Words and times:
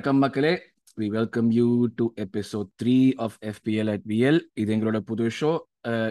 வணக்கம் 0.00 0.18
மக்களே. 0.18 0.52
We 0.98 1.06
welcome 1.08 1.48
you 1.50 1.66
to 1.94 2.04
episode 2.16 2.68
three 2.82 2.94
of 3.16 3.34
FPL 3.42 3.90
at 3.90 4.04
VL 4.06 4.38
இது 4.54 4.70
எங்களோட 4.76 4.98
புது 5.00 5.26
ஷோ 5.30 5.50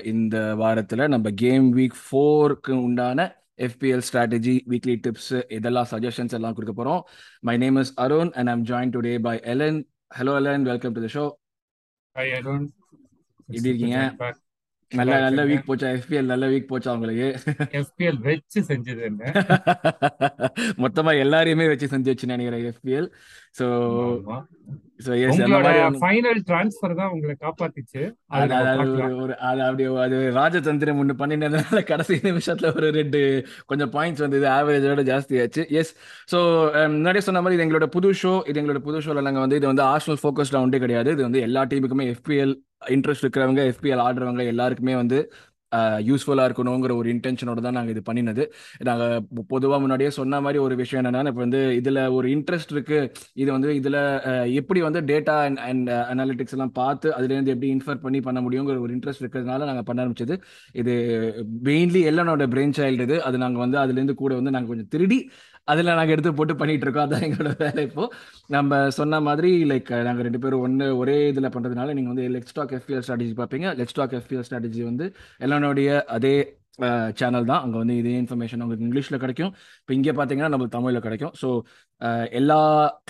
இந்த 0.03 0.55
வாரத்தில் 0.55 1.03
நம்ம 1.07 1.31
கேம் 1.31 1.67
வீக் 1.73 1.95
ஃபோருக்கு 2.01 2.73
உண்டான 2.83 3.25
எஃபிஎல் 3.57 4.03
ஸ்ட்ராட்டஜி 4.09 4.55
வீக்லி 4.67 4.95
டிப்ஸ் 4.99 5.31
இதெல்லாம் 5.49 5.89
சஜஷன்ஸ் 5.91 6.35
எல்லாம் 6.35 6.53
கொடுக்க 6.53 6.73
போகிறோம் 6.73 7.01
my 7.41 7.57
name 7.57 7.75
is 7.75 7.93
Arun 7.95 8.31
and 8.33 8.49
I'm 8.49 8.65
join 8.65 8.93
today 8.95 9.15
by 9.19 9.35
Elan 9.45 9.79
hello 10.19 10.35
Elan 10.35 10.63
welcome 10.63 10.93
to 10.93 11.03
the 11.05 11.09
show 11.15 11.25
hi 12.15 12.31
Arun 12.31 12.67
எப்படி 13.47 13.69
இருக்கீங்க? 13.71 13.99
நல்ல 14.91 15.15
நல்ல 15.23 15.41
வீக் 15.49 15.65
போச்சா 15.65 15.87
எஃபிஎல் 15.95 16.29
நல்ல 16.31 16.45
வீக் 16.51 16.69
போச்சா 16.69 16.93
உங்களுக்கு 16.95 17.25
எஃபிஎல் 17.79 18.19
வச்சு 18.23 18.59
செஞ்சது 18.69 19.01
என்ன? 19.09 19.23
மொத்தமா 20.83 21.11
எல்லாரையுமே 21.23 21.65
வச்சு 21.71 21.87
செஞ்சு 21.91 22.09
வச்சு 22.11 22.31
நினைக்கிறேன் 22.31 22.65
எஃபிஎல் 22.69 23.09
ஆமா. 23.67 24.37
ஸோ 25.05 25.11
எஸ் 25.21 25.39
ஃபைனல் 25.99 26.39
டிரான்ஸ்ஃபர் 26.47 26.95
தான் 26.99 27.11
உங்களை 27.13 27.33
காப்பாத்திச்சு. 27.37 28.01
அது 28.35 28.55
ஒரு 29.17 29.35
அது 29.49 29.61
அப்படி 29.67 29.85
அது 30.05 30.17
ராஜதந்திரம் 30.37 30.99
ஒன்று 31.03 31.15
பண்ணினதுனால 31.21 31.81
கடைசி 31.89 32.17
நிமிஷத்துல 32.27 32.71
ஒரு 32.77 32.89
ரெண்டு 32.97 33.21
கொஞ்சம் 33.71 33.91
பாயிண்ட்ஸ் 33.95 34.23
வந்தது 34.25 34.47
ஆவரேஜோட 34.55 35.03
ஜாஸ்தி 35.09 35.41
ஆச்சு 35.43 35.63
எஸ் 35.81 35.93
ஸோ 36.33 36.39
முன்னாடியே 36.95 37.25
சொன்ன 37.27 37.41
மாதிரி 37.41 37.57
இது 37.57 37.65
எங்களோட 37.67 37.89
புது 37.95 38.11
ஷோ 38.21 38.33
இது 38.49 38.59
எங்களோட 38.61 38.81
புது 38.87 39.03
ஷோவில் 39.05 39.27
நாங்கள் 39.27 39.45
வந்து 39.45 39.59
இது 39.61 39.71
வந்து 39.71 39.85
ஆர்ஷனல் 39.91 40.21
ஃபோக்கஸ்டாக 40.23 40.65
ஒன்றே 40.65 40.81
கிடையாது. 40.85 41.11
இது 41.15 41.23
வந்து 41.27 41.41
எல்லா 41.47 41.63
டீமுக்குமே 41.71 42.07
எஃபிஎல் 42.13 42.55
இன்ட்ரெஸ்ட் 42.95 43.25
இருக்கிறவங்க 43.25 43.63
எஃபிஎல் 43.73 44.03
ஆடுறவங்க 44.07 44.45
எல்லாருக்குமே 44.53 44.95
வந்து 44.95 45.19
யூஸ்ஃபுல்லாக 46.07 46.47
இருக்கணுங்கிற 46.49 46.93
ஒரு 46.99 47.07
இன்டென்ஷனோட 47.13 47.59
தான் 47.65 47.75
நாங்கள் 47.77 47.93
இது 47.95 48.01
பண்ணினது. 48.07 48.43
நாங்கள் 48.87 49.25
பொதுவாக 49.47 49.79
முன்னாடியே 49.81 50.11
சொன்ன 50.17 50.39
மாதிரி 50.45 50.59
ஒரு 50.65 50.75
விஷயம் 50.75 51.01
என்னன்னா 51.01 51.31
இப்போ 51.31 51.43
வந்து 51.45 51.61
இதில் 51.79 51.99
ஒரு 52.17 52.27
இன்ட்ரெஸ்ட் 52.35 52.71
இருக்கு. 52.75 52.99
இது 53.41 53.49
வந்து 53.51 53.75
இதில் 53.79 53.99
எப்படி 54.61 54.79
வந்து 54.87 55.01
டேட்டா 55.11 55.35
அண்ட் 55.47 55.59
அண்ட் 55.67 55.89
அனாலிட்டிக்ஸ் 56.13 56.55
எல்லாம் 56.57 56.73
பார்த்து 56.79 57.09
அதுலேருந்து 57.17 57.53
எப்படி 57.55 57.69
இன்ஃபர் 57.75 58.01
பண்ணி 58.05 58.21
பண்ண 58.27 58.41
முடியுங்கிற 58.45 58.79
ஒரு 58.85 58.95
இன்ட்ரெஸ்ட் 58.97 59.23
இருக்கிறதுனால 59.23 59.67
நாங்கள் 59.69 59.87
பண்ண 59.89 60.05
ஆரம்பிச்சது. 60.05 60.37
இது 60.73 60.95
மெயின்லி 61.69 62.03
எல்லனோட 62.13 62.47
பிரெயின் 62.55 62.75
சைல்டு 62.79 63.07
இது. 63.09 63.19
அது 63.29 63.43
நாங்கள் 63.45 63.65
வந்து 63.65 63.79
அதுலேருந்து 63.83 64.17
கூட 64.23 64.33
வந்து 64.41 64.55
நாங்கள் 64.57 64.73
கொஞ்சம் 64.73 64.91
திருடி 64.95 65.19
அதில் 65.71 65.89
நாங்கள் 65.89 66.13
எடுத்து 66.15 66.33
போட்டு 66.33 66.55
பண்ணிட்டு 66.61 66.85
இருக்கோம். 66.85 67.05
அதான் 67.05 67.25
எங்களோட 67.27 67.53
வேலை 67.63 67.83
இப்போ. 67.89 68.05
நம்ம 68.55 68.79
சொன்ன 68.99 69.21
மாதிரி 69.27 69.51
லைக் 69.71 69.91
நாங்கள் 70.07 70.27
ரெண்டு 70.27 70.39
பேரும் 70.39 70.63
ஒன்று 70.67 70.87
ஒரே 71.01 71.17
இதில் 71.33 71.53
பண்ணுறதுனால 71.55 71.93
நீங்கள் 71.97 72.13
வந்து 72.13 72.27
லெக்ஸ்டாக் 72.35 72.73
எஃபிஎல் 72.77 73.03
ஸ்ட்ராட்டஜி 73.07 73.35
பார்ப்பீங்க. 73.41 73.67
லெக்ஸ்டாக் 73.81 74.15
எஃபிஎல் 74.19 74.45
ஸ்ட்ராட்டஜி 74.49 74.83
வந்து 74.83 75.07
எல்லோருடைய 75.37 75.89
அதே 76.17 76.35
சேனல் 77.19 77.47
தான். 77.51 77.61
அங்கே 77.65 77.77
வந்து 77.81 77.95
இதே 78.01 78.15
இன்ஃபர்மேஷன் 78.23 78.61
உங்களுக்கு 78.65 78.85
இங்கிலீஷில் 78.87 79.21
கிடைக்கும். 79.23 79.51
இப்போ 79.81 79.93
இங்கே 79.97 80.13
பார்த்தீங்கன்னா 80.19 80.51
நம்மளுக்கு 80.53 80.75
தமிழில் 80.77 81.05
கிடைக்கும். 81.07 81.33
ஸோ 81.41 81.49
எல்லா 82.39 82.59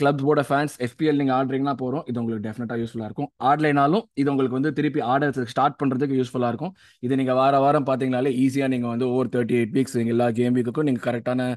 கிளப்ஸோட 0.01 0.41
ஃபேன்ஸ் 0.49 0.75
எஃபிஎல் 0.87 1.19
நீங்கள் 1.21 1.37
ஆடுறீங்கன்னா 1.39 1.75
போகிறோம் 1.81 2.05
இது 2.09 2.19
உங்களுக்கு 2.21 2.45
டெஃபினட்டாக 2.47 2.79
யூஸ்ஃபுல்லாக 2.83 3.09
இருக்கும். 3.09 3.29
ஆடலைனாலும் 3.49 4.05
இது 4.21 4.31
உங்களுக்கு 4.33 4.57
வந்து 4.59 4.71
திருப்பி 4.79 5.01
ஆர்டர் 5.13 5.51
ஸ்டார்ட் 5.53 5.79
பண்ணுறதுக்கு 5.81 6.17
யூஸ்ஃபுல்லாக 6.21 6.53
இருக்கும். 6.53 6.73
இது 7.07 7.19
நீங்கள் 7.21 7.39
வார 7.41 7.59
வாரம் 7.65 7.87
பார்த்தீங்கனாலே 7.89 8.33
ஈஸியாக 8.45 8.73
நீங்கள் 8.75 8.93
வந்து 8.93 9.07
ஓவர் 9.13 9.33
தேர்ட்டி 9.35 9.57
எயிட் 9.59 9.75
வீக்ஸ் 9.77 9.97
எல்லா 10.15 10.29
கேம் 10.39 10.57
வீக்குக்கும் 10.59 10.89
நீங்கள் 10.91 11.05
கரெக்டான 11.09 11.49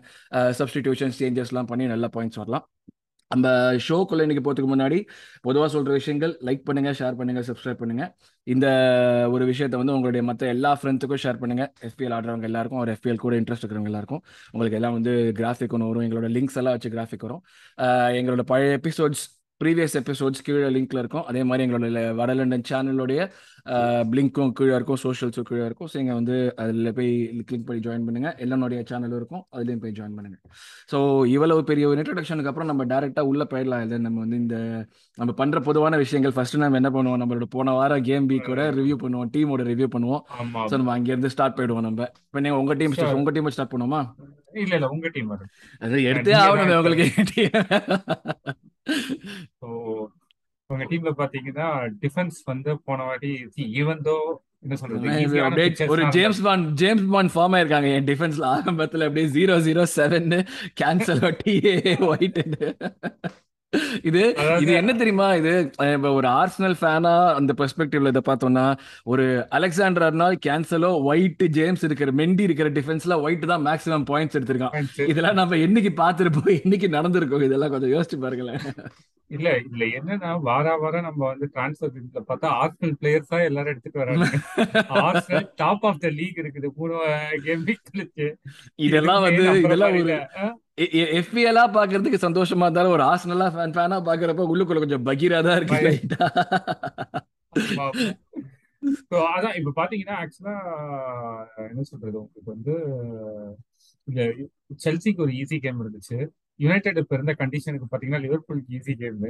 சப்ஸ்டிடியூஷன்ஸ் 0.60 1.20
சேஞ்சஸ்லாம் 1.22 1.70
பண்ணி 1.72 1.86
நல்ல 1.94 2.08
பாயிண்ட்ஸ் 2.16 2.40
வரலாம். 2.42 2.66
அந்த 3.34 3.48
ஷோக்குள்ள 3.86 4.24
இன்னைக்கு 4.24 4.44
போகிறதுக்கு 4.46 4.72
முன்னாடி 4.72 4.98
பொதுவாக 5.46 5.70
சொல்கிற 5.74 5.92
விஷயங்கள் 6.00 6.32
லைக் 6.46 6.64
பண்ணுங்க 6.68 6.90
ஷேர் 6.98 7.18
பண்ணுங்க 7.20 7.42
சப்ஸ்கிரைப் 7.48 7.80
பண்ணுங்க. 7.82 8.04
இந்த 8.54 8.66
ஒரு 9.34 9.44
விஷயத்தை 9.50 9.76
வந்து 9.80 9.94
உங்களுடைய 9.96 10.22
மற்ற 10.26 10.46
எல்லா 10.54 10.70
ஃப்ரெண்ட்ஸுக்கும் 10.80 11.22
ஷேர் 11.24 11.40
பண்ணுங்க. 11.42 11.64
எஃபிஎல் 11.88 12.14
ஆடுறவங்க 12.16 12.48
எல்லாருக்கும் 12.50 12.82
ஒரு 12.84 12.92
எஃபிஎல் 12.96 13.22
கூட 13.24 13.36
இன்ட்ரெஸ்ட் 13.40 13.64
இருக்கிறவங்க 13.64 13.92
எல்லாருக்கும். 13.92 14.22
உங்களுக்கு 14.50 14.78
எல்லாம் 14.80 14.96
வந்து 14.98 15.14
கிராஃபிக் 15.40 15.76
ஒன்று 15.76 15.90
வரும். 15.90 16.06
எங்களோட 16.08 16.30
லிங்க்ஸ் 16.38 16.58
எல்லாம் 16.62 16.76
வச்சு 16.76 16.92
கிராஃபிக் 16.96 17.26
வரும். 17.28 17.44
எங்களோட 18.20 18.44
பழைய 18.52 18.80
எபிசோட்ஸ் 18.82 19.24
ப்ரீவியஸ் 19.62 19.96
எபிசோட்ஸ் 20.00 20.44
கீழே 20.46 20.68
லிங்க்ல 20.76 21.02
இருக்கும். 21.02 21.24
அதே 21.30 21.42
மாதிரி 21.48 21.64
எங்களோட 21.66 21.88
வடலண்டன் 22.20 22.66
சேனலோடைய 22.70 23.20
லிங்க்கும் 24.18 24.52
கீழே 24.58 24.72
இருக்கும் 24.78 25.00
சோஷியல்ஸும் 25.04 25.46
கீழே 25.50 25.64
இருக்கும். 25.68 25.88
ஸோ 25.90 25.96
நீங்கள் 26.00 26.18
வந்து 26.20 26.36
அதில் 26.62 26.92
போய் 26.98 27.10
கிளிக் 27.48 27.66
பண்ணி 27.68 27.82
ஜாயின் 27.86 28.06
பண்ணுங்க. 28.08 28.30
எல்லானுடைய 28.44 28.80
சேனலும் 28.90 29.18
இருக்கும். 29.20 29.44
அதுலேயும் 29.56 29.82
போய் 29.84 29.96
ஜாயின் 29.98 30.16
பண்ணுங்க. 30.18 30.38
ஸோ 30.92 30.98
இவ்வளவு 31.34 31.62
பெரிய 31.70 31.86
ஒரு 31.90 31.98
இன்ட்ரடக்ஷனுக்கு 32.02 32.52
அப்புறம் 32.52 32.70
நம்ம 32.72 32.86
டேரெக்டாக 32.94 33.30
உள்ள 33.32 33.44
போயிடலாம். 33.52 33.84
இல்லை 33.86 33.98
நம்ம 34.06 34.20
வந்து 34.24 34.40
இந்த 34.44 34.56
நம்ம 35.18 35.30
பண்ற 35.42 35.60
பொதுவான 35.68 35.96
விஷயங்கள். 36.04 36.34
ஃபர்ஸ்ட் 36.38 36.60
நம்ம 36.64 36.80
என்ன 36.82 36.92
பண்ணுவோம்? 36.96 37.20
நம்மளோட 37.22 37.48
போன 37.56 37.72
வாரம் 37.78 38.04
கேம் 38.10 38.28
வீக்கோட 38.32 38.64
ரிவ்யூ 38.80 38.98
பண்ணுவோம். 39.04 39.30
டீமோட 39.36 39.64
ரிவ்யூ 39.72 39.88
பண்ணுவோம். 39.96 40.22
ஸோ 40.70 40.74
நம்ம 40.80 40.92
அங்கேருந்து 40.96 41.32
ஸ்டார்ட் 41.36 41.58
போயிடுவோம் 41.60 41.86
நம்ம. 41.88 42.10
இப்போ 42.26 42.40
நீங்கள் 42.46 42.60
உங்க 42.62 42.74
டீம் 42.74 42.98
Sure. 42.98 43.14
உங்க 43.20 43.30
டீம் 43.30 43.54
ஸ்டார்ட் 43.56 43.72
பண்ணுவோமா? 43.72 44.00
இல்ல 44.62 44.74
இல்ல 44.78 44.88
உங்க 44.96 45.08
டீம் 45.14 45.30
அது 45.86 46.02
எடுத்தே 46.10 46.34
ஆகணுமே 46.42 46.76
உங்களுக்கு. 46.80 47.06
ஸோ 49.60 49.68
உங்க 50.70 50.84
டீம்ல 50.90 51.10
பாத்தீங்கன்னா 51.18 51.68
டிஃபென்ஸ் 52.00 52.38
வந்து 52.44 52.78
போன 52.84 53.04
வாட்டி 53.04 53.32
ஈவன் 53.74 54.02
தோ 54.02 54.16
என்ன 54.62 54.76
சொல்றது 54.76 55.88
ஒரு 55.88 56.02
James 56.08 56.42
Bond 56.42 56.66
James 56.74 57.06
Bond 57.10 57.32
form 57.32 57.54
ஆயிருக்காங்க 57.54 57.88
என் 57.94 58.08
டிஃபென்ஸ்ல 58.08 58.46
ஆரம்பத்துல 58.48 59.06
அப்படியே 59.06 59.28
zero 59.28 59.56
zero 59.60 59.84
seven 59.94 60.30
Cancelo 60.74 61.24
White 62.06 62.40
இது 64.08 64.22
இது 64.62 64.72
என்ன 64.78 64.92
தெரியுமா? 65.00 65.26
இது 65.40 65.52
ஒரு 66.18 66.28
ஆர்சனல் 66.40 66.76
ஃபேனா 66.80 67.12
அந்த 67.38 67.52
பெர்ஸ்பெக்டிவ்ல 67.60 68.12
இதை 68.12 68.22
பார்த்தோம்னா 68.26 68.64
ஒரு 69.12 69.24
Alexander 69.58 70.06
Arnold 70.08 70.36
Cancelo 70.46 70.90
White 71.10 71.44
James 71.58 71.84
இருக்கிற 71.88 72.12
மெண்டி 72.20 72.44
இருக்கிற 72.48 72.70
டிஃபென்ஸ்ல 72.78 73.16
ஒயிட் 73.26 73.46
தான் 73.52 73.64
மேக்ஸிமம் 73.68 74.06
பாயிண்ட்ஸ் 74.10 74.38
எடுத்திருக்கான். 74.38 74.76
இதெல்லாம் 75.12 75.40
நம்ம 75.40 75.60
என்னைக்கு 75.66 75.92
பார்த்திருப்போம்? 76.02 76.52
என்னைக்கு 76.62 76.90
நடந்திருக்கோம்? 76.98 77.46
இதெல்லாம் 77.48 77.74
கொஞ்சம் 77.74 77.94
யோசிச்சு 77.94 78.18
பாருங்களேன். 78.24 78.60
இல்ல 79.30 79.48
இல்ல. 79.66 79.84
என்னன்னா 79.98 80.30
வார 80.48 80.74
வாரம் 80.80 81.06
நம்ம 81.08 81.20
வந்து 81.30 81.46
டிரான்ஸ்ஃபர் 81.54 81.92
இதுல 82.00 82.22
பார்த்தா 82.30 82.48
ஆர்சனல் 82.62 82.96
பிளேயர்ஸா 83.00 83.38
எல்லாரும் 83.48 83.72
எடுத்துட்டு 83.72 84.02
வராங்க. 84.02 84.26
Arsenal 85.04 85.46
top 85.62 85.86
of 85.90 86.02
the 86.04 86.10
league 86.18 86.40
இருக்குது. 86.42 86.70
மூணு 86.80 86.98
கேம் 87.46 87.64
இதெல்லாம் 88.88 89.24
வந்து 89.26 89.44
இதெல்லாம் 89.64 89.96
எஃபிஎலா 90.78 91.64
பாக்குறதுக்கு 91.72 92.18
சந்தோஷமா 92.18 92.66
இருந்தாலும் 92.66 92.92
ஒரு 92.92 93.04
ஆர்சனலா 93.04 93.48
ஃபேன் 93.50 93.74
ஃபேனா 93.74 93.98
பாக்குறப்ப 94.06 94.46
உள்ளுக்குள்ள 94.48 94.80
கொஞ்சம் 94.80 95.06
பகீரா 95.06 95.40
தான் 95.40 95.58
இருக்கு 95.58 95.80
லைட்டா 95.86 96.26
அதான் 99.32 99.56
இப்ப 99.58 99.72
பாத்தீங்கன்னா 99.76 100.14
ஆக்சுவலா 100.22 100.54
என்ன 101.66 101.82
சொல்றது 101.82 102.16
உங்களுக்கு 102.20 102.50
வந்து 102.50 102.74
இந்த 104.08 104.20
செல்சிக்கு 104.78 105.22
ஒரு 105.22 105.32
ஈஸி 105.32 105.56
கேம் 105.60 105.82
இருந்துச்சு. 105.82 106.16
யுனைடெட் 106.60 106.98
இப்ப 106.98 107.14
இருந்த 107.14 107.32
கண்டிஷனுக்கு 107.34 107.90
பாத்தீங்கன்னா 107.90 108.22
லிவர்பூலுக்கு 108.24 108.76
easy 108.78 108.94
game 108.94 109.20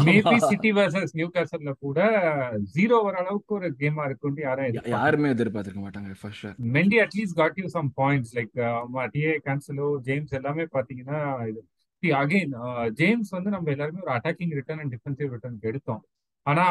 maybe. 0.00 0.34
City 0.48 0.70
versus 0.72 1.14
new 1.18 1.28
காசல்ல 1.34 1.72
கூட 1.86 1.98
ஜீரோ 2.74 2.96
வர 3.06 3.16
அளவுக்கு 3.22 3.52
ஒரு 3.58 3.68
கேமா 3.80 4.04
இருக்குன்னு 4.08 4.42
யாரும் 4.46 4.90
யாருமே 4.94 5.32
எதிர்பார்த்திருக்க 5.34 5.82
மாட்டாங்க 5.86 6.14
first 6.20 6.46
Mendy 6.76 6.98
at least 7.04 7.38
got 7.40 7.60
you 7.62 7.68
some 7.76 7.90
points 8.00 8.34
like 8.38 8.52
TA 9.14 9.34
Cancelo 9.46 9.88
James 10.08 10.34
எல்லாமே 10.40 10.66
பாத்தீங்கன்னா 10.76 11.20
இது 12.02 12.12
அகைன் 12.22 12.54
ஜேம்ஸ் 13.00 13.30
வந்து 13.36 13.50
நம்ம 13.54 13.70
எல்லாருமே 13.70 14.04
ஒரு 14.06 14.12
அட்டாக்கிங் 14.14 14.54
ரிட்டர்ன் 14.58 14.82
அண்ட் 14.82 14.94
டிஃபென்சிவ் 14.94 15.34
ரிட்டர்னுக்கு 15.34 15.70
எடுத்தோம். 15.72 16.02
ஆனா 16.46 16.62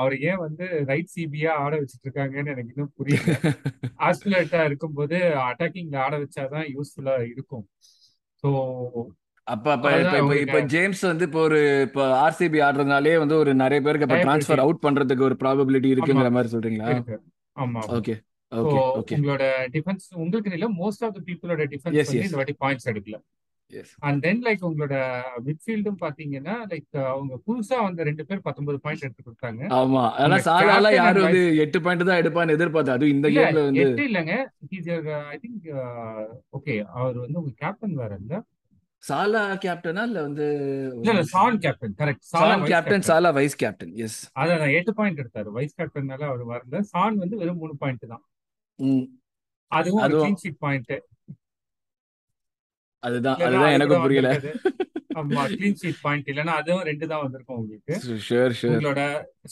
அவர் 0.00 0.14
ஏன் 0.28 0.42
வந்து 0.42 0.66
ரைட் 0.90 1.12
சிபியா 1.14 1.52
ஆட 1.62 1.72
வச்சிட்டு 1.80 2.06
இருக்காங்கன்னு 2.06 2.52
எனக்கு 2.54 2.72
இன்னும் 2.74 2.92
புரியல. 2.98 3.32
ஆஸ்பிலேட்டா 4.08 4.60
இருக்கும்போது 4.64 5.16
அட்டாக்கிங்ல 5.46 5.96
ஆட 6.04 6.14
வச்சாதான் 6.24 6.68
யூஸ்ஃபுல்லா 6.74 7.16
இருக்கும். 7.32 7.64
ஸோ 8.44 8.48
அப்ப 9.48 9.66
இப்ப 9.74 9.90
இப்ப 10.18 10.34
இப்ப 10.44 10.60
ஜேம்ஸ் 10.72 11.02
வந்து 11.10 11.26
இப்போ 11.28 11.40
ஒரு 11.40 11.58
இப்போ 11.86 12.02
ஆர்சிபி 12.24 12.58
ஆடுறதுனாலே 12.66 13.14
வந்து 13.22 13.36
ஒரு 13.42 13.52
நிறைய 13.62 13.80
பேருக்கு 13.80 14.06
liability 14.06 14.24
டிரான்ஸ்ஃபர் 14.26 14.64
அவுட் 14.64 14.84
பண்றதுக்கு 14.86 15.28
ஒரு 15.28 15.36
ப்ராபபிலிட்டி 15.42 15.90
இருக்குங்கிற 15.94 16.30
மாதிரி 16.36 16.52
சொல்றீங்களா? 16.54 16.88
ஆமா 17.56 17.80
ஓகே 17.96 18.14
ஓகே 18.52 18.78
ஓகே 19.00 19.14
உங்களோட 19.16 19.44
டிஃபென்ஸ் 19.74 20.06
உங்களுக்கு 20.16 20.56
இல்ல 20.58 20.68
மோஸ்ட் 20.82 21.02
ஆஃப் 21.06 21.16
த 21.16 21.22
பீப்புளோட 21.28 21.64
டிஃபென்ஸ் 21.72 21.98
வந்து 22.10 22.28
இந்த 22.28 22.40
வாட்டி 22.40 22.56
பாயிண்ட்ஸ் 22.62 22.88
எடுக்கல. 22.92 23.18
அண்ட் 24.06 24.20
தென் 24.24 24.42
லைக் 24.46 24.62
உங்களோட 24.68 24.94
மிட்ஃபீல்டும் 25.46 25.98
பாத்தீங்கன்னா 26.02 26.54
லைக் 26.70 26.86
அவங்க 27.10 27.34
புதுசா 27.46 27.78
வந்த 27.86 28.06
ரெண்டு 28.08 28.24
பேர் 28.28 28.44
பத்தொன்பது 28.46 28.78
பாயிண்ட் 28.84 29.04
எடுத்து 29.06 29.26
கொடுத்தாங்க. 29.26 29.62
ஆமா. 29.78 30.04
ஆனா 30.22 30.36
யாரும் 30.92 31.08
அண்ட் 31.08 31.24
வந்து 31.24 31.42
எட்டு 31.64 31.80
பாயிண்ட் 31.86 32.08
தான் 32.10 32.20
எடுப்பான்னு 32.22 32.56
எதிர்பார்த்தா? 32.56 32.96
அதுவும் 32.96 33.14
இந்த 33.16 33.28
கேம்ல 33.36 33.64
வந்து 33.66 33.82
எட்டு 33.84 34.06
இல்லைங்க. 34.08 34.36
ஐ 35.32 35.38
திங்க் 35.42 35.66
ஓகே 36.58 36.76
அவர் 36.98 37.18
வந்து 37.24 37.40
உங்க 37.42 37.52
கேப்டன் 37.64 37.98
வேற 38.02 38.12
இல்ல. 38.22 38.34
சாலா 39.02 39.42
கேப்டனா 39.64 40.02
இல்ல 40.08 40.20
வந்து 40.22 40.46
இல்ல 41.04 41.22
Son 41.32 41.58
captain 41.64 41.94
correct 42.00 42.24
Son 42.30 42.64
captain 42.70 43.06
Salah 43.08 43.30
vice 43.36 43.56
captain 43.62 43.92
yes 44.06 44.18
அதான் 44.40 44.74
எட்டு 44.78 44.92
பாயிண்ட் 44.98 45.20
எடுத்தாரு. 45.22 45.50
வைஸ் 45.56 45.76
கேப்டன்னால 45.78 46.26
அவர் 46.30 46.42
வரல. 46.52 46.80
சான் 46.92 47.20
வந்து 47.22 47.38
வெறும் 47.40 47.60
மூணு 47.62 47.74
பாயிண்ட் 47.82 48.04
தான். 48.12 48.24
அதுவும் 49.72 49.98
ஒரு 49.98 50.06
அதுவும் 50.06 50.24
கிளீன் 50.24 50.40
ஷீட் 50.42 50.60
பாயிண்ட் 50.64 50.92
அதுதான் 53.02 53.36
அதுதான் 53.38 53.64
அது 53.64 53.76
எனக்கும் 53.76 54.04
புரியல. 54.06 54.30
ஆமா 55.18 55.42
கிளீன் 55.52 55.78
ஷீட் 55.80 56.00
பாயிண்ட் 56.04 56.28
இல்லைன்னா 56.32 56.54
அதுவும் 56.60 56.86
ரெண்டு 56.90 57.08
தான் 57.12 57.22
வந்திருக்கும் 57.24 57.58
உங்களுக்கு. 57.60 57.94
ஷூர் 58.28 58.54
ஷூர் 58.58 58.72
உங்களோட 58.72 59.02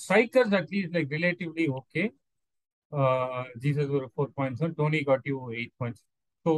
strikers 0.02 0.56
at least 0.60 0.96
like 0.96 1.12
relatively 1.16 1.66
okay 1.80 2.04
Jesus 3.62 3.92
ஒரு 3.98 4.06
four 4.12 4.32
points 4.38 4.74
Toney 4.80 5.00
got 5.08 5.28
you 5.32 5.38
eight 5.58 5.74
points 5.80 6.04
so 6.46 6.50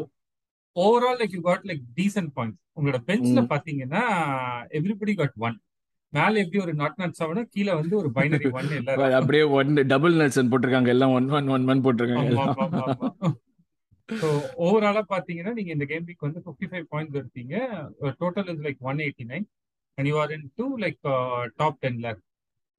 overall 0.78 1.18
like 1.20 1.34
you 1.36 1.42
got 1.42 1.64
like 1.68 1.82
decent 1.98 2.32
points 2.36 2.60
உங்களோட 2.78 2.98
பெஞ்ச்ல 3.08 3.40
ம். 3.40 3.50
பாத்தீங்கன்னா 3.52 4.02
எவ்ரிபடி 4.78 5.14
காட் 5.20 5.36
ஒன் 5.40 5.56
மேல 6.12 6.40
எப்படி 6.42 6.60
ஒரு 6.62 6.72
நாட் 6.74 6.98
நாட் 7.00 7.16
செவனும் 7.18 7.48
கீழே 7.54 7.72
வந்து 7.78 7.94
ஒரு 7.96 8.10
பைனரி 8.16 8.46
ஒன் 8.50 8.68
எல்லாரும். 8.78 9.16
அப்படியே 9.18 9.42
ஒன் 9.58 9.72
டபுள் 9.90 10.14
நெல்சன் 10.20 10.50
போட்டிருக்காங்க. 10.52 10.90
எல்லாம் 10.94 11.14
ஒன் 11.16 11.26
ஒன் 11.32 11.48
ஒன் 11.54 11.66
ஒன் 11.72 11.82
போட்டிருக்காங்க. 11.84 12.32
ஸோ 14.08 14.28
ஓவராலா 14.66 15.02
பாத்தீங்கன்னா 15.10 15.52
நீங்க 15.56 15.70
இந்த 15.74 15.86
கேம் 15.86 16.06
வீக் 16.06 16.26
வந்து 16.26 16.40
ஃபிஃப்டி 16.44 16.68
ஃபைவ் 16.70 16.86
பாயிண்ட்ஸ் 16.92 17.18
எடுத்தீங்க. 17.20 17.54
Total 18.20 18.48
is 18.52 18.64
like 18.66 18.80
one 18.90 19.02
eighty 19.06 19.26
nine 19.32 19.46
and 19.98 20.08
you 20.10 20.16
are 20.22 20.32
into 20.58 20.68
like 20.84 21.00
top 21.60 21.78
ten 21.82 22.00
lakh 22.06 22.22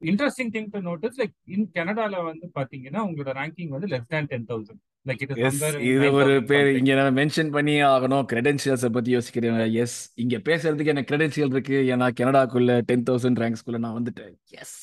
interesting 0.04 0.52
thing 0.54 0.68
to 0.72 0.82
notice 0.82 1.20
like 1.22 1.34
in 1.46 1.70
கனடால 1.74 2.24
வந்து 2.24 2.52
பாத்தீங்கன்னா 2.60 3.00
உங்களோட 3.10 3.32
ரேங்கிங் 3.40 3.68
வந்து 3.68 3.88
less 3.88 4.08
than 4.08 4.26
ten 4.26 4.46
thousand 4.48 4.82
like 5.10 5.82
இது 5.82 6.12
ஒரு 6.14 6.44
பேர் 6.44 6.76
இங்க 6.76 6.94
நான் 6.94 7.16
மென்ஷன் 7.16 7.52
பண்ணி 7.52 7.76
ஆகணும். 7.84 8.26
கிரெடென்ஷியல்ஸை 8.32 8.90
பத்தி 8.90 9.16
யோசிக்கிறேன். 9.16 9.72
எஸ் 9.74 10.12
இங்க 10.16 10.38
பேசுறதுக்கு 10.38 10.94
எனக்கு 10.94 11.16
கிரெடென்ஷியல் 11.16 11.54
இருக்கு. 11.56 11.78
ஏன்னா 11.96 12.08
கனடாக்குள்ள 12.20 12.82
டென் 12.82 13.06
தௌசண்ட் 13.10 13.42
ரேங்க்ஸ்குள்ள 13.44 13.78
நான் 13.78 13.98
வந்துட்டேன். 14.00 14.34
Yes 14.62 14.78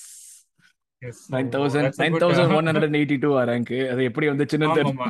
nine 1.33 1.49
thousand 1.55 1.89
uh 1.89 2.03
nine 2.03 2.15
thousand 2.23 2.53
one 2.59 2.69
hundred 2.69 2.95
eighty 2.99 3.17
two 3.25 3.31
rank 3.51 3.73
அது 3.93 4.03
எப்படி 4.11 4.27
வந்துச்சுன்னு 4.31 4.69
ஆமா 4.91 5.09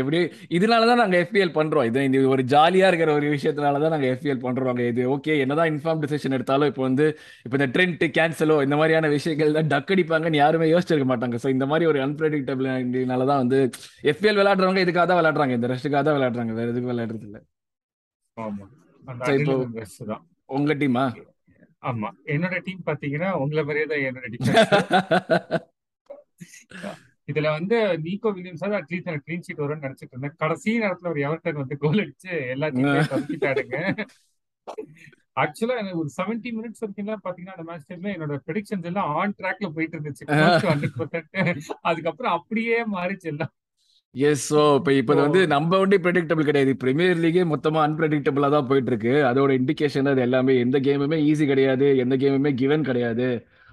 எப்படி 0.00 0.18
இதனாலதான் 0.56 1.00
நாங்க 1.02 1.16
எஃபிஎல் 1.24 1.52
பண்றோம். 1.58 1.86
இது 1.90 2.04
இது 2.08 2.20
ஒரு 2.34 2.42
ஜாலியா 2.52 2.86
இருக்கிற 2.90 3.10
ஒரு 3.18 3.26
விஷயத்தினாலதான் 3.34 3.94
நாங்க 3.94 4.08
எஃபிஎல் 4.14 4.42
பண்றோம். 4.46 4.80
இது 4.92 5.02
ஓகே 5.14 5.34
என்னதான் 5.44 5.70
இன்ஃபார்ம் 5.72 6.02
டிசிஷன் 6.04 6.36
எடுத்தாலும் 6.36 6.70
இப்போ 6.72 6.82
வந்து 6.88 7.06
இப்போ 7.44 7.56
இந்த 7.60 7.68
ட்ரெண்ட் 7.74 8.04
கேன்சலோ 8.18 8.56
இந்த 8.66 8.78
மாதிரியான 8.80 9.10
விஷயங்கள் 9.16 9.56
தான் 9.58 9.70
டக் 9.74 9.92
அடிப்பாங்கன்னு 9.96 10.42
யாருமே 10.42 10.68
யோசிச்சிருக்க 10.74 11.08
மாட்டாங்க. 11.12 11.38
ஸோ 11.44 11.50
இந்த 11.56 11.66
மாதிரி 11.72 11.90
ஒரு 11.92 12.00
அன்பிரடிக்டபிள்னால 12.06 13.26
தான் 13.32 13.42
வந்து 13.44 13.60
எஃபிஎல் 14.12 14.40
விளையாடுறவங்க 14.40 14.82
இதுக்காக 14.86 15.06
தான் 15.12 15.20
விளையாடுறாங்க. 15.20 15.56
இந்த 15.60 15.70
ரெஸ்ட்டுக்காக 15.74 16.04
தான் 16.08 16.18
விளையாடுறாங்க. 16.18 16.54
வேற 16.60 16.68
எதுக்கு 16.74 16.92
விளையாடுறது 16.92 17.26
இல்லை 17.30 17.42
ஆமா 18.36 18.66
இப்போ 19.40 19.54
உங்க 20.58 20.72
டீமா 20.82 21.04
ஆமா. 21.82 22.08
என்னோட 22.26 22.56
டீம் 22.64 22.86
பாத்தீங்கன்னா 22.86 23.30
உங்களை 23.42 23.62
மாதிரியே 23.62 23.86
தான் 23.86 24.06
என்னோட 24.08 24.26
டிஃபென்ஸ் 24.34 24.72
இதுல 27.28 27.48
வந்து 27.54 27.76
நீக்கோ 28.04 28.28
வில்லியம்ஸ் 28.34 28.62
அட்லீஸ்ட் 28.78 29.10
எனக்கு 29.10 29.26
க்ளீன் 29.26 29.44
ஷீட் 29.46 29.62
வரும்னு 29.62 29.86
நினைச்சிட்டு 29.86 30.14
இருந்தேன். 30.14 30.36
கடைசி 30.42 30.70
நேரத்துல 30.82 31.10
ஒரு 31.12 31.20
எவர்டன் 31.26 31.60
வந்து 31.62 31.76
கோல் 31.82 32.02
அடிச்சு 32.04 32.32
எல்லாத்தையும் 32.54 33.10
தப்பிட்டாடுங்க 33.12 33.76
ஆக்சுவலா 35.36 35.74
எனக்கு 35.80 36.00
ஒரு 36.00 36.10
செவன்டி 36.16 36.50
மினிட்ஸ் 36.54 36.82
வரைக்கும் 36.82 37.24
பாத்தீங்கன்னா 37.26 37.56
அந்த 37.56 37.66
மேட்ச் 37.68 37.88
டைம்ல 37.90 38.14
என்னோட 38.16 38.36
ப்ரெடிக்ஷன்ஸ் 38.46 38.88
எல்லாம் 38.90 39.10
ஆன் 39.18 39.36
ட்ராக்ல 39.38 39.68
போயிட்டு 39.74 39.96
இருந்துச்சு. 39.96 40.24
ஹண்ட்ரட் 40.64 40.96
பர்சன்ட் 41.00 41.60
அதுக்கப்புறம் 41.82 42.34
அப்படியே 42.38 42.78
மாறிச்சு 42.96 43.28
எல்லாம். 43.32 43.52
எஸ் 44.14 44.44
ஸோ 44.52 44.60
இப்போ 44.78 44.92
இப்போ 45.00 45.14
வந்து 45.14 45.40
நம்ம 45.52 45.78
வந்து 45.82 45.96
ப்ரெடிக்டபிள் 46.04 46.48
கிடையாது. 46.48 46.72
பிரீமியர் 46.82 47.20
லீகே 47.24 47.42
மொத்தமாக 47.52 47.86
அன்பிரடிக்டபிளாக 47.86 48.50
தான் 48.54 48.68
போயிட்டு 48.70 48.90
இருக்கு 48.92 49.12
அதோட 49.30 49.50
இண்டிகேஷன் 49.60 50.10
அது 50.12 50.22
எல்லாமே. 50.26 50.54
எந்த 50.64 50.78
கேமுமே 50.86 51.18
ஈஸி 51.30 51.46
கிடையாது. 51.46 51.88
எந்த 52.04 52.16
கேமுமே 52.22 52.52
கிவன் 52.62 52.86
கிடையாது. 52.90 53.28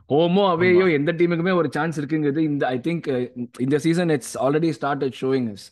ஹோமோ 0.09 0.43
அவேயோ 0.53 0.87
எந்த 0.97 1.11
டீமுக்குமே 1.19 1.53
ஒரு 1.59 1.69
சான்ஸ் 1.75 1.97
இருக்குங்கிறது 1.99 2.41
இந்த 2.49 2.63
ஐ 2.67 2.77
திங்க் 2.87 3.07
இந்த 3.65 3.77
season 3.85 4.11
it's 4.15 4.35
already 4.45 4.69
start 4.79 5.05
showing 5.21 5.47
is 5.53 5.65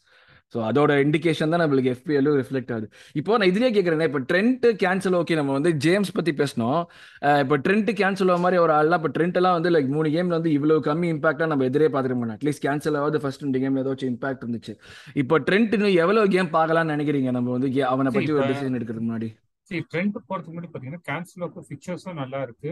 so 0.54 0.60
அதோட 0.70 0.92
இண்டிகேஷன் 1.06 1.54
தான் 1.54 1.62
நம்மளுக்கு 1.64 1.92
எஃபிஎல்லும் 1.94 2.38
ரிஃப்ளெக்ட் 2.40 2.72
ஆகுது. 2.76 2.88
இப்போ 3.20 3.38
நான் 3.38 3.52
இதுலேயே 3.52 3.72
கேட்குறேன் 3.76 4.08
இப்போ 4.10 4.22
ட்ரெண்ட் 4.32 4.66
கேன்சல் 4.84 5.18
ஓகே 5.20 5.38
நம்ம 5.40 5.54
வந்து 5.58 5.72
ஜேம்ஸ் 5.86 6.12
பற்றி 6.18 6.34
பேசினோம். 6.42 6.80
அஹ் 7.28 7.42
இப்போ 7.44 7.58
ட்ரெண்ட் 7.66 7.92
கேன்சல் 8.02 8.32
ஆக 8.34 8.42
மாதிரி 8.46 8.60
ஒரு 8.66 8.74
ஆள்லாம் 8.78 9.02
இப்போ 9.02 9.12
ட்ரெண்ட் 9.18 9.40
எல்லாம் 9.42 9.56
வந்து 9.58 9.72
லைக் 9.76 9.90
மூணு 9.96 10.12
கேம்ல 10.16 10.38
வந்து 10.40 10.54
இவ்வளோ 10.58 10.78
கம்மி 10.90 11.10
இம்பாக்டாக 11.16 11.50
நம்ம 11.54 11.68
எதிரே 11.72 11.90
பார்த்துருக்க 11.94 12.22
மாட்டோம் 12.22 12.40
அட்லீஸ்ட் 12.40 12.66
கேன்சல் 12.68 13.00
ஆகாது 13.02 13.22
ஃபர்ஸ்ட் 13.24 13.46
ரெண்டு 13.46 13.62
கேம்ல 13.64 13.84
ஏதாச்சும் 13.84 14.12
இம்பாக்ட் 14.14 14.44
இருந்துச்சு. 14.46 14.76
இப்போ 15.24 15.38
ட்ரெண்ட் 15.48 15.76
இன்னும் 15.78 15.98
எவ்வளோ 16.04 16.26
கேம் 16.36 16.52
பார்க்கலாம்னு 16.58 16.96
நினைக்கிறீங்க? 16.96 17.32
நம்ம 17.38 17.52
வந்து 17.58 17.70
அவனை 17.94 18.12
பற்றி 18.18 18.34
ஒரு 18.38 18.48
டிசிஷன் 18.52 18.78
எடுக்கிறதுக்கு 18.80 19.08
முன்னாடி. 19.10 19.30
சரி 19.72 19.84
ட்ரெண்ட் 19.92 20.18
போறதுக்கு 20.30 20.54
முன்னாடி 20.54 20.72
பாத்தீங்கன்னா 20.74 21.04
கேன்சலோக்கு 21.10 21.62
பிக்சர்ஸும் 21.70 22.20
நல்லா 22.22 22.42
இருக்கு. 22.48 22.72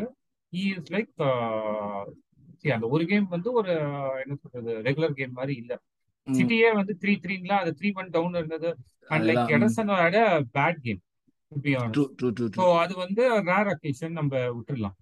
இஸ் 0.54 0.92
லைக் 0.95 1.12
அந்த 2.75 2.88
ஒரு 2.95 3.04
கேம் 3.12 3.27
வந்து 3.34 3.50
ஒரு 3.60 3.72
என்ன 4.24 4.34
சொல்றது 4.42 4.72
ரெகுலர் 4.88 5.16
கேம் 5.19 5.38
மாதிரி 5.38 5.54
இல்ல. 5.62 5.74
சிட்டியே 6.27 6.69
வந்து 6.79 6.94
த்ரீ 7.01 7.13
த்ரீங்களா 7.23 7.56
அது 7.63 7.71
த்ரீ 7.79 7.89
ஒன் 8.01 8.12
டவுன் 8.15 8.35
இருந்தது. 8.39 8.69
அண்ட் 9.13 9.25
லைக் 9.29 9.53
எடர்சனோட 9.56 10.18
பேட் 10.57 10.81
கேம் 10.88 11.01
ஸோ 12.57 12.65
அது 12.81 12.94
வந்து 13.06 13.23
ரேர் 13.50 13.71
அக்கேஷன் 13.71 14.18
நம்ம 14.19 14.33
விட்டுடலாம் 14.57 14.97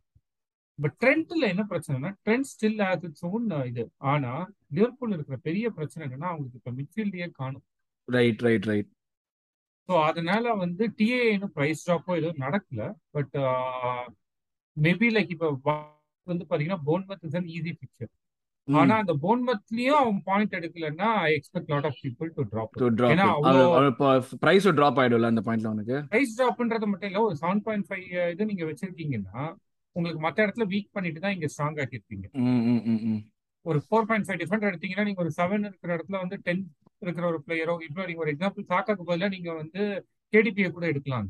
பட் 0.80 0.96
ட்ரெண்ட்ல 1.02 1.44
என்ன 1.54 1.64
பிரச்சனைனா 1.72 2.12
Trent 2.26 2.50
still 2.52 2.82
has 2.86 3.04
its 3.08 3.26
own 3.30 3.50
இது. 3.72 3.84
ஆனா 4.12 4.32
லிவர்பூல் 4.78 5.16
இருக்கிற 5.16 5.38
பெரிய 5.48 5.66
பிரச்சனை 5.78 6.02
என்னன்னா 6.08 6.30
அவங்களுக்கு 6.32 6.60
இப்ப 6.62 6.72
மிட்ஃபீல்டையே 6.80 7.28
காணும். 7.42 7.66
ரைட் 8.08 8.42
ரைட் 8.48 8.68
ரைட் 8.72 8.90
ஸோ 9.90 9.96
அதனால 10.10 10.54
வந்து 10.64 10.84
டிஏ 10.98 11.20
இன்னும் 11.36 11.54
ப்ரைஸ் 11.58 11.86
ட்ராப்போ 11.86 12.12
எதுவும் 12.20 12.44
நடக்கல. 12.46 12.82
பட் 13.16 13.36
மேபி 14.78 15.10
லைக் 15.16 15.34
இப்போ 15.36 15.50
வந்து 16.28 16.46
பாத்தீங்கன்னா 16.50 16.82
Bournemouth 16.88 17.26
is 17.28 17.38
an 17.40 17.50
easy 17.56 17.74
fixture 17.82 18.12
ஆனா 18.78 18.96
அந்த 19.02 19.14
போன்மத்லயும் 19.22 20.00
அவன் 20.00 20.20
point 20.26 20.56
எடுக்கலன்னா 20.58 21.10
I 21.22 21.32
expect 21.38 21.72
lot 21.74 21.88
of 21.90 22.00
people 22.04 22.30
to 22.36 22.44
drop 22.52 22.78
to 22.80 22.90
drop 22.98 24.02
ப்ரைஸும் 24.44 24.78
ட்ராப் 24.78 25.00
ஆயிடும்ல 25.02 25.32
அந்த 25.32 25.44
பாயிண்ட்ல 25.48 25.74
உனக்கு? 25.76 25.98
ப்ரைஸ் 26.12 26.36
ட்ராப்ன்றது 26.40 26.90
மட்டும் 26.92 27.10
இல்ல 27.10 27.22
ஒரு 27.28 27.38
செவன் 27.42 27.64
பாயிண்ட் 27.66 27.88
ஃபைவ் 27.90 28.06
இது 28.34 28.50
நீங்க 28.52 28.66
வச்சிருக்கீங்கன்னா 28.70 29.44
உங்களுக்கு 29.96 30.22
மற்ற 30.26 30.40
இடத்துல 30.46 30.68
வீக் 30.74 30.94
பண்ணிட்டு 30.96 31.22
தான் 31.22 31.36
இங்க 31.36 31.50
ஸ்ட்ராங் 31.50 31.78
ம் 32.44 33.20
ஒரு 33.66 33.80
ஃபோர் 33.86 34.08
பாயிண்ட் 34.10 34.28
ஃபைவ் 34.28 34.42
டிஃபரெண்ட் 34.42 34.70
எடுத்தீங்கன்னா 34.70 35.08
நீங்க 35.08 35.22
ஒரு 35.22 35.34
செவன் 35.38 35.66
இருக்கிற 35.66 35.92
இடத்துல 35.96 36.20
வந்து 36.22 36.38
டென் 36.46 36.64
இருக்கிற 37.02 37.26
ஒரு 37.28 37.40
பிளேயரோ 37.46 37.76
இப்போ 37.88 38.06
நீங்க 38.06 38.22
ஒரு 38.22 38.34
எக்ஸாம்பிள் 38.34 38.70
சாக்காக்கு 38.70 39.10
பதிலாக 39.10 39.34
நீங்க 39.36 39.52
வந்து 39.56 39.82
கேடிபியை 40.34 40.70
கூட 40.72 40.86
எடுக்கலாம் 40.92 41.30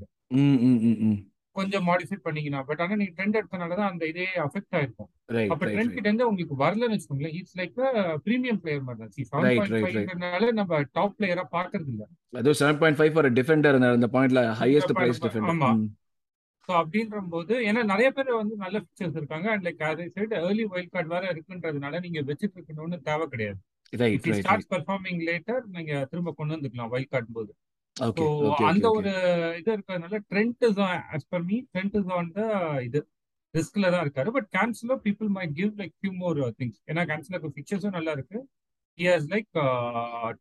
கொஞ்சம் 1.59 1.85
மாடிஃபை 1.89 2.17
பண்ணீங்கன்னா 2.25 2.61
பட் 2.69 2.81
ஆனா 2.83 2.97
நீங்க 3.01 3.13
ட்ரெண்ட் 3.17 3.37
எடுத்தனால 3.39 3.77
தான் 3.79 3.89
அந்த 3.91 4.03
இதே 4.11 4.27
அஃபெக்ட் 4.45 4.75
ஆயிருக்கும். 4.79 5.09
அப்ப 5.53 5.63
ட்ரெண்ட் 5.73 5.95
கிட்ட 5.95 6.07
இருந்து 6.09 6.27
உங்களுக்கு 6.29 6.57
வரலன்னு 6.63 6.95
வச்சுக்கோங்களேன் 6.95 7.37
இட்ஸ் 7.39 7.57
லைக் 7.61 7.79
பிரீமியம் 8.27 8.59
பிளேயர் 8.63 8.85
மாதிரி 8.87 8.99
தான். 9.03 9.13
செவன் 9.31 10.59
நம்ம 10.61 10.81
டாப் 10.97 11.15
பிளேயரா 11.17 11.45
பாக்குறது 11.55 11.89
இல்ல. 11.93 12.03
அதுவும் 12.41 12.59
seven 12.61 12.81
point 12.83 12.99
five 13.01 13.13
for 13.15 13.29
defender 13.39 13.79
அந்த 13.95 14.09
பாயிண்ட்ல 14.17 14.43
ஹையஸ்ட் 14.61 14.95
பிரைஸ் 14.99 15.23
டிஃபெண்டர் 15.25 15.53
ஆமா. 15.55 15.71
ஸோ 16.69 16.73
அப்படின்ற 16.81 17.19
போது 17.33 17.53
ஏன்னா 17.69 17.81
நிறைய 17.91 18.09
பேர் 18.15 18.27
வந்து 18.41 18.55
நல்ல 18.63 18.77
பிக்சர்ஸ் 18.85 19.17
இருக்காங்க. 19.19 19.47
அண்ட் 19.53 19.63
லைக் 19.67 19.79
அதே 19.87 20.05
சைடு 20.15 20.35
ஏர்லி 20.47 20.65
வைல்ட் 20.73 20.93
கார்டு 20.95 21.09
வேற 21.15 21.23
இருக்குன்றதுனால 21.33 22.01
நீங்க 22.05 22.19
வச்சுட்டு 22.27 22.57
இருக்கணும்னு 22.57 22.99
தேவை 23.09 23.25
கிடையாது. 23.33 23.59
ஸ்டார்ட் 23.93 24.49
ரைட் 24.49 24.69
பெர்ஃபார்மிங் 24.73 25.21
லேட்டர் 25.29 25.63
நீங்க 25.77 25.93
திரும்ப 26.11 26.33
கொண்டு 26.39 26.55
வந்துக்கலாம் 26.55 26.91
வைல்ட் 26.93 27.11
கார்டு 27.13 27.31
போது. 27.37 27.51
அந்த 28.71 28.87
ஒரு 28.97 29.13
இது 29.59 29.69
இருக்கிறதுனால 29.75 30.19
Trent 30.31 30.65
is 30.69 30.81
as 31.15 31.27
per 31.33 31.45
me 31.49 31.57
Trent 31.73 31.97
is 32.01 32.11
on 32.17 32.29
the 32.37 32.41
இது. 32.87 33.01
ரிஸ்க்ல 33.53 33.89
தான் 33.93 34.03
இருக்காரு 34.05 34.29
but 34.35 34.47
Cancelo 34.55 34.95
people 35.05 35.29
may 35.37 35.45
give 35.59 35.71
like 35.81 35.93
few 35.99 36.13
more 36.23 36.39
things 36.59 36.79
ஏன்னா 36.91 37.03
கேன்சலுக்கு 37.11 37.49
பிக்சர்ஸும் 37.57 37.97
நல்லா 37.97 38.13
இருக்கு. 38.17 38.39
ஹியர்ஸ் 38.99 39.27
லைக் 39.33 39.49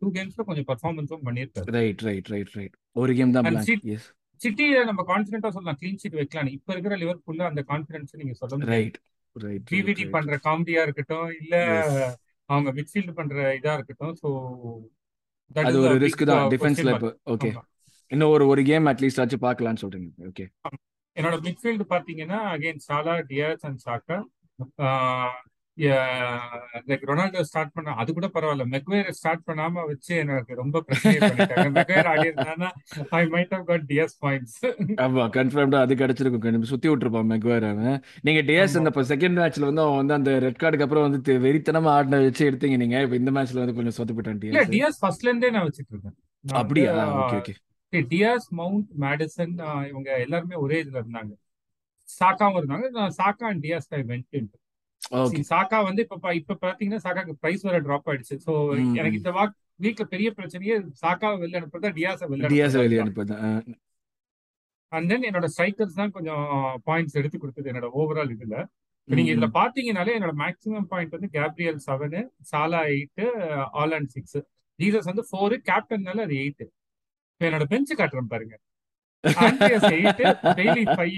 டூ 0.00 0.06
கேம்ஸ்ல 0.16 0.44
கொஞ்சம் 0.48 0.68
பர்ஃபார்மன்ஸும் 0.70 1.24
பண்ணியிருக்காரு. 1.26 1.74
ரைட் 1.78 2.02
ரைட் 2.08 2.30
ரைட் 2.34 2.52
ரைட் 2.58 2.76
ஒரு 3.02 3.12
கேம் 3.18 3.34
தான் 3.36 3.44
அண்ட் 3.44 3.56
பிளாங்க் 3.56 3.70
சிட் 3.70 3.86
எஸ் 3.96 4.08
சிட்டியை 4.40 4.80
நம்ம 4.88 5.02
கான்ஃபிடென்ட்டா 5.12 5.50
சொல்லலாம். 5.54 5.78
க்ளீன் 5.80 6.00
ஷீட் 6.02 6.18
வைக்கலாம். 6.20 6.50
இப்ப 6.56 6.72
இருக்கிற 6.74 6.96
லிவர்பூல்ல 7.02 7.44
அந்த 7.50 7.62
கான்ஃபிடன்ஸ் 7.70 8.18
நீங்க 8.20 8.34
சொல்ல 8.40 8.70
ரைட் 8.74 8.98
ரைட் 9.36 9.64
பிவிடி 9.72 10.04
பண்ற 10.14 10.36
காமெடியா 10.46 10.82
இருக்கட்டும் 10.86 11.28
இல்ல 11.40 11.54
அவங்க 12.50 12.70
மிட்ஃபீல்டு 12.76 13.12
பண்ற 13.18 13.40
இதா 13.58 13.72
இருக்கட்டும் 13.78 14.14
ஸோ 14.20 14.28
தட் 14.82 14.97
அது 15.50 15.80
ஒரு 15.80 15.96
ரிஸ்க் 16.04 16.24
தான். 16.24 16.48
டிஃபென்ஸ்ல 16.50 16.92
இப்போ 16.94 17.10
ஓகே 17.34 17.50
இன்னும் 18.10 18.30
ஒரு 18.30 18.44
ஒரு 18.46 18.62
கேம் 18.62 18.86
அட்லீஸ்ட் 18.86 19.20
ஆச்சு 19.20 19.38
பார்க்கலாம்னு 19.46 19.82
சொல்றீங்க. 19.82 20.10
ஓகே 20.28 20.44
என்னோட 21.16 21.36
மிட்ஃபீல்டு 21.44 21.84
பாத்தீங்கன்னா 21.90 22.38
again 22.54 22.82
Salah 22.88 23.14
Diaz 23.30 23.64
and 23.68 23.80
Saka 23.86 24.18
like 26.88 27.04
Ronaldo 27.10 27.42
start 27.48 27.72
பண்ண 27.74 27.94
அது 28.02 28.10
கூட 28.16 28.26
பரவாயில்ல. 28.34 28.64
மெக்வேர் 28.74 29.10
ஸ்டார்ட் 29.18 29.44
பண்ணாம 29.48 29.84
வச்சு 29.90 30.12
எனக்கு 30.22 30.52
ரொம்ப 30.60 30.82
பிரச்சனையை 30.86 31.20
பண்ணிட்டாங்க 31.24 31.66
மெக்வேர் 31.76 32.08
ஆடி 32.12 32.26
இருந்தானா 32.30 32.68
I 33.18 33.22
might 33.34 33.52
have 33.56 33.64
got 33.70 33.84
these 33.90 34.16
points 34.24 34.56
ஆமா 35.04 35.24
கன்ஃபார்ம்டா 35.38 35.80
அது 35.86 36.00
கிடைச்சிருக்கும். 36.02 36.44
கண்டிப்பா 36.46 36.70
சுத்தி 36.72 36.90
விட்டுருப்பான் 36.90 37.30
மெக்வேர் 37.32 37.68
அவன். 37.70 37.98
நீங்க 38.28 38.42
டிஎஸ் 38.50 38.76
இந்த 38.82 38.92
செகண்ட் 39.12 39.38
மேட்ச்ல 39.42 39.68
வந்து 39.70 39.84
அவன் 39.86 40.00
வந்து 40.02 40.16
அந்த 40.18 40.32
ரெட் 40.46 40.60
கார்டுக்கு 40.62 40.86
அப்புறம் 40.88 41.06
வந்து 41.08 41.38
வெறித்தனமா 41.46 41.92
ஆடின 41.98 42.22
வச்சு 42.26 42.48
எடுத்தீங்க 42.50 42.78
நீங்க. 42.84 42.98
இப்போ 43.06 43.18
இந்த 43.22 43.32
மேட்ச்ல 43.38 43.62
வந்து 43.64 43.76
கொஞ்சம் 43.80 43.98
சொத்து 43.98 44.14
போயிட்டான் 44.18 44.40
டிஎஸ் 44.44 44.72
டிஎஸ் 44.76 45.00
ஃபர்ஸ்ட்ல 45.02 45.30
இருந்தே 45.32 45.52
நான் 45.56 45.68
வச்சிட்டு 45.70 45.92
இருக்கேன் 45.94 46.16
அப்படியா? 46.44 46.92
Okay 47.24 47.38
okay 47.42 47.54
Diaz 48.12 48.48
Mount 48.58 48.88
Madison 49.04 49.52
இவங்க 49.90 50.08
எல்லாருமே 50.24 50.56
ஒரே 50.64 50.78
இதுல 50.84 50.98
இருந்தாங்க. 51.02 51.32
சாக்காவும் 52.08 52.58
இருந்தாங்க. 52.60 53.06
சாக்கா 53.20 53.46
அண்ட் 53.52 53.62
டியாஸ் 53.64 53.88
ஐ 53.98 54.00
ஓகே 54.02 54.40
சாக்கா 55.48 55.78
வந்து 55.84 56.02
இப்ப 56.06 56.32
இப்ப 56.34 56.56
பாத்தீங்கன்னா 56.62 57.02
சாக்காக்கு 57.04 57.34
பிரைஸ் 57.42 57.66
வேற 57.66 57.78
டிராப் 57.80 58.08
ஆயிடுச்சு. 58.10 58.36
சோ 58.46 58.52
எனக்கு 58.94 59.20
இந்த 59.20 59.32
வாக் 59.36 59.54
வீக்ல 59.80 60.04
பெரிய 60.12 60.28
பிரச்சனையே 60.30 60.74
சாக்காவை 61.02 61.36
வெளில 61.42 61.60
அனுப்புறதா 61.60 61.90
டியாஸை 61.96 62.26
வெளில 62.28 62.46
அனுப்புறதா 62.46 62.80
வெளியே 62.80 62.98
இதுதான் 62.98 63.06
அனுப்புது 63.06 63.36
அண்ட் 64.92 65.08
தென் 65.10 65.26
என்னோட 65.28 65.46
ஸ்ட்ரைக்கர்ஸ் 65.52 65.98
தான் 66.00 66.12
கொஞ்சம் 66.12 66.44
பாயிண்ட்ஸ் 66.86 67.18
எடுத்து 67.20 67.38
கொடுத்தது 67.38 67.70
என்னோட 67.72 67.88
ஓவரால் 67.94 68.34
இதுல. 68.36 68.56
நீங்க 69.08 69.30
இதுல 69.32 69.48
பாத்தீங்கனாலே 69.54 70.14
என்னோட 70.16 70.34
மேக்ஸிமம் 70.40 70.88
பாயிண்ட் 70.90 71.14
வந்து 71.16 71.30
Gabriel 71.34 71.78
seven 71.84 72.20
Salah 72.50 72.80
eight 72.92 73.22
all 73.74 73.94
and 73.98 74.10
six 74.14 74.38
Jesus 74.78 75.08
வந்து 75.10 75.24
ஃபோரு 75.28 75.56
கேப்டன்னால 75.68 76.24
அது 76.26 76.36
எயிட் 76.42 76.62
இப்ப 76.62 77.46
என்னோட 77.48 77.66
பெஞ்ச் 77.72 77.92
காட்டுறேன் 77.98 78.32
பாருங்க. 78.32 78.54
ஆண்ட்ரியஸ் 79.42 79.86
எயிட் 79.94 80.20
டெய்லி 80.58 80.84
ஃபைவ் 80.90 81.16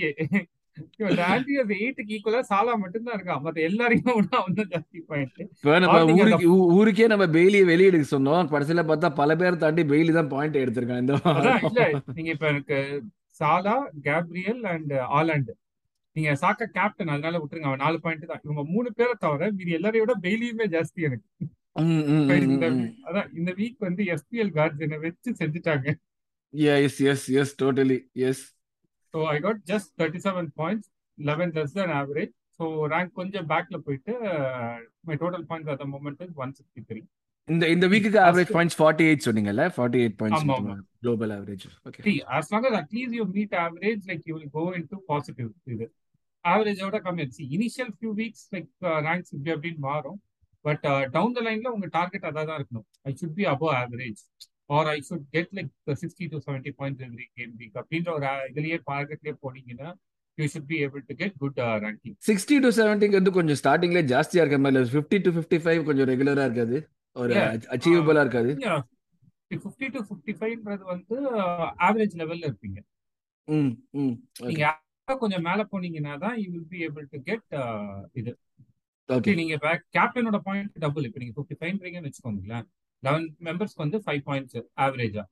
ஊருக்கு 6.76 7.06
நம்ம 7.12 7.26
பெய்லியை 7.36 7.64
வெளியெடுக்க 7.72 8.06
சொன்னோம். 8.16 8.50
கடைசியில 8.52 8.84
பார்த்தா 8.90 9.10
பல 9.22 9.36
பேர் 9.36 9.62
தாண்டி 9.64 9.84
பெய்லி 9.92 10.12
தான் 10.18 10.32
பாயிண்ட் 10.34 10.60
எடுத்திருக்கான் 10.62 11.02
இந்த 11.04 11.14
நீங்க 12.18 12.30
இப்ப 12.36 12.48
எனக்கு 12.48 12.78
சாலா 13.40 13.76
கேப்ரியல் 14.08 14.62
அண்ட் 14.74 14.94
ஆலாண்ட் 15.18 15.52
நீங்க 16.16 16.30
சாக்கா 16.42 16.66
கேப்டன் 16.76 17.12
அதனால 17.14 17.38
விட்டுருங்க. 17.38 17.70
அவன் 17.70 17.82
நாலு 17.84 17.98
பாயிண்ட் 18.04 18.30
தான். 18.30 18.40
இவங்க 18.44 18.62
மூணு 18.74 18.88
பேரை 18.92 19.14
தவிர 19.18 19.50
மீதி 19.58 19.72
எல்லாரையும் 19.78 20.06
விட 20.06 20.14
பெய்லியுமே 20.28 20.66
ஜாஸ்தி 20.76 21.06
எனக்கு. 21.08 21.28
அதான் 23.08 23.28
இந்த 23.34 23.50
வீக் 23.58 23.86
வந்து 23.88 24.04
எஸ்பிஎல் 24.14 24.54
என்ன 24.86 24.98
வச்சு 25.06 25.32
செஞ்சுட்டாங்க. 25.40 25.88
Yes, 26.54 26.94
yes, 27.06 27.20
yes, 27.34 27.48
totally. 27.62 27.98
Yes. 28.22 28.38
So 29.14 29.20
I 29.30 29.38
got 29.40 29.62
just 29.70 29.90
thirty 30.00 30.20
seven 30.26 30.50
points 30.60 30.88
eleven 31.18 31.52
less 31.56 31.76
than 31.78 31.94
average 32.00 32.34
so 32.58 32.64
rank 32.92 33.12
கொஞ்சம் 33.20 33.48
பேக்ல 33.52 33.78
போயிட்டு 33.86 34.12
my 35.08 35.16
total 35.22 35.46
points 35.50 35.72
at 35.74 35.88
moment 35.94 36.22
is 36.26 36.36
one 36.42 36.52
sixty 36.58 36.82
three 36.90 37.00
இந்த 37.48 37.64
இந்த 37.74 37.86
வீக்குக்கு 37.92 38.18
ஆவரேஜ் 38.24 38.50
பாயிண்ட்ஸ் 38.54 38.76
ஃபார்ட்டி 38.78 39.04
எயிட் 39.06 39.24
சொன்னீங்கல்ல? 39.26 39.62
Forty 39.76 40.00
eight 40.02 40.16
points 40.18 40.42
ஆமா 40.42 40.56
ஆமா. 40.58 40.74
Global 41.02 41.32
average 41.36 41.64
okay 41.86 42.02
See, 42.06 42.16
as 42.30 42.48
long 42.52 42.64
as 42.68 42.74
at 42.80 42.90
least 42.96 43.12
you 43.18 43.24
meet 43.30 43.52
average, 43.62 44.02
like 44.10 44.22
you 44.28 44.34
will 44.36 44.50
go 44.58 44.64
into 44.72 44.96
positive. 45.08 45.48
இது. 45.74 45.86
ஆவரேஜோட 46.44 46.98
கம்மி. 47.06 47.24
See 47.36 47.44
initial 47.56 47.90
few 47.96 48.12
weeks 48.20 48.44
like 48.54 48.68
ranks 49.06 49.32
இப்படி 49.34 49.52
அப்படின்னு 49.56 49.82
மாறும். 49.88 50.18
But 50.64 50.84
down 51.14 51.34
the 51.36 51.42
லைன்ல 51.46 51.72
உங்க 51.76 51.88
டார்கெட் 51.96 52.28
அதான் 52.30 52.48
தான் 52.50 52.58
இருக்கணும். 52.60 52.86
I 53.06 53.12
should 53.20 53.36
be 53.38 53.46
above 53.52 53.72
average 53.80 54.22
or 54.70 54.88
I 54.94 54.98
should 55.08 55.26
get 55.36 55.52
like 55.58 55.70
sixty 56.02 56.26
to 56.32 56.38
seventy 56.46 56.72
points 56.78 57.04
every 57.08 57.26
game 57.38 57.52
week 57.60 57.76
அப்படின்ற 57.82 58.10
ஒரு 58.18 58.28
uh, 58.30 58.38
இதுலயே 58.50 58.78
டார்கெட்லயே 58.90 59.34
போனீங்கன்னா 59.44 59.90
you 60.38 60.46
should 60.52 60.68
be 60.70 60.76
able 60.84 61.02
to 61.08 61.14
get 61.22 61.36
good 61.42 61.58
ranking 61.84 62.16
sixty 62.28 62.56
to 62.64 62.70
செவன்டிக்கு 62.78 63.18
வந்து 63.20 63.36
கொஞ்சம் 63.38 63.58
ஸ்டார்டிங்ல 63.62 64.02
ஜாஸ்தியா 64.12 64.42
இருக்க 64.44 64.58
மாதிரி 64.66 64.92
ஃபிஃப்டி 64.94 65.18
டு 65.26 65.32
ஃபிஃப்டி 65.36 65.60
ஃபைவ் 65.64 65.80
கொஞ்சம் 65.88 66.08
ரெகுலரா 66.12 66.44
இருக்காது. 66.48 66.78
ஒரு 67.16 67.34
அச்சீவபிளா 67.74 68.22
இருக்காது. 68.26 68.50
ஃபிஃப்டி 69.62 69.86
டு 69.94 70.00
ஃபிஃப்டி 70.08 70.32
ஃபைவ்ன்றது 70.38 70.84
வந்து 70.92 71.16
ஆவரேஜ் 71.86 72.14
லெவல்ல 72.20 72.44
இருப்பீங்க. 72.50 72.78
ம் 73.48 73.72
நீங்க 74.48 74.66
கொஞ்சம் 75.08 75.44
மேல 75.48 75.60
போனீங்கன்னா 75.72 76.12
தான் 76.24 76.36
you 76.42 76.48
will 76.52 76.68
be 76.74 76.80
able 76.86 77.06
to 77.14 77.18
get 77.28 77.56
இது. 78.20 78.32
ஓகே 79.08 79.32
நீங்க 79.40 79.54
கேப்டனோட 79.96 80.38
பாயிண்ட் 80.48 80.76
டபுள் 80.84 81.06
இப்போ 81.08 81.20
நீங்க 81.22 81.34
ஃபிஃப்டி 81.38 81.56
ஃபைவ்ன்றீங்கன்னு 81.60 82.10
வச்சுக்கோங்களேன். 82.10 82.66
லெவன் 83.02 83.26
மெம்பர்ஸ்க்கு 83.46 83.84
வந்து 83.84 84.00
ஃபைவ் 84.04 84.22
பாயிண்ட்ஸ் 84.26 84.56
ஆவரேஜா 84.84 85.24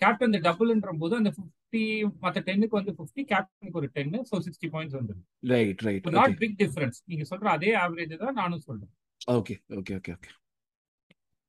கேப்டன் 0.00 0.30
இந்த 0.30 0.40
டபுள்ன்ற 0.46 0.92
போது 1.02 1.14
அந்த 1.20 1.30
ஃபிஃப்டி 1.36 1.82
மற்ற 2.24 2.38
டென்னுக்கு 2.48 2.78
வந்து 2.78 2.92
ஃபிஃப்டி 2.96 3.22
கேப்டனுக்கு 3.30 3.80
ஒரு 3.80 3.88
டென் 3.94 4.16
ஸோ 4.30 4.38
சிக்ஸ்டி 4.46 4.68
பாயிண்ட்ஸ் 4.74 4.98
வந்துடும் 4.98 5.24
right 5.52 5.82
right 5.86 6.08
not 6.18 6.36
big 6.42 6.56
difference 6.60 6.98
நீங்க 7.10 7.26
சொல்ற 7.30 7.48
அதே 7.56 7.70
ஆவரேஜ் 7.82 8.14
தான் 8.22 8.38
நானும் 8.40 8.64
சொல்றேன். 8.66 8.92
Okay 9.36 9.54
okay 9.78 9.94
okay 9.98 10.12
okay 10.16 10.32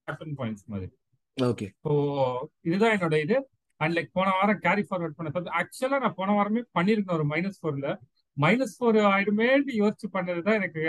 captain 0.08 0.36
points 0.40 0.66
மாதிரி. 0.72 0.92
ஓகே 1.38 1.68
ஸோ 1.86 1.92
இதுதான் 2.68 2.94
என்னோட 2.96 3.16
இது. 3.24 3.38
அண்ட் 3.82 3.94
லைக் 3.96 4.12
போன 4.18 4.34
வாரம் 4.36 4.60
கேரி 4.66 4.84
ஃபார்வர்ட் 4.88 5.16
பண்ண 5.18 5.52
ஆக்சுவலா 5.60 5.98
நான் 6.04 6.18
போன 6.20 6.36
வாரமே 6.36 6.62
பண்ணிருக்கேன் 6.78 7.18
ஒரு 7.18 7.26
மைனஸ் 7.32 7.58
ஃபோர்ல 7.62 7.88
மைனஸ் 8.38 8.76
ஃபோர் 8.78 8.98
ஆயிடுமேன்னு 9.10 9.74
யோசிச்சு 9.80 10.08
பண்ணதுதான் 10.16 10.58
எனக்கு 10.60 10.82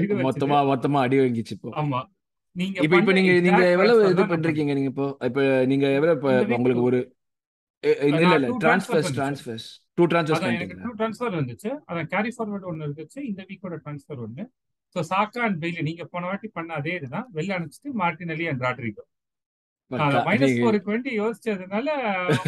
இது 0.00 0.16
மொத்தமா 0.26 0.58
மொத்தமா 0.70 0.98
அடி 1.04 1.18
வாங்கிச்சு 1.20 1.56
ஆமா. 1.82 2.00
நீங்க 2.56 2.76
இப்போ 2.84 2.96
இப்போ 3.00 3.12
நீங்க 3.16 3.32
நீங்க 3.46 3.62
எவ்வளவு 3.74 4.00
இது 4.10 4.24
பண்றீங்க 4.32 4.72
நீங்க 4.72 4.90
இப்போ? 4.92 5.06
இப்போ 5.28 5.42
நீங்க 5.70 5.86
எவ்வளவு 5.96 6.18
உங்களுக்கு. 6.56 6.84
ஒரு 6.88 6.98
இல்ல 8.10 8.20
இல்ல 8.30 8.48
ட்ரான்ஸ்ஃபர்ஸ் 8.62 9.10
டிரான்ஸ்ஃபர்ஸ் 9.16 9.66
டூ 9.98 10.04
டிரான்ஸ்ஃபர்ஸ் 10.12 10.44
எனக்கு 10.50 10.76
டூ 10.84 10.92
ட்ரான்ஸ்ஃபர் 11.00 11.34
வந்துச்சு. 11.38 11.70
அதான் 11.88 12.08
கேரி 12.12 12.30
ஃபார்வர்ட் 12.36 12.68
ஒன்று 12.70 12.84
இருந்துச்சு. 12.86 13.18
இந்த 13.30 13.42
வீக்கோட 13.48 13.76
ட்ரான்ஸ்ஃபர் 13.82 14.22
ஒன்று 14.26 14.44
ஸோ 14.96 15.02
சாக்கா 15.10 15.40
அண்ட் 15.46 15.58
பெய்லி 15.62 15.82
நீங்க 15.88 16.04
போன 16.12 16.26
வாட்டி 16.30 16.48
பண்ண 16.56 16.72
அதே 16.80 16.94
இதுதான். 16.98 17.26
வெளில 17.36 17.56
அனுப்பிச்சிட்டு 17.56 17.92
மார்டினலி 18.02 18.46
அண்ட் 18.50 18.64
ராட்ரிகோ 18.66 19.04
மைனஸ் 20.26 20.54
ஃபோருக்கு 20.58 20.92
வேண்டி 20.92 21.10
யோசிச்சதுனால 21.18 21.88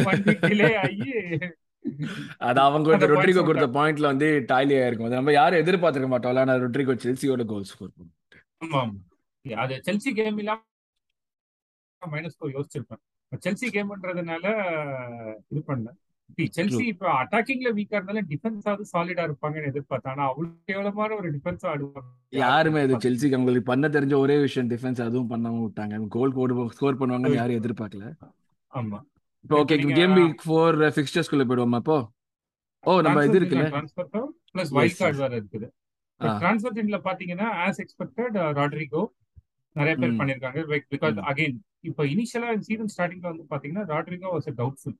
ஒன் 0.05 0.23
வீக் 0.27 0.45
டிலே 0.47 0.69
ஆகி 0.83 1.09
அது 2.47 2.59
அவங்க 2.65 2.95
அந்த 2.95 3.07
ரொட்ரிகோ 3.11 3.41
கொடுத்த 3.43 3.67
பாயிண்ட்ல 3.75 4.11
வந்து 4.11 4.29
டாலியா 4.49 4.87
இருக்கும் 4.87 5.07
அது 5.09 5.19
நம்ம 5.19 5.35
யாரும் 5.37 5.61
எதிர்பார்த்திருக்க 5.63 6.09
மாட்டோம்ல. 6.13 6.43
ஆனா 6.45 6.55
ரொட்ரிகோ 6.63 6.95
செல்சியோட 7.05 7.43
கோல் 7.51 7.69
ஸ்கோர் 7.71 7.93
ஆமா 8.63 8.79
ஆமா 8.81 8.95
அது 9.45 9.75
செல்சி 9.87 10.11
கேம் 10.19 10.39
இல்லாம 10.43 10.61
மைனஸ் 12.01 12.37
ஃபோர் 12.39 12.55
யோசிச்சிருப்பேன். 12.57 13.01
செல்சி 13.45 13.67
கேம்ன்றதுனால 13.75 14.45
இது 15.51 15.61
பண்ணல. 15.69 15.89
செல்சி 16.57 16.83
இப்ப 16.91 17.05
அட்டாக்கிங்ல 17.19 17.69
வீக்கா 17.77 17.97
இருந்தாலும் 17.97 18.27
டிஃபென்ஸாவது 18.31 18.83
சாலிடா 18.91 19.23
இருப்பாங்கன்னு 19.27 19.69
எதிர்பார்த்தேன். 19.71 20.13
ஆனா 20.15 20.23
அவ்வளவு 20.31 20.51
கேவலமான 20.69 21.15
ஒரு 21.19 21.29
டிஃபென்ஸ் 21.35 21.63
ஆடுவாங்க. 21.71 22.09
யாருமே 22.43 22.81
இது 22.85 22.85
எதிர்பார்க்கல 22.87 23.05
செல்சிக்கு 23.05 23.37
அவங்களுக்கு 23.37 23.69
பண்ண 23.71 23.87
தெரிஞ்ச 23.95 24.15
ஒரே 24.23 24.35
விஷயம் 24.45 24.71
டிஃபென்ஸ் 24.73 25.01
அதுவும் 25.05 25.31
பண்ணாம 25.33 25.61
விட்டாங்க. 25.65 26.01
கோல் 26.15 26.35
போடு 26.37 26.67
ஸ்கோர் 26.77 26.99
பண்ணுவாங்கன்னு 27.01 27.39
யாரும் 27.41 27.59
எதிர்பார்க்கல. 27.61 28.05
ஆமா. 28.73 28.99
இப்போ 29.45 29.57
ஓகே 29.63 29.77
கேம் 29.99 30.15
வீக் 30.19 30.43
ஃபோர் 30.47 30.77
ஃபிக்ஸ்டர்ஸ்குள்ள 30.95 31.45
போயிடுவோமா 31.49 31.81
இப்போ 31.83 31.97
ஓ 32.83 32.93
நம்ம 33.05 33.23
இது 33.27 33.37
இருக்குல்ல? 33.39 33.67
டிரான்ஸ்ஃபர் 33.75 34.09
பிளஸ் 34.53 34.71
வைல்ட் 34.77 34.99
கார்டு 35.01 35.21
வேற 35.23 35.33
இருக்குது. 35.41 35.67
டிரான்ஸ்ஃபர் 36.41 36.75
டீம்ல 36.77 36.99
பாத்தீங்கன்னா 37.07 37.47
ஆஸ் 37.65 37.79
எக்ஸ்பெக்டட் 37.83 38.35
ராட்ரிகோ 38.59 39.03
நிறைய 39.77 39.93
பேர் 40.01 40.19
பண்ணிருக்காங்க 40.19 40.59
பிகாஸ் 40.93 41.15
ம். 41.15 41.25
அகைன் 41.29 41.57
இப்போ 41.89 42.03
இனிஷியலா 42.13 42.49
சீசன் 42.67 42.93
ஸ்டார்டிங்ல 42.93 43.27
வந்து 43.31 43.45
பாத்தீங்கன்னா 43.51 43.85
ராட்ரிகோ 43.91 44.31
வாஸ் 44.33 44.49
டவுட்ஃபுல் 44.59 44.97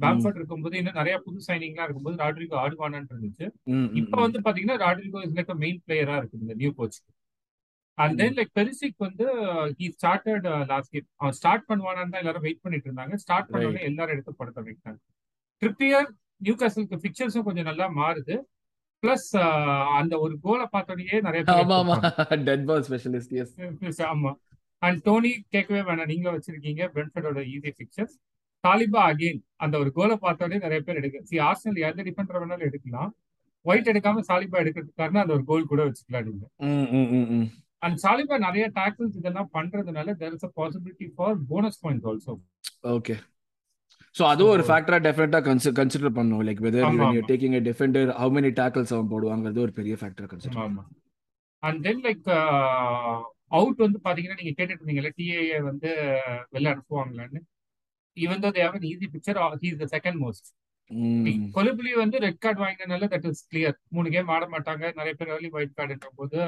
பேம்ஃபர்ட் 0.00 0.38
இருக்கும்போது 0.38 0.74
இன்னும் 0.80 0.98
நிறைய 0.98 1.16
புது 1.24 1.38
சைனிங்லாம் 1.46 1.86
இருக்கும்போது 1.86 2.16
ராட்ரிகோ 2.22 2.56
ஆடுவானான்னு 2.60 3.10
இருந்துச்சு. 3.12 3.46
இப்போ 4.00 4.18
வந்து 4.24 4.38
பாத்தீங்கன்னா 4.46 4.76
ராட்ரிகோ 4.84 5.22
இஸ் 5.26 5.34
லைக் 5.38 5.50
மெயின் 5.64 5.80
பிளேயரா 5.86 6.14
இருக்குது 6.20 6.44
இந்த 6.44 6.54
new 6.60 6.70
coach 6.78 6.98
and 7.98 8.16
then 8.20 8.36
like 8.38 8.52
Perisic 8.58 9.02
வந்து 9.06 9.26
ஹி 9.78 9.86
ஸ்டார்டட் 9.96 10.46
லாஸ்ட் 10.70 10.92
கேம் 10.94 11.08
அவன் 11.20 11.36
ஸ்டார்ட் 11.38 11.66
பண்ணுவானான்னு 11.70 12.12
தான் 12.12 12.22
எல்லாரும் 12.22 12.44
வெயிட் 12.46 12.62
பண்ணிட்டு 12.64 12.88
இருந்தாங்க. 12.88 13.14
ஸ்டார்ட் 13.24 13.48
பண்ண 13.48 13.60
ரைட் 13.60 13.70
உடனே 13.70 13.88
எல்லாரும் 13.90 14.14
எடுத்து 14.16 14.32
படத்தை 14.40 14.62
வைக்கிறாங்க. 14.68 14.98
ட்ரிப்பியர் 15.62 16.08
நியூ 16.40 16.54
காசலுக்கு 16.60 16.98
பிக்சர்ஸும் 17.04 17.46
கொஞ்சம் 17.48 17.68
நல்லா 17.70 17.86
மாறுது. 17.98 18.36
பிளஸ் 19.02 19.28
அந்த 19.98 20.14
ஒரு 20.20 20.34
கோலை 20.42 20.66
பார்த்தோன்னே 20.72 21.20
நிறைய 21.26 21.42
ஆமா 21.54 21.76
ஆமா. 21.78 21.96
Dead 22.44 22.64
ball 22.66 22.84
specialist 22.88 23.34
yes 23.38 23.52
Yes, 23.82 23.98
ஆமா. 24.08 24.32
அண்ட் 24.82 24.98
டோனி 25.06 25.30
கேட்கவே 25.54 25.80
வேணாம். 25.86 26.10
நீங்களும் 26.10 26.36
வச்சிருக்கீங்க 26.36 26.82
பென்ஃபர்டோட 26.94 27.40
ஈஸி 27.52 27.70
பிக்சர்ஸ் 27.78 28.14
தாலிபா 28.64 29.00
அகெயின் 29.10 29.40
அந்த 29.56 29.74
ஒரு 29.82 29.90
கோலை 29.92 30.16
பார்த்தோடனே 30.18 30.58
நிறைய 30.64 30.80
பேர் 30.80 31.00
எடுக்க 31.00 31.22
சி 31.28 31.36
ஆர்சனல் 31.46 31.80
எந்த 31.88 32.02
டிஃபெண்டர் 32.08 32.40
வேணாலும் 32.42 32.68
எடுக்கலாம். 32.68 33.10
ஒயிட் 33.66 33.90
எடுக்காம 33.92 34.22
சாலிபா 34.28 34.58
எடுக்கிறதுக்காரனா 34.62 35.22
அந்த 35.24 35.34
ஒரு 35.34 35.44
கோல் 35.44 35.70
கூட 35.70 35.80
வச்சுக்கலாம் 35.86 36.28
நீங்க. 36.28 36.46
அண்ட் 37.82 37.98
சாலிபா 38.04 38.36
நிறைய 38.38 38.64
டேக்கிள்ஸ் 38.76 39.18
இதெல்லாம் 39.20 39.50
பண்றதுனால 39.54 40.14
there 40.20 40.34
is 40.34 40.46
a 40.48 40.52
possibility 40.56 41.06
for 41.14 41.36
bonus 41.50 41.80
point 41.82 42.06
also 42.10 42.34
okay 42.92 43.16
so 44.14 44.22
அதுவும் 44.30 44.52
ஒரு 44.52 44.64
ஃபேக்டரா 44.68 44.98
டெஃபினட்டா 45.04 45.40
கன்சி 45.44 45.70
கன்சிடர் 45.76 46.16
பண்ணும். 46.16 46.40
லைக் 46.46 46.62
வெதர் 46.64 46.84
யூ 46.84 46.88
ஆமா. 47.02 47.08
Taking 47.28 47.54
a 47.58 47.62
defender 47.68 48.08
how 48.20 48.32
many 48.36 48.50
tackles 48.58 48.92
அவன் 48.96 49.10
போடுவாங்கிறது 49.12 49.60
ஒரு 49.60 49.74
பெரிய 49.78 49.94
ஃபேக்டரா 50.00 50.28
கன்சிடர் 50.32 50.62
ஆமா. 50.64 50.82
அண்ட் 51.62 51.80
தென் 51.86 52.02
லைக் 52.06 52.28
அவுட் 53.58 53.80
வந்து 53.84 53.98
பாத்தீங்கன்னா 54.04 54.38
நீங்க 54.40 54.52
கேட்டுட்டு 54.52 54.80
இருந்தீங்கல்ல 54.80 55.12
டிஏஏ 55.16 55.58
வந்து 55.68 55.90
வெளில 56.52 56.72
அனுப்புவாங்களான்னு. 56.74 57.40
Even 58.16 58.42
though 58.44 58.50
they've 58.56 58.76
easy 58.88 59.08
fixture 59.14 59.38
he's 59.62 59.80
the 59.82 59.88
second 59.94 60.18
most 60.22 60.48
ம். 60.90 61.42
கொலிபுலி 61.56 61.92
வந்து 62.00 62.16
ரெட் 62.24 62.40
கார்டு 62.44 62.60
வாங்கினதுனால 62.62 63.08
தட் 63.12 63.26
இஸ் 63.28 63.42
கிளியர் 63.50 63.76
மூணு 63.90 64.08
கேம் 64.14 64.32
ஆட 64.34 64.44
மாட்டாங்க. 64.54 64.84
நிறைய 64.98 65.14
பேர் 65.18 65.32
ஏர்லி 65.34 65.50
ஒயிட் 65.56 65.76
கார்டுன்ற 65.78 66.08
போது 66.18 66.38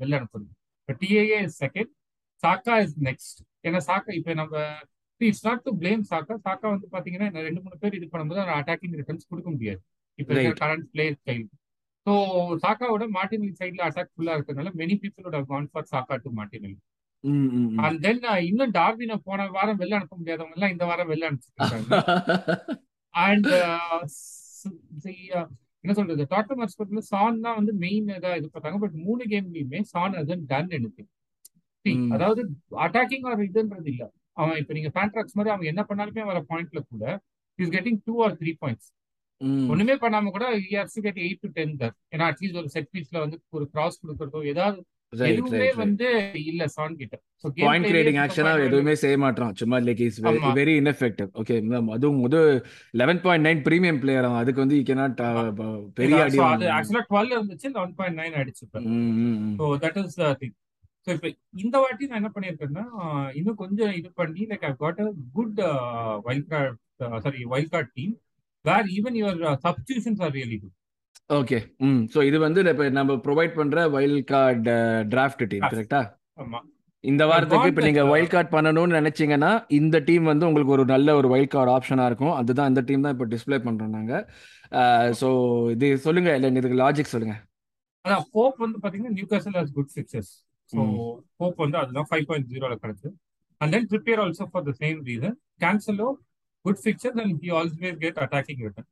வெளில 0.00 0.18
அனுப்புது 0.20 0.46
இப்போ 0.80 0.94
TAA 1.02 1.38
is 1.46 1.58
second 1.64 1.92
Saka 2.42 2.76
is 2.84 2.96
next 3.08 3.38
ஏன்னா 3.64 3.80
சாக்கா 3.88 4.12
இப்போ 4.18 4.32
நம்ம 4.34 4.54
இட்ஸ் 5.20 5.44
நாட் 5.46 5.62
டு 5.66 5.72
பிளேம் 5.80 6.02
சாக்கா 6.10 6.34
சாக்கா 6.46 6.66
வந்து 6.72 6.88
பாத்தீங்கன்னா 6.94 7.44
ரெண்டு 7.46 7.62
மூணு 7.64 7.76
பேர் 7.82 7.96
இது 7.98 8.06
பண்ணும்போது 8.12 8.40
அவர் 8.42 8.56
அட்டாக்கிங் 8.58 8.96
ரிட்டர்ன்ஸ் 9.00 9.30
கொடுக்க 9.30 9.48
முடியாது. 9.54 9.80
இப்போ 10.18 10.34
கரண்ட் 10.62 10.86
பிளேயர் 10.92 11.16
ஸ்டைல் 11.20 11.46
ஸோ 12.06 12.12
சாக்காவோட 12.62 13.04
மார்டினலி 13.16 13.52
சைட்ல 13.60 13.86
அட்டாக் 13.86 14.12
ஃபுல்லா 14.12 14.34
இருக்கிறதுனால 14.36 14.72
மெனி 14.80 14.94
பீப்புளோட 15.02 15.38
gone 15.50 15.70
for 15.72 15.88
Saka 15.92 16.16
to 16.24 16.30
Martinelli 16.38 16.76
and 17.84 17.98
then 18.04 18.20
இன்னும் 18.48 18.74
டார்வினை 18.76 19.16
போன 19.28 19.46
வாரம் 19.56 19.78
வெளில 19.80 19.98
அனுப்ப 19.98 20.16
முடியாதவங்க 20.20 20.56
எல்லாம் 20.58 20.74
இந்த 20.74 20.84
வாரம் 20.90 21.10
வெளில 21.12 21.28
அனுப்பிச்சிட்டு 21.28 21.62
இருக்காங்க. 21.62 21.90
அண்ட் 23.26 23.48
என்ன 25.84 25.94
சொல்றது? 25.98 26.22
டாட்டம் 26.32 26.60
ஹாட்ஸ்பர்ல 26.60 27.00
சான் 27.10 27.42
தான் 27.44 27.56
வந்து 27.58 27.72
மெயின் 27.82 28.08
இதா 28.14 28.30
இது 28.38 28.48
பார்த்தாங்க 28.48 28.78
பட் 28.84 28.96
மூணு 29.04 29.22
கேம்லயுமே 29.32 29.80
சான் 29.92 30.16
அது 30.20 30.36
டன் 30.52 30.72
எடுத்து 30.78 31.02
அதாவது 32.14 32.40
அட்டாக்கிங் 32.84 33.26
ஆர் 33.30 33.42
இதுன்றது 33.48 33.90
இல்ல. 33.92 34.04
அவன் 34.36 34.58
இப்ப 34.62 34.74
நீங்க 34.76 34.90
ஃபேன்ட்ராக்ஸ் 34.94 35.36
மாதிரி 35.38 35.54
அவன் 35.54 35.70
என்ன 35.72 35.84
பண்ணாலுமே 35.88 36.24
வர 36.30 36.40
பாயிண்ட்ல 36.50 36.82
கூட 36.86 37.04
is 37.58 37.72
getting 37.74 38.00
two 38.06 38.16
or 38.24 38.36
three 38.40 38.52
points 38.62 38.90
ஒண்ணுமே 39.70 39.94
பண்ணாம 40.02 40.30
கூட 40.34 40.44
இயர்ஸ் 40.66 40.98
கெட் 41.04 41.22
எயிட் 41.24 41.42
டு 41.42 41.50
டென் 41.56 41.72
தர் 41.80 41.94
ஏன்னா 42.12 42.26
அட்லீஸ்ட் 42.30 42.60
ஒரு 42.60 42.70
செட் 42.74 42.92
பீஸ்ல 42.92 43.24
வந்து 43.24 43.38
ஒரு 43.52 43.66
கிராஸ் 43.72 44.02
கொடுக்கறதோ 44.02 44.42
ஏதாவது 44.52 44.78
எதுவுமே 45.28 45.66
வந்து 45.80 46.06
இல்ல 46.42 46.62
சான் 46.72 46.96
கிட்ட. 47.00 47.14
கேம் 47.50 47.66
பாயிண்ட் 47.66 47.86
கிரியேட்டிங் 47.88 48.18
இல்ல 48.36 48.52
எதுவுமே 48.64 48.94
செய்ய 49.02 49.16
மாட்டான். 49.22 49.52
சும்மா 49.60 49.76
like 49.86 50.02
is 50.06 50.18
very 50.58 50.74
ineffective 50.80 51.28
okay 51.40 51.56
அதுவும் 51.96 52.18
இது 52.26 52.40
eleven 52.94 53.20
point 53.24 53.46
nine 53.48 53.62
premium 53.66 54.00
player 54.02 54.26
அவன். 54.28 54.40
அதுக்கு 54.42 54.62
வந்து 54.64 54.78
யூ 54.78 54.84
கேனாட் 54.88 55.22
ஆமா 55.26 55.68
பெரிய 55.98 56.18
அடி 56.24 56.40
அது 56.48 56.66
ஆக்சுவலா 56.76 57.04
டுவெல் 57.08 57.32
இருந்துச்சு 57.36 57.68
லெவன் 57.70 57.94
பாயிண்ட் 58.00 58.18
நைன் 58.20 58.38
அடிச்சுப்பேன் 58.42 58.88
ம், 58.94 59.12
ம், 59.22 59.38
ம். 59.44 59.54
So 59.60 59.68
that 59.84 60.00
is 60.02 60.18
the 60.20 60.32
thing 60.42 60.54
so 61.06 61.10
இப்போ 61.16 61.28
இந்த 61.64 61.76
வாட்டி 61.82 62.06
நான் 62.08 62.20
என்ன 62.20 62.30
பண்ணியிருக்கேன்னா 62.36 62.84
இன்னும் 63.38 63.60
கொஞ்சம் 63.60 63.92
இது 63.98 64.08
பண்ணி 64.20 64.44
like 64.52 64.64
I 64.68 64.72
got 64.80 65.02
a 65.04 65.08
good 65.36 65.60
wild 66.26 66.48
card 66.52 66.78
sorry 67.24 67.42
wild 67.52 67.72
card 67.74 67.92
team 67.98 68.14
where 68.64 68.88
even 68.96 69.18
your 69.20 69.38
substitutions 69.66 70.22
are 70.26 70.34
really 70.38 70.58
good 70.62 70.74
okay 71.30 71.58
hmm 71.86 72.02
so 72.14 72.18
இது 72.28 72.38
வந்து 72.46 72.60
இப்போ 72.72 72.86
நம்ம 72.98 73.14
ப்ரொவைட் 73.26 73.54
பண்ற 73.58 73.84
வைல்ட் 73.96 74.26
கார்டு 74.32 74.74
டிராஃப்ட் 75.12 75.44
டீம் 75.52 75.68
கரெக்டா 75.72 76.02
ஆமா. 76.38 76.58
இந்த 77.04 77.22
வாரத்துக்கு 77.30 77.70
இப்போ 77.70 77.82
நீங்க 77.86 78.02
uh, 78.02 78.10
வைல்ட் 78.12 78.32
கார்டு 78.32 78.50
பண்ணணும்னு 78.54 78.98
நினைச்சீங்கன்னா 79.00 79.50
இந்த 79.78 79.96
டீம் 80.08 80.24
வந்து 80.30 80.46
உங்களுக்கு 80.48 80.74
ஒரு 80.76 80.84
நல்ல 80.92 81.08
ஒரு 81.20 81.28
வைல்ட் 81.32 81.52
கார்டு 81.54 81.70
ஆப்ஷனா 81.74 82.04
இருக்கும். 82.10 82.34
அதுதான் 82.40 82.70
இந்த 82.72 82.82
டீம் 82.88 83.04
தான் 83.04 83.14
இப்போ 83.16 83.26
டிஸ்ப்ளே 83.34 83.58
பண்றோம் 83.66 83.94
நாங்க. 83.98 84.14
ஸோ 85.20 85.28
இது 85.74 85.88
சொல்லுங்க 86.06 86.30
இல்லை 86.38 86.50
இதுக்கு 86.62 86.80
லாஜிக் 86.82 87.12
சொல்லுங்க. 87.14 87.36
அதான் 88.04 88.24
ஹோப் 88.34 88.58
வந்து 88.64 88.80
பாத்தீங்கன்னா 88.82 89.14
Newcastle 89.32 89.58
has 89.60 89.74
good 89.78 89.92
fixtures 89.94 90.32
so. 90.72 90.80
Pope 91.40 91.62
வந்து 91.62 91.78
அதுதான் 91.80 92.08
ஃபைவ் 92.10 92.26
பாயிண்ட் 92.28 92.50
ஜீரோல 92.52 92.76
கிடைச்சு 92.82 93.08
and 93.60 93.72
then 93.74 93.88
prepare 93.90 94.22
also 94.22 94.46
for 94.50 94.66
the 94.66 94.74
same 94.80 95.00
reason 95.08 95.34
Cancelo 95.62 96.08
good 96.64 96.82
fixtures 96.82 97.18
and 97.22 97.34
he 97.42 97.50
always 97.58 97.98
get 98.04 98.20
attacking 98.24 98.62
return 98.64 98.88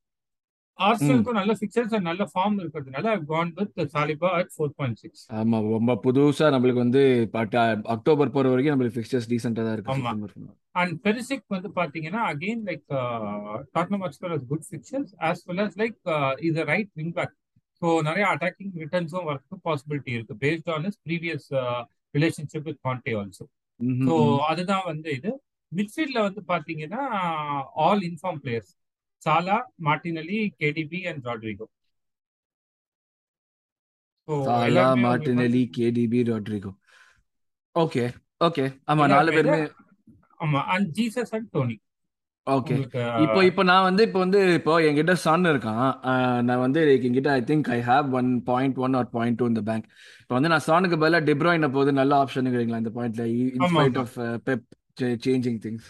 ஆர்சனலுக்கும் 0.79 1.39
நல்ல 1.39 1.53
ஃபிக்சர்ஸ் 1.59 1.93
அண்ட் 1.97 2.09
நல்ல 2.09 2.23
ஃபார்ம் 2.31 2.57
இருக்கிறதுனால 2.61 3.11
I 3.11 3.19
gone 3.29 3.51
with 3.59 3.81
Saliba 3.93 4.29
at 4.39 4.51
four 4.55 4.73
point 4.79 4.99
six 5.03 5.23
ஆமா 5.39 5.59
ரொம்ப 5.69 5.95
புதுசா 6.05 6.47
நம்மளுக்கு 6.55 6.85
வந்து 6.85 7.03
அக்டோபர் 7.95 8.35
போற 8.35 8.53
வரைக்கும் 8.53 8.75
நம்மளுக்கு 8.75 8.99
ஃபிக்சர்ஸ் 8.99 9.29
டீசெண்டா 9.33 9.65
தான் 9.65 9.77
இருக்கு 9.77 9.93
அண்ட் 10.75 10.95
பெரிசிக் 11.05 11.47
வந்து 11.51 11.69
பாத்தீங்கன்னா 11.77 12.23
again 12.31 12.65
like 12.69 12.85
Tottenham 13.75 14.05
has 14.05 14.21
good 14.51 14.67
fixtures 14.69 15.13
as 15.29 15.43
well 15.51 15.65
as 15.67 15.79
like 15.83 15.97
is 16.49 16.59
a 16.59 16.67
right 16.73 16.91
wing 16.97 17.15
back 17.19 17.35
so 17.83 17.87
நிறைய 18.03 18.25
அட்டாக்கிங் 18.33 18.73
ரிட்டர்ன்ஸும் 18.83 19.27
வரதுக்கு 19.29 19.57
பாசிபிலிட்டி 19.65 20.11
இருக்கு. 20.17 20.35
Based 20.43 20.71
on 20.71 20.85
is 20.85 20.99
previous 21.07 21.49
relationship 22.15 22.67
with 22.69 22.81
Conte 22.85 23.15
also 23.21 23.45
so 24.07 24.15
அதுதான் 24.49 24.85
வந்து 24.87 25.09
இது. 25.19 25.31
மிட்ஃபீல்ட்ல 25.73 26.19
வந்து 26.27 26.41
பாத்தீங்கன்னா 26.51 27.03
all 27.85 28.03
in form 28.09 28.41
players 28.43 28.73
Salah 29.23 29.57
Martinelli 29.87 30.41
KDB 30.61 31.01
and 31.11 31.25
Rodrigo 31.29 31.67
Salah 34.29 34.85
Martinelli 35.05 35.63
KDB 35.77 36.21
Rodrigo 36.29 36.73
okay 37.77 38.05
okay 38.41 38.65
ஆமா 38.89 39.05
நாலு 39.13 39.33
பேருமே 39.37 39.61
ஆமா 40.41 40.61
and 40.75 40.89
Jesus 40.99 41.33
and 41.37 41.49
Toney 41.53 41.77
okay 42.47 42.75
இப்போ 43.25 43.41
இப்போ 43.49 43.63
நான் 43.69 43.87
வந்து 43.87 44.03
இப்போ 44.07 44.19
வந்து 44.23 44.41
இப்போ 44.57 44.73
என்கிட்ட 44.87 45.13
சன் 45.23 45.47
இருக்கான். 45.51 45.85
நான் 46.49 46.63
வந்து 46.65 46.81
என்கிட்ட 46.95 47.31
I 47.35 47.43
think 47.51 47.69
I 47.77 47.79
have 47.87 48.09
one 48.19 48.31
point 48.49 48.79
one 48.85 48.97
or 48.99 49.09
point 49.15 49.39
two 49.41 49.47
இந்த 49.53 49.63
பேங்க் 49.69 49.87
இப்போ 50.23 50.35
வந்து 50.39 50.51
நான் 50.53 50.67
சானுக்கு 50.67 50.97
பதிலாக 51.03 51.27
டிப்ராயின் 51.31 51.67
போது 51.77 51.93
நல்ல 52.01 52.15
ஆப்ஷனுங்கிறீங்களா 52.23 52.81
இந்த 52.83 52.93
பாயிண்ட்ல 52.99 53.27
in spite 53.59 53.99
of 54.03 54.17
Pep 54.49 54.67
changing 55.27 55.61
things 55.65 55.89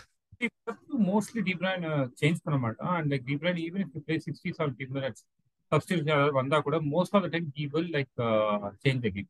mostly 1.09 1.43
De Bruyne 1.49 1.85
change 2.21 2.41
பண்ண 2.45 2.57
மாட்டான். 2.65 2.93
And 2.97 3.09
like 3.13 3.27
De Bruyne 3.31 3.61
even 3.67 3.83
if 3.85 3.97
play 4.07 4.17
sixty 4.27 4.51
seventy 4.59 4.87
minutes 4.91 5.25
substitution 5.73 6.37
வந்தா 6.39 6.59
கூட 6.67 6.79
most 6.95 7.15
of 7.17 7.25
the 7.27 7.33
time 7.35 7.49
he 7.59 7.67
will 7.75 7.91
like 7.97 8.13
change 8.85 9.03
the 9.07 9.11
game 9.17 9.29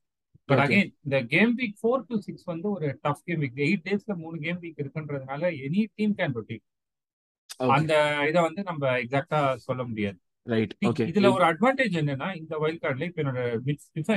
but 0.49 0.62
again 0.64 0.90
இந்த 1.07 1.18
game 1.35 1.53
week 1.61 1.77
four 1.81 2.07
to 2.09 2.16
six 2.27 2.46
வந்து 2.53 2.68
ஒரு 2.75 2.88
tough 3.05 3.25
game 3.29 3.42
week 3.44 3.61
eight 3.66 3.85
டேஸ்ல 3.87 4.14
மூணு 4.22 4.37
game 4.44 4.61
week 4.64 4.81
இருக்குன்றதுனால 4.83 5.53
any 5.66 5.83
team 5.99 6.14
can 6.20 6.37
rotate 6.38 6.64
அந்த 7.77 7.93
இதை 8.31 8.40
வந்து 8.43 8.62
நம்ம 8.62 8.93
எக்ஸாக்டா 9.03 9.40
சொல்ல 9.67 9.83
முடியாது. 9.85 10.19
ரைட் 10.47 10.73
ஓகே 10.88 11.05
இதுல 11.11 11.29
ஒரு 11.37 11.45
அட்வான்டேஜ் 11.51 11.95
என்னன்னா 12.01 12.29
இந்த 12.40 12.55
வைல்ட் 12.62 12.83
கார்டுல 12.85 13.09
இப்ப 13.11 13.23
என்னோட 13.23 13.40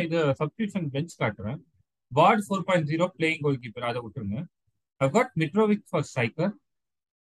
இது 0.06 0.19
சப்ஸ்டியூஷன் 0.41 0.88
பெஞ்ச் 0.95 1.15
காட்டுறேன். 1.21 1.60
Ward 2.12 2.45
four 2.47 2.65
point 2.67 2.88
zero 2.91 3.08
playing 3.17 3.43
goalkeeper 3.63 3.89
அதை 3.89 4.02
விட்டுருங்க. 4.06 4.38
I've 5.02 5.13
got 5.17 5.28
Mitrovic 5.41 5.84
for 5.89 6.06
striker 6.12 6.54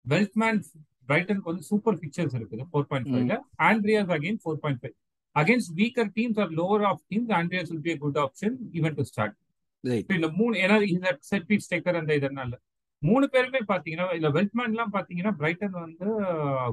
Veltman 0.04 0.60
பிரைட்டனுக்கு 1.08 1.50
வந்து 1.50 1.64
சூப்பர் 1.70 1.98
பிக்சர்ஸ் 2.02 2.36
இருக்குது 2.38 2.64
ஃபோர் 2.70 2.86
பாயிண்ட் 2.90 3.08
ஃபைவ்ல 3.10 3.34
Andreas 3.68 4.12
again 4.16 4.38
four 4.44 4.60
point 4.62 4.80
five 4.82 4.94
against 5.36 5.72
weaker 5.80 6.10
teams 6.18 6.38
or 6.42 6.52
lower 6.60 6.84
of 6.90 7.02
teams 7.12 7.32
Andreas 7.40 7.70
will 7.72 7.84
be 7.86 7.92
a 7.94 7.98
good 8.04 8.20
option 8.24 8.56
even 8.78 8.96
to 8.98 9.04
start 9.10 9.36
right 9.84 10.14
இந்த 10.18 10.28
மூணு 10.38 10.54
ஏன்னா 10.64 10.76
இந்த 10.94 11.10
set 11.30 11.46
beat 11.50 11.64
ஸ்டேக்கர் 11.66 11.98
அந்த 12.00 12.12
இதனால. 12.20 12.52
மூணு 13.02 13.26
பேருமே 13.34 13.60
பாத்தீங்கன்னா 13.70 14.06
இல்ல 14.18 14.28
வெல்த்மேன் 14.36 14.72
எல்லாம் 14.74 14.92
பாத்தீங்கன்னா 14.96 15.32
பிரைட்டன் 15.40 15.74
வந்து 15.84 16.06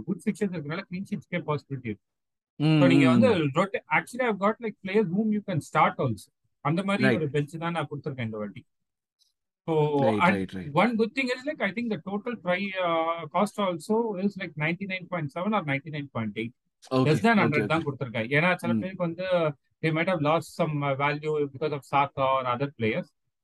குட் 0.06 0.22
பிக்சர்ஸ் 0.26 0.54
இருக்கனால 0.56 0.84
கிளீன் 0.90 1.08
ஷீட்ஸ்க்கே 1.10 1.42
பாசிபிலிட்டி 1.50 1.90
இருக்கு. 1.92 2.06
நீங்க 2.92 3.08
வந்து 3.14 3.30
actually 3.98 4.26
I 4.30 4.34
got 4.44 4.62
like 4.66 4.78
player 4.84 5.08
whom 5.16 5.32
you 5.36 5.42
can 5.50 5.64
start 5.70 6.00
also 6.06 6.30
அந்த 6.66 6.82
மாதிரி 6.90 7.04
ஒரு 7.20 7.28
பெஞ்ச் 7.36 7.56
தான் 7.64 7.76
நான் 7.78 7.90
கொடுத்துருக்கேன் 7.92 8.28
இந்த 8.30 8.40
வாட்டி. 8.44 8.64
So 9.68 9.74
one 10.84 10.94
good 11.02 11.16
thing 11.18 11.32
is 11.36 11.46
like 11.50 11.64
I 11.68 11.72
think 11.78 11.92
the 11.96 12.00
total 12.10 12.38
price 12.46 12.60
cost 13.36 13.60
also 13.68 13.98
is 14.26 14.40
like 14.44 14.56
ninety 14.66 14.88
nine 14.94 15.08
point 15.14 15.34
seven 15.36 15.56
or 15.60 15.68
ninety 15.72 15.94
nine 15.98 16.10
point 16.18 16.40
eight 16.44 16.56
less 17.10 17.26
than 17.28 17.42
hundred 17.44 17.72
தான் 17.74 17.86
கொடுத்துருக்கேன். 17.88 18.30
ஏன்னா 18.38 18.50
சில 18.64 18.74
பேருக்கு 18.82 19.08
வந்து 19.10 19.28
they 19.84 19.92
might 19.96 20.10
have 20.12 20.22
lost 20.28 20.50
some 20.60 20.76
uh, 20.90 20.92
value 21.02 21.32
because 21.54 21.74
of 21.78 21.82
Saka 21.94 22.26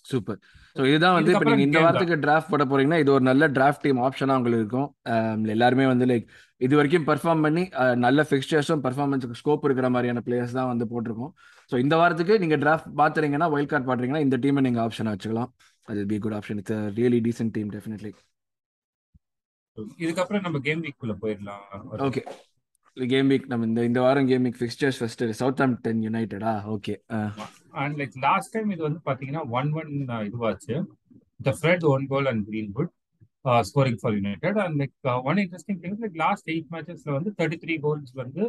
super 0.09 0.39
so 0.75 0.81
இதுதான் 0.89 1.13
வந்து 1.15 1.31
இப்போ 1.31 1.45
நீங்கள் 1.49 1.65
இந்த 1.65 1.79
வாரத்துக்கு 1.83 2.15
டிராஃப்ட் 2.23 2.49
போட 2.53 2.63
போறீங்கன்னா 2.71 2.97
இது 3.03 3.11
ஒரு 3.15 3.23
நல்ல 3.27 3.47
டிராஃப்ட் 3.57 3.83
டீம் 3.85 3.99
ஆப்ஷனாக 4.07 4.39
உங்களுக்கு 4.39 4.63
இருக்கும். 4.63 4.89
எல்லாருமே 5.53 5.85
வந்து 5.91 6.05
லைக் 6.11 6.25
இது 6.61 6.73
வரைக்கும் 6.79 7.05
பெர்ஃபார்ம் 7.09 7.43
பண்ணி 7.45 7.63
நல்ல 8.05 8.25
ஃபிக்ஸ்டர்ஸும் 8.29 8.81
பெர்ஃபார்மன்ஸுக்கு 8.85 9.39
ஸ்கோப் 9.41 9.65
இருக்கிற 9.67 9.89
மாதிரியான 9.95 10.23
பிளேயர்ஸ் 10.27 10.57
தான் 10.59 10.69
வந்து 10.71 10.87
போட்டிருக்கோம். 10.93 11.31
ஸோ 11.71 11.77
இந்த 11.83 11.95
வாரத்துக்கு 12.01 12.37
நீங்கள் 12.43 12.61
டிராஃப்ட் 12.63 12.91
பார்த்துறீங்கன்னா 13.01 13.49
வைல்ட் 13.53 13.71
கார்டு 13.73 13.89
பாடுறீங்கன்னா 13.89 14.23
இந்த 14.27 14.39
டீமை 14.45 14.63
நீங்கள் 14.67 14.83
ஆப்ஷனாக 14.85 15.15
வச்சுக்கலாம். 15.17 15.51
அது 15.87 16.05
be 16.11 16.19
good 16.25 16.37
option 16.39 16.59
it's 16.63 16.83
really 16.99 17.21
decent 17.29 17.55
team 17.57 17.71
definitely 17.77 18.13
இதுக்கப்புறம் 20.03 20.43
நம்ம 20.47 20.59
கேம் 20.59 20.81
வீக்குள்ள 20.85 21.13
போயிடலாம் 21.21 21.63
வருண். 21.91 22.01
ஓகே 22.07 22.21
கேம் 22.97 23.29
வீக் 23.31 23.47
நம்ம 23.47 23.65
இந்த 23.65 23.83
இந்த 23.85 23.99
வாரம் 24.01 24.27
game 24.27 24.43
week 24.45 24.59
fixtures 24.59 24.99
first 24.99 25.23
Southampton 25.65 26.01
யுனைடடா 26.07 26.51
okay 26.75 26.95
and 27.83 27.95
like 28.01 28.17
last 28.25 28.53
time 28.53 28.69
இது 28.69 28.83
வந்து 28.83 29.01
பாத்தீங்கன்னா 29.05 29.43
one 29.59 29.71
one 29.73 29.91
இதுவாச்சு. 30.27 30.75
The 31.39 31.53
Fred 31.59 31.85
one 31.93 32.05
goal 32.07 32.29
and 32.31 32.43
Greenwood 32.49 32.91
scoring 33.69 33.99
for 34.01 34.13
United 34.13 34.59
and 34.65 34.77
like 34.81 34.93
one 35.29 35.41
interesting 35.43 35.79
thing 35.83 35.97
like 36.03 36.19
last 36.25 36.51
eight 36.53 36.69
மேட்சஸ்ல 36.75 37.11
வந்து 37.17 37.33
thirty 37.39 37.59
three 37.63 37.75
goals 37.79 38.13
வந்து 38.15 38.43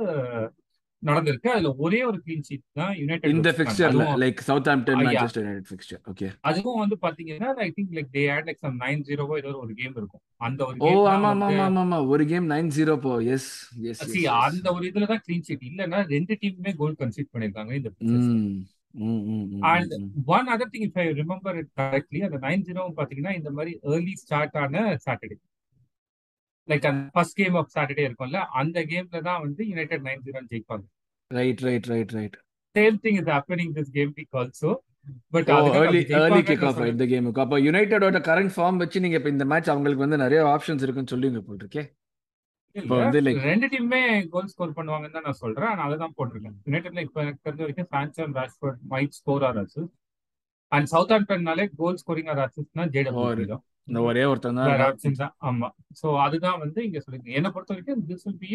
நடந்திருக்கு. 1.05 1.49
அதுல 1.55 1.71
ஒரே 1.85 2.01
ஒரு 2.09 2.19
clean 2.25 2.45
sheet 2.47 2.63
தான் 2.79 2.93
யுனைடெட் 2.99 3.33
இந்த 3.33 3.51
ஃபிக்ஸ்டர்ல 3.57 4.05
like 4.23 4.41
Southampton 4.73 5.01
Manchester 5.01 5.43
United 5.43 5.69
fixture 5.71 6.01
okay 6.13 6.29
அதுவும் 6.49 6.81
வந்து 6.83 6.97
பாத்தீங்கன்னா 7.05 7.51
I 7.65 7.71
think 7.77 7.95
like 7.99 8.11
they 8.15 8.25
had 8.31 8.49
like 8.49 8.63
some 8.65 8.79
nine 8.85 9.05
ஜீரோவோ 9.09 9.37
ஏதோ 9.43 9.55
ஒரு 9.65 9.75
கேம் 9.81 9.95
இருக்கும். 9.99 10.23
அந்த 10.41 10.61
ஒரு 10.69 10.77
ஓ 10.87 10.93
ஆமா 11.13 11.31
ஆமா 11.35 11.49
ஆமா 11.67 11.83
ஆமா. 11.85 11.99
ஒரு 12.13 12.25
கேம் 12.33 12.49
நைன் 12.53 12.71
ஜீரோ 12.77 12.97
போ. 13.05 13.15
எஸ் 13.35 13.51
எஸ் 13.91 14.03
சி 14.13 14.23
அந்த 14.41 14.67
ஒரு 14.77 14.85
இதுல 14.91 15.09
தான் 15.13 15.25
கிளீன் 15.25 15.47
ஷீட் 15.49 15.67
இல்லைன்னா 15.71 16.01
ரெண்டு 16.15 16.37
டீமுமே 16.43 16.75
கோல் 16.81 17.01
கன்சீட் 17.01 17.33
பண்ணிருக்காங்க 17.35 17.73
இந்த 17.75 17.91
and 19.71 19.93
one 20.33 20.49
other 20.53 20.71
thing 20.73 20.87
if 20.87 21.01
I 21.01 21.07
remember 21.19 21.57
it 21.61 21.73
correctly 21.81 22.21
அந்த 22.27 22.39
நைன் 22.45 22.65
ஜீரோ 22.67 22.85
பாத்தீங்கன்னா 22.99 23.35
இந்த 23.39 23.53
மாதிரி 23.57 23.73
ஏர்லி 23.91 24.15
ஸ்டார்ட் 24.21 24.57
ஆன 24.61 24.75
சாட்டர்டே 25.05 25.37
லைக் 26.69 26.87
அந்த 26.91 27.11
ஃபர்ஸ்ட் 27.15 27.39
கேம் 27.39 27.57
ஆஃப் 27.61 27.73
சாட்டர்டே 27.73 28.05
இருக்கும்ல 28.07 28.43
அந்த 28.61 28.79
கேம்ல 28.91 29.19
தான் 29.27 29.43
வந்து 29.43 29.63
யுனைடெட் 29.71 30.05
நைன் 30.07 30.23
ஜீரோ 30.27 30.41
ஜெயிப்பாங்க. 30.53 30.85
Right 31.31 31.63
right 31.67 31.87
right 31.93 32.13
right 32.17 32.37
same 32.75 32.97
thing 33.05 33.19
is 33.21 33.31
happening 33.33 33.73
this 33.77 33.93
game 33.97 34.13
week 34.19 34.37
also 34.41 34.71
but 35.35 35.49
early 35.79 36.01
early 36.19 36.43
kick 36.43 36.63
நான் 36.63 36.71
ஆஃப் 36.71 36.89
இந்த 36.93 37.07
கேமுக்கு 37.11 37.43
அப்போ 37.45 37.57
யுனைடெடோட 37.67 38.21
கரண்ட் 38.29 38.55
ஃபார்ம் 38.55 38.81
வச்சு 38.83 39.03
நீங்க 39.05 39.19
இப்போ 39.21 39.31
இந்த 39.35 39.47
மேட்ச் 39.51 39.71
அவங்களுக்கு 39.73 40.05
வந்து 40.05 40.25
நிறைய 40.25 40.41
ஆப்ஷன்ஸ் 40.55 40.85
இருக்குன்னு 40.85 41.13
சொல்லுவீங்க 41.13 41.43
போல் 41.47 41.61
இருக்கே 41.63 41.85
இப்போ 42.77 42.87
இல்ல 42.87 43.01
வந்து 43.01 43.19
லைக் 43.25 43.43
ரெண்டு 43.45 43.67
டீமுமே 43.73 44.01
கோல் 44.33 44.49
ஸ்கோர் 44.53 44.77
பண்ணுவாங்கன்னு 44.79 45.17
தான் 45.17 45.27
நான் 45.29 45.41
சொல்றேன். 45.43 45.69
ஆனா 45.73 45.83
அதை 45.87 45.97
தான் 46.01 46.15
போட்டிருக்கேன். 46.17 46.57
யுனைடெட்ல 46.67 47.03
இப்ப 47.07 47.21
எனக்கு 47.25 47.45
தெரிஞ்ச 47.47 47.63
வரைக்கும் 47.65 47.91
Sancho 47.93 48.23
and 48.25 48.39
Rashford 48.41 48.81
might 48.93 49.15
score 49.19 49.45
or 49.49 49.59
assist 49.63 49.93
and 50.73 50.89
south 50.93 51.13
ஆம்டன்னாலே 51.17 51.67
கோல் 51.81 52.01
ஸ்கோரிங் 52.03 52.31
ஆர் 52.33 52.41
ஒரு 53.25 53.45
தான் 53.53 53.63
இந்த 53.89 54.01
ஒரே 54.09 54.25
ஒருத்தன் 54.29 54.59
தான். 54.59 55.33
ஆமா. 55.49 55.69
சோ 56.01 56.07
அதுதான் 56.25 56.59
வந்து 56.63 56.81
இங்க 56.87 56.99
சொல்லிருக்கேன் 57.05 57.39
என்னை 57.39 57.51
பொறுத்த 57.55 57.75
வரைக்கும் 57.75 58.03
this 58.11 58.25
will 58.27 58.41
be 58.45 58.51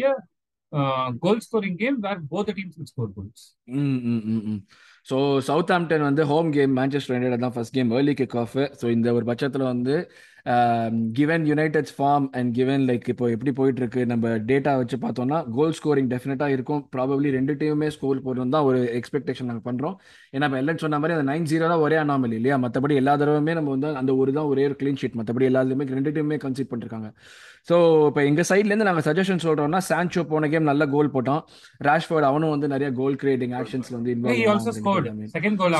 goal 1.20 1.40
scoring 1.40 1.78
game 1.78 1.96
where 2.00 2.20
both 2.30 2.52
teams 2.56 2.76
will 2.76 2.86
score 2.86 3.12
goals 3.14 3.44
so 5.06 5.16
Southampton 5.72 6.04
வந்து 6.04 6.24
ஹோம் 6.24 6.48
கேம் 6.52 6.72
மேன்செஸ்டர் 6.76 7.16
யுனைடெட் 7.16 7.44
தான் 7.46 7.54
first 7.54 7.74
game 7.74 7.90
early 7.90 8.14
kick 8.14 8.36
off 8.36 8.56
so 8.80 8.88
இந்த 8.90 9.08
ஒரு 9.14 9.24
பட்சத்தில் 9.24 9.64
வந்து 9.64 9.94
given 11.18 11.44
United's 11.50 11.94
form 11.96 12.26
and 12.38 12.50
given 12.58 12.84
like 12.90 13.06
இப்போ 13.12 13.26
எப்படி 13.34 13.52
போயிட்டு 13.58 13.80
இருக்கு 13.82 14.02
நம்ம 14.12 14.34
டேட்டா 14.50 14.72
வச்சு 14.80 14.96
பார்த்தோம்னா 15.04 15.38
கோல் 15.56 15.74
ஸ்கோரிங் 15.78 16.10
டெஃபினட்டாக 16.12 16.56
இருக்கும். 16.56 16.82
ப்ராபப்ளி 16.94 17.30
ரெண்டு 17.38 17.54
டீமுமே 17.60 17.88
ஸ்கோர் 17.96 18.24
போடணும் 18.26 18.54
தான் 18.56 18.66
ஒரு 18.70 18.80
எக்ஸ்பெக்டேஷன் 19.00 19.48
நாங்கள் 19.50 19.66
பண்ணுறோம் 19.68 19.96
ஏன்னா 20.34 20.46
இப்போ 20.48 20.60
எல்லாம் 20.62 20.82
சொன்ன 20.84 20.98
மாதிரி 21.02 21.16
அந்த 21.16 21.26
நைன் 21.32 21.48
ஜீரோ 21.52 21.68
தான் 21.72 21.84
ஒரே 21.86 21.98
அனாமலி 22.04 22.36
இல்லையா? 22.40 22.58
மற்றபடி 22.64 22.94
எல்லா 23.02 23.14
தடவையுமே 23.22 23.54
நம்ம 23.58 23.70
வந்து 23.76 23.90
அந்த 24.02 24.14
ஒரு 24.22 24.32
தான் 24.38 24.48
ஒரே 24.52 24.64
ஒரு 24.70 24.76
க்ளீன் 24.82 25.00
ஷீட் 25.02 25.18
மற்றபடி 25.20 25.48
எல்லாத்துலேயுமே 25.50 25.86
ரெண்டு 25.98 26.12
டீமுமே 26.16 26.38
கன்சிட் 26.46 26.70
பண்ணிருக்காங்க. 26.72 27.10
ஸோ 27.68 27.76
இப்போ 28.08 28.20
எங்கள் 28.28 28.46
சைட்லேருந்து 28.50 28.88
நாங்கள் 28.88 29.06
சஜஷன் 29.08 29.42
சொல்கிறோம்னா 29.46 29.80
சான்சோ 29.88 30.22
போன 30.30 30.48
கேம் 30.52 30.68
நல்ல 30.70 30.82
கோல் 30.94 31.10
போட்டோம் 31.14 31.40
ராஷ்ஃபோர்ட் 31.88 32.26
அவனும் 32.28 32.52
வந்து 32.54 32.68
நிறைய 32.74 32.88
கோல் 33.00 33.18
கிரியேட்டிங் 33.22 33.54
ஆக்ஷன்ஸ்ல 33.60 33.94
வந்து 33.98 34.12
இன்வால்வ் 34.14 34.46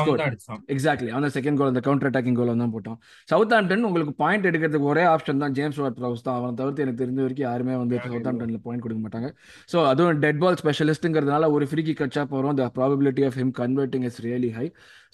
அவன் 0.01 0.35
எக்ஸாக்ட்லி 0.75 1.11
அந்த 1.19 1.31
செகண்ட் 1.37 1.59
கோல் 1.61 1.71
அந்த 1.73 1.83
கவுண்டர் 1.87 2.09
அட்டாக்கிங் 2.11 2.37
கோல் 2.39 2.53
தான் 2.63 2.73
போட்டோம் 2.75 2.97
சவுத் 3.29 3.55
ஆம்டன் 3.59 3.87
உங்களுக்கு 3.89 4.15
பாயிண்ட் 4.23 4.47
எடுக்கிறதுக்கு 4.51 4.91
ஒரே 4.93 5.03
ஆப்ஷன் 5.13 5.43
தான் 5.43 5.55
ஜேம்ஸ் 5.57 5.81
வாட் 5.83 5.97
ப்ரௌஸ் 5.99 6.23
தான். 6.27 6.37
அவன் 6.39 6.57
தவிர்த்து 6.61 6.83
எனக்கு 6.85 7.01
தெரிஞ்ச 7.03 7.19
வரைக்கும் 7.25 7.47
யாருமே 7.49 7.75
வந்து 7.81 7.95
சவுத் 8.05 8.27
ஆம்டன்ல 8.31 8.59
பாயிண்ட் 8.65 8.83
கொடுக்க 8.85 9.01
மாட்டாங்க. 9.05 9.29
ஸோ 9.71 9.77
அதுவும் 9.91 10.21
டெட் 10.25 10.41
பால் 10.43 10.57
ஸ்பெஷலிஸ்ட்டுங்கிறதுனால 10.61 11.49
ஒரு 11.55 11.67
ஃப்ரீக்கி 11.71 11.95
கட்சா 12.01 12.23
போகிறோம் 12.33 12.57
the 12.61 12.67
probability 12.79 13.25
of 13.29 13.37
him 13.41 13.53
converting 13.61 14.05
is 14.09 14.19
really 14.27 14.51
high 14.57 14.67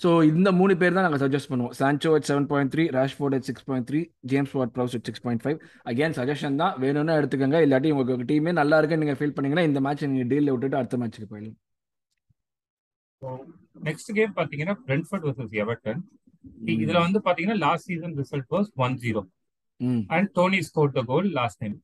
so 0.03 0.09
இந்த 0.31 0.49
மூணு 0.59 0.73
பேர் 0.81 0.95
தான் 0.97 1.05
நாங்கள் 1.07 1.23
சஜஸ்ட் 1.25 1.49
பண்ணுவோம். 1.51 1.73
Sancho 1.81 2.09
at 2.17 2.25
seven 2.29 2.47
point 2.51 2.71
three 2.73 2.83
Rashford 2.97 3.35
at 3.37 3.45
six 3.49 3.65
point 3.69 3.87
three 3.91 4.01
James 4.31 4.53
Ward 4.57 4.73
Prowse 4.75 4.95
at 4.97 5.05
six 5.09 5.23
point 5.25 5.43
five 5.45 5.57
again 5.91 6.17
suggestion 6.19 6.59
தான். 6.63 6.75
வேணும்னா 6.83 7.15
எடுத்துக்கோங்க. 7.19 7.59
இல்லாட்டி 7.67 7.91
உங்களுக்கு 7.95 8.27
டீமே 8.31 8.53
நல்லா 8.61 8.79
இருக்குன்னு 8.81 9.05
நீங்கள் 9.05 9.19
ஃபீல் 9.21 9.35
பண்ணீங்கன்னா 9.37 9.65
இந்த 9.69 9.81
மேட்ச் 9.87 10.05
நீங்கள் 10.11 10.29
டீலில் 10.33 10.53
விட்டுட்டு 10.53 10.79
அடுத்த 10.81 10.99
மேட்ச்சுக்கு 11.03 11.31
போயிடலாம். 11.33 11.57
நெக்ஸ்ட் 13.87 14.11
கேம் 14.17 14.33
பாத்தீங்கன்னா 14.39 14.75
பிரென்ஃபர்ட் 14.87 15.25
வர்சஸ் 15.27 15.53
எவர்டன் 15.63 16.01
இதுல 16.75 16.99
வந்து 17.05 17.19
பாத்தீங்கன்னா 17.25 17.59
last 17.65 17.89
season 17.91 18.15
result 18.21 18.49
was 18.55 18.69
one 18.85 18.95
zero 19.03 19.21
and 20.15 20.29
Toney 20.33 20.59
score 20.67 20.95
the 20.97 21.03
goal 21.03 21.29
last 21.39 21.61
time 21.63 21.75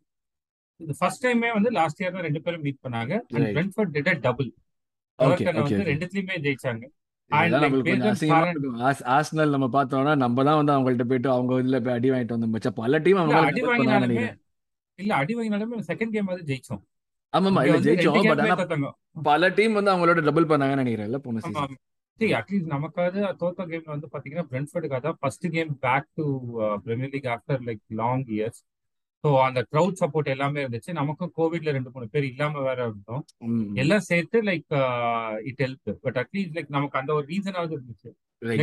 இது 0.79 0.93
ஃபர்ஸ்ட் 0.99 1.23
டைமே 1.25 1.49
வந்து 1.53 1.69
லாஸ்ட் 1.71 1.99
இயர் 2.01 2.15
தான் 2.15 2.25
ரெண்டு 2.27 2.41
பேரும் 2.45 2.63
மீட் 2.65 2.83
பண்ணாங்க. 2.85 3.13
And. 3.29 3.49
Brentford 3.55 3.91
did 3.97 4.21
double 4.25 4.49
Everton 5.19 5.59
okay 5.59 5.63
வந்து 5.63 5.89
ரெண்டுத்துலயுமே 5.91 6.37
ஜெயிச்சாங்க. 6.45 6.85
ஆர்சனல் 9.15 9.53
நம்ம 9.55 9.67
பார்த்தோம்னா 9.75 10.13
நம்ம 10.23 10.43
தான் 10.43 10.57
வந்து 10.59 10.73
அவங்கள்ட்ட 10.73 11.05
போயிட்டு 11.11 11.29
அவங்க 11.35 11.59
இதுல 11.63 11.79
போய் 11.85 11.95
அடி 11.97 12.09
வாங்கிட்டு 12.13 12.35
வந்தோம் 12.35 12.79
பல 12.81 12.99
டீம் 13.05 13.19
அவங்க 13.21 13.37
அடி 13.49 13.61
வாங்கினாலுமே 13.67 14.07
நினைக்கிறேன். 14.07 14.39
இல்ல 14.99 15.13
அடி 15.21 15.35
வாங்கினாலுமே 15.37 15.85
செகண்ட் 15.91 16.13
கேம் 16.15 16.31
வந்து 16.31 16.47
ஜெயிச்சோம். 16.51 16.81
ஆமாமா 17.33 17.61
இல்ல 17.67 17.77
ஜெயிச்சோம். 17.87 18.17
பட் 18.31 18.41
ஆனா 18.43 18.89
பல 19.29 19.49
டீம் 19.59 19.77
வந்து 19.79 19.91
அவங்களோட 19.93 20.21
டபுள் 20.27 20.49
பண்ணாங்கன்னு 20.51 20.83
நினைக்கிறேன்ல 20.83 21.19
போன 21.25 21.41
சீசன் 21.45 21.79
அட்லீஸ்ட் 22.39 22.73
நமக்காவது 22.73 23.19
தோத்த 23.41 23.65
கேம்ல 23.71 23.89
வந்து 23.93 24.07
பாத்தீங்கன்னா 24.13 24.45
பிரென்ஃபர்டுக்கு 24.51 24.97
அதான் 24.97 25.17
first 25.21 25.47
game 25.55 25.71
back 25.85 26.07
to 26.19 26.25
Premier 26.85 27.13
League 27.15 27.29
after 27.35 27.61
like 27.69 27.81
long 28.01 28.25
years 28.35 28.61
so 29.23 29.29
அந்த 29.45 29.59
க்ரௌட் 29.71 29.99
சப்போர்ட் 30.01 30.29
எல்லாமே 30.33 30.59
இருந்துச்சு. 30.63 30.91
நமக்கும் 30.99 31.31
கோவிட்ல 31.37 31.73
ரெண்டு 31.75 31.91
மூணு 31.93 32.07
பேர் 32.13 32.25
இல்லாம 32.31 32.61
வேற 32.61 32.79
இருந்தோம். 32.89 33.23
எல்லாம் 33.81 34.03
சேர்த்து 34.09 34.37
like 34.49 34.73
it 35.49 35.61
help 35.65 35.91
but 36.05 36.17
at least 36.23 36.55
like 36.57 36.69
நமக்கு 36.77 36.99
அந்த 37.01 37.11
ஒரு 37.13 37.25
ரீசனாவது 37.33 37.73
இருந்துச்சு. 37.77 38.09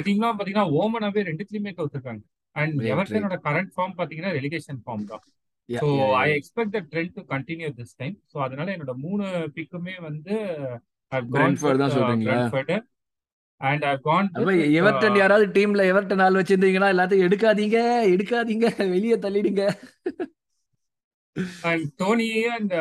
டீம்லாம் 0.09 0.37
பாத்தீங்கன்னா 0.39 0.67
ஓமனாவே 0.81 1.23
ரெண்டுத்துலயுமே 1.31 1.73
தோத்துருக்காங்க 1.79 2.23
அண்ட் 2.57 2.77
எவர்டனோட 2.93 3.39
கரண்ட் 3.49 3.73
ஃபார்ம் 3.77 3.97
பாத்தீங்கன்னா 4.01 4.33
ரெலிகேஷன் 4.39 4.81
ஃபார்ம் 4.85 5.07
தான். 5.13 5.25
So 5.69 5.89
I 6.23 6.29
expect 6.39 6.75
the 6.77 6.83
trend 6.93 7.15
to 7.19 7.25
continue 7.35 7.71
this 7.81 7.97
time 8.03 8.17
so 8.33 8.39
அதனால 8.47 8.69
என்னோட 8.77 8.95
மூணு 9.07 9.25
பிக்குமே 9.59 9.97
வந்து? 10.09 10.37
அண்ட் 13.61 13.85
ஐ 13.85 13.95
கான் 14.05 14.29
எவர்டன் 14.81 15.17
யாராவது 15.21 15.47
டீம்ல 15.57 15.85
எவர்டன் 15.93 16.23
ஆள் 16.25 16.39
வச்சிருந்தீங்கன்னா 16.39 16.93
எல்லாத்தையும் 16.95 17.27
எடுக்காதீங்க 17.29 17.79
எடுக்காதீங்க 18.15 18.67
வெளியே 18.95 19.17
தள்ளிடுங்க. 19.25 19.65
அண்ட் 21.69 21.85
டோனி 22.01 22.27
அண்ட் 22.55 22.73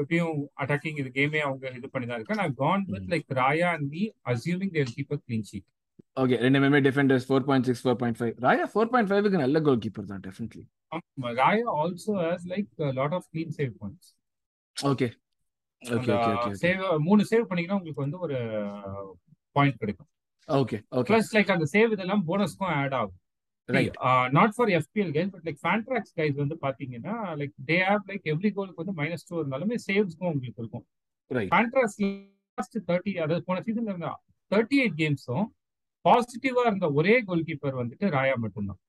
எப்பயும் 0.00 0.34
அட்டாக்கிங் 0.62 0.98
இது 1.02 1.10
கேமே 1.16 1.40
அவங்க 1.46 1.72
இது 1.78 1.88
பண்ணி 1.94 2.06
தான் 2.06 2.18
இருக்கேன் 2.18 2.40
நான் 2.42 2.54
gone 2.60 2.84
with 2.92 3.08
like 3.12 3.34
Raya 3.38 3.70
and 3.76 3.88
Mee 3.94 4.02
assuming 4.32 4.72
their 4.76 4.92
keep 4.96 5.14
a 5.16 5.20
clean 5.22 5.46
sheet 5.50 5.66
okay 6.16 6.36
ரெண்டுமே 6.44 6.80
defenders 6.86 7.26
four 7.28 7.46
point 7.48 7.66
six 7.68 7.82
four 7.84 7.98
point 8.00 8.18
five 8.20 8.34
Raya 8.44 8.66
four 8.72 8.90
point 8.92 9.10
ஃபைவ்க்கு 9.10 9.42
நல்ல 9.42 9.60
கோல் 9.66 9.82
கீப்பர் 9.84 10.10
தான் 10.12 10.22
definitely 10.26 10.64
Raya 11.40 11.66
also 11.78 12.14
has 12.22 12.46
like 12.52 12.68
lot 12.98 13.16
of 13.18 13.26
clean 13.32 13.54
save 13.58 13.72
points 13.80 14.10
okay 14.76 15.08
okay 15.82 16.12
okay 16.16 16.30
okay 16.36 16.52
save 16.62 16.84
மூணு 17.08 17.24
save 17.32 17.48
பண்ணீங்கன்னா 17.50 17.78
உங்களுக்கு 17.80 18.04
வந்து 18.04 18.20
ஒரு 18.26 18.38
point 19.56 19.78
கிடைக்கும். 19.82 20.08
ஓகே 20.48 20.78
ஓகே 20.98 21.08
பிளஸ் 21.10 21.30
லைக் 21.36 21.50
அந்த 21.54 21.66
சேவ் 21.72 21.90
இதெல்லாம் 21.94 22.22
போனஸ்க்கும் 22.28 22.72
ஆட் 22.78 22.94
ஆகும். 22.98 23.16
Not 24.36 24.54
for 24.56 24.70
FPL 24.78 25.12
guys 25.16 25.32
but 25.34 25.44
like 25.48 25.60
Fantrax 25.64 26.14
guys 26.18 26.36
வந்து 26.42 26.56
பாத்தீங்கன்னா 26.64 27.16
like 27.40 27.54
they 27.70 27.78
have 27.88 28.06
like 28.10 28.26
every 28.34 28.50
கோலுக்கு 28.56 28.82
வந்து 28.82 28.96
மைனஸ் 29.00 29.26
டூ 29.28 29.36
இருந்தாலுமே 29.42 29.78
சேவ்ஸ்க்கும் 29.88 30.30
உங்களுக்கு 30.32 30.62
இருக்கும். 30.62 30.84
ஃபேண்ட்ராக்ஸ் 31.54 31.98
லாஸ்ட் 32.04 32.78
தேர்ட்டி 32.90 33.14
அதாவது 33.24 33.44
போன 33.48 33.62
சீசன்ல 33.66 33.92
இருந்த 33.94 34.10
தேர்ட்டி 34.50 34.78
எயிட் 34.84 34.98
கேம்ஸும் 35.02 35.46
பாசிட்டிவா 36.04 36.62
இருந்த 36.70 36.86
ஒரே 36.98 37.14
கோல் 37.28 37.46
கீப்பர் 37.48 37.80
வந்துட்டு 37.82 38.06
ராயா 38.16 38.36
மட்டும்தான். 38.44 38.80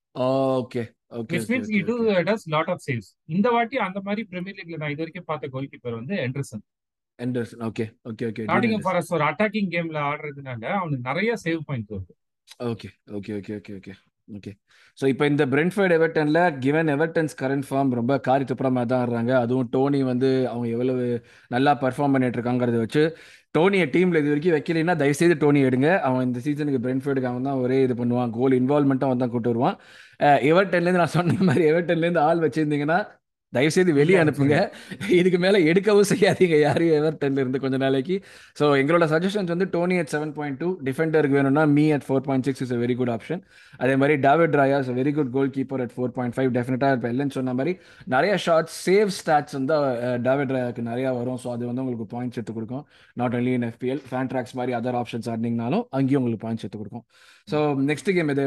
okay 0.62 0.82
okay 1.20 1.38
means 1.50 1.72
E 1.78 1.80
do 1.90 1.96
does 2.30 2.46
lot 2.54 2.72
of 2.74 2.84
saves 2.88 3.10
இந்த 3.36 3.48
வாட்டி 3.56 3.78
அந்த 3.88 4.00
மாதிரி 4.08 4.22
பிரீமியர் 4.32 4.58
லீக்ல 4.60 4.80
நான் 4.82 4.94
இது 4.94 5.04
வரைக்கும் 5.04 5.28
பார்த்த 5.32 5.50
கோல் 5.56 5.70
கீப்பர் 5.72 5.98
வந்து 6.00 6.16
Henderson 6.26 6.64
Henderson 7.26 7.64
okay 7.70 7.86
okay 8.12 8.26
okay 8.30 8.46
Nottingham 8.52 8.86
Forest 8.88 9.16
ஒரு 9.18 9.26
அட்டாக்கிங் 9.30 9.72
கேம்ல 9.76 10.00
ஆடுறதுனால 10.12 10.64
அவனுக்கு 10.82 11.10
நிறைய 11.12 11.34
சேவ் 11.46 11.64
பாயிண்ட்ஸ் 11.70 11.94
வருது 11.96 12.14
okay 12.72 12.90
okay 13.18 13.34
okay 13.40 13.54
okay 13.60 13.74
okay 13.80 13.96
okay 14.30 14.52
so 14.98 15.06
இப்போ 15.12 15.26
இந்த 15.32 15.44
பிரென்ஃபர்ட் 15.52 15.94
எவர்டனில் 15.96 16.42
கிவன் 16.64 16.90
எவர்டன்ஸ் 16.94 17.36
கரண்ட் 17.42 17.66
ஃபார்ம் 17.68 17.92
ரொம்ப 18.00 18.14
காரி 18.28 18.46
துப்புறமாக 18.50 18.86
தான் 18.92 19.02
ஆடுறாங்க. 19.04 19.32
அதுவும் 19.44 19.70
டோனி 19.76 20.00
வந்து 20.10 20.30
அவங்க 20.52 20.68
எவ்வளவு 20.76 21.06
நல்லா 21.52 21.72
பர்ஃபார்ம் 21.84 22.16
பண்ணிட்டு 22.16 22.38
இருக்காங்கிறத 22.40 22.80
வச்சு 22.84 23.04
டோனியை 23.58 23.86
டீமில் 23.94 24.20
இது 24.22 24.32
வரைக்கும் 24.32 24.56
வைக்கலைன்னா 24.56 24.96
தயவுசெய்து 25.02 25.36
டோனி 25.44 25.62
எடுங்க. 25.70 25.90
அவன் 26.08 26.26
இந்த 26.28 26.40
சீசனுக்கு 26.46 26.82
பிரென்ஃபர்டுக்கு 26.86 27.32
அவன் 27.32 27.48
தான் 27.50 27.62
ஒரே 27.64 27.78
இது 27.86 27.96
பண்ணுவான். 28.02 28.34
கோல் 28.38 28.58
இன்வால்மெண்ட்டும் 28.60 29.10
அவன் 29.10 29.24
தான் 29.24 29.34
கூட்டு 29.36 29.52
வருவான். 29.54 29.78
எவர்டன்லேருந்து 30.52 31.04
நான் 31.04 31.16
சொன்ன 31.18 31.38
மாதிரி 31.50 31.66
எவர்டன்லேருந்து 31.72 32.24
ஆள் 32.28 32.44
வச்சிருந்தீங்கன்னா 32.46 33.00
தயவுசெய்து 33.58 33.92
வெளியே 34.00 34.18
அனுப்புங்க. 34.24 34.58
இதுக்கு 35.20 35.40
மேலே 35.46 35.60
எடுக்கவும் 35.72 36.10
செய்யாதீங்க. 36.12 36.56
யாரையும் 36.68 36.98
எவர்டன்ல 37.00 37.42
இருந்து 37.44 37.62
கொஞ்ச 37.64 37.78
நாளைக்கு. 37.84 38.16
ஸோ 38.60 38.66
எங்களோட 38.82 39.06
சஜஷன்ஸ் 39.14 39.52
வந்து 39.54 39.68
Toney 39.76 39.96
at 40.02 40.12
seven 40.14 40.34
point 40.38 40.60
two 40.64 40.70
டிஃபெண்டருக்கு 40.88 41.38
வேணும்னா 41.40 41.64
Mee 41.78 41.86
at 41.98 42.06
four 42.08 42.24
point 42.28 42.48
six 42.50 42.64
is 42.66 42.74
very 42.84 42.96
good 43.02 43.14
option 43.16 43.42
அதே 43.84 43.96
மாதிரி 44.02 44.16
David 44.28 44.58
Raya 44.62 44.92
very 45.00 45.14
good 45.20 45.32
goal 45.38 45.52
keeper 45.58 45.84
at 45.86 45.94
four 45.96 46.14
point 46.18 46.36
five 46.38 46.52
டெஃபினட்டாக 46.58 46.98
இப்போ 47.00 47.10
இல்லைன்னு 47.14 47.36
சொன்ன 47.38 47.56
மாதிரி 47.60 47.74
நிறைய 48.16 48.34
ஷார்ட்ஸ் 48.46 48.78
சேவ் 48.88 49.12
ஸ்டாட்ஸ் 49.20 49.56
வந்து 49.60 49.78
டாவிட் 50.28 50.54
ராயாக்கு 50.56 50.84
நிறையா 50.92 51.12
வரும். 51.20 51.40
ஸோ 51.44 51.50
அது 51.56 51.64
வந்து 51.70 51.84
உங்களுக்கு 51.86 52.08
பாயிண்ட்ஸ் 52.16 52.40
எடுத்து 52.40 52.56
கொடுக்கும். 52.58 52.84
Not 53.22 53.38
only 53.40 53.54
in 53.60 53.68
FPL 53.72 54.04
Fantrax 54.12 54.56
மாதிரி 54.60 54.76
அதர் 54.80 55.00
ஆப்ஷன்ஸ் 55.02 55.30
ஆடினீங்கனாலும் 55.34 55.86
அங்கேயும் 56.00 56.22
உங்களுக்கு 56.22 56.44
பாயிண்ட்ஸ் 56.46 56.66
எடுத்து 56.66 56.82
கொடுக்கும். 56.84 57.06
ஸோ 57.54 57.60
நெக்ஸ்ட் 57.90 58.12
கேம் 58.18 58.32
எதை 58.36 58.46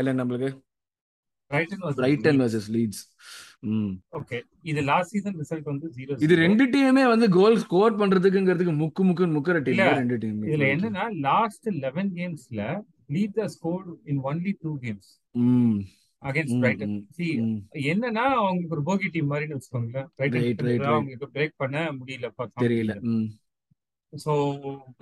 எல்என் 0.00 0.20
நம்மளுக்கு? 0.22 0.50
பிரைட்டன் 2.04 2.40
வர்சஸ் 2.44 2.68
லீட்ஸ் 2.76 3.02
ஓகே 4.12 4.38
இது 4.64 4.80
லாஸ்ட் 4.84 5.12
சீசன் 5.14 5.36
ரிசல்ட் 5.40 5.68
வந்து 5.70 5.86
ஜீரோ 5.96 6.16
இது 6.26 6.34
ரெண்டு 6.42 6.64
டீமுமே 6.72 7.04
வந்து 7.08 7.26
கோல் 7.36 7.58
ஸ்கோர் 7.64 7.98
பண்றதுக்குங்கிறதுக்கு 8.00 8.74
முக்கு 8.78 9.04
முக்குன்னு 9.08 9.36
முக்குற 9.36 9.58
டீம் 9.66 9.76
இல்ல, 9.76 9.88
ரெண்டு 9.98 10.18
டீம் 10.22 10.38
இதுல 10.48 10.68
என்னன்னா 10.74 11.04
last 11.26 11.68
eleven 11.82 12.10
கேம்ஸ்ல 12.18 12.62
lead 13.16 13.36
the 13.38 13.46
score 13.54 13.84
in 14.12 14.20
only 14.30 14.54
two 14.62 14.72
games 14.84 15.10
against 16.22 16.58
Brighton 16.62 16.96
C. 17.16 17.26
என்னன்னா 17.92 18.24
அவங்களுக்கு 18.40 18.74
ஒரு 18.76 18.84
போகி 18.88 19.08
டீம் 19.12 19.30
மாதிரின்னு 19.30 19.56
வச்சுக்கோங்களேன். 19.56 20.08
பிரைட்டன். 20.18 20.48
அவங்களுக்கு 20.90 21.28
பிரேக் 21.36 21.54
பண்ண 21.56 21.76
முடியல 21.98 22.28
தெரியல. 22.64 22.94
ஸோ 24.12 24.32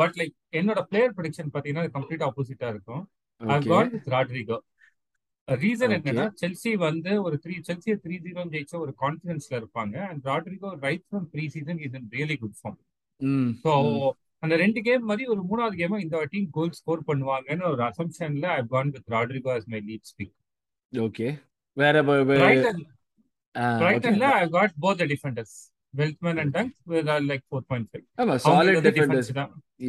பட் 0.00 0.16
லைக் 0.20 0.34
என்னோட 0.60 0.80
பிளேயர் 0.90 1.14
ப்ரொடிக்ஷன் 1.16 1.52
பாத்தீங்கன்னா 1.54 1.92
கம்ப்ளீட் 1.96 2.26
ஆப்போசிட்டா 2.26 2.68
இருக்கும். 2.74 3.02
I 3.40 3.58
got 3.68 3.92
with 3.94 4.10
Rodrigo 4.14 4.58
reason. 5.48 5.92
என்னன்னா 5.96 6.24
செல்சி 6.40 6.70
வந்து 6.80 7.12
ஒரு 7.22 7.36
த்ரீ 7.44 7.54
செல்சியை 7.68 7.96
த்ரீ 8.04 8.16
ஜீரோ 8.24 8.42
ஜெயிச்ச 8.54 8.74
ஒரு 8.84 8.92
கான்பிடன்ஸ்ல 9.02 9.54
இருப்பாங்க. 9.60 9.94
And 10.08 10.22
Rodrigo 10.24 10.70
right 10.82 11.04
from 11.06 11.26
pre 11.32 11.44
season 11.48 11.80
is 11.86 11.96
in 12.00 12.08
really 12.16 12.36
good 12.42 12.58
form 12.60 12.78
so 13.64 13.72
அந்த 14.42 14.54
ரெண்டு 14.56 14.80
கேம் 14.82 15.06
மாதிரி 15.06 15.24
ஒரு 15.32 15.42
மூணாவது 15.48 15.76
கேமா 15.80 15.98
இந்த 16.02 16.18
டீம் 16.32 16.50
கோல் 16.50 16.76
ஸ்கோர் 16.80 17.06
பண்ணுவாங்கன்னு 17.08 17.66
ஒரு 17.72 17.82
அசம்ஷன்ல 17.88 18.46
I 18.56 18.62
gone 18.74 18.92
with 18.96 19.08
Rodrigo 19.14 19.52
as 19.56 19.66
my 19.74 19.80
Leeds 19.88 20.06
pick 20.12 20.34
okay 20.92 21.28
வேற. 21.76 21.96
பிரைட்டன்ல 23.80 24.26
I 24.36 24.46
got 24.50 24.74
both 24.84 25.00
the 25.00 25.06
defenders 25.12 25.56
Veltman 26.00 26.40
and 26.42 26.54
Dunk 26.58 26.74
like 27.30 27.46
four 27.48 27.66
point 27.70 27.88
five 27.90 28.04
ஆமா 28.20 28.34
அவங்க 28.34 28.44
சாலிட் 28.50 28.86
டிஃபெண்டர்ஸ் 28.88 29.32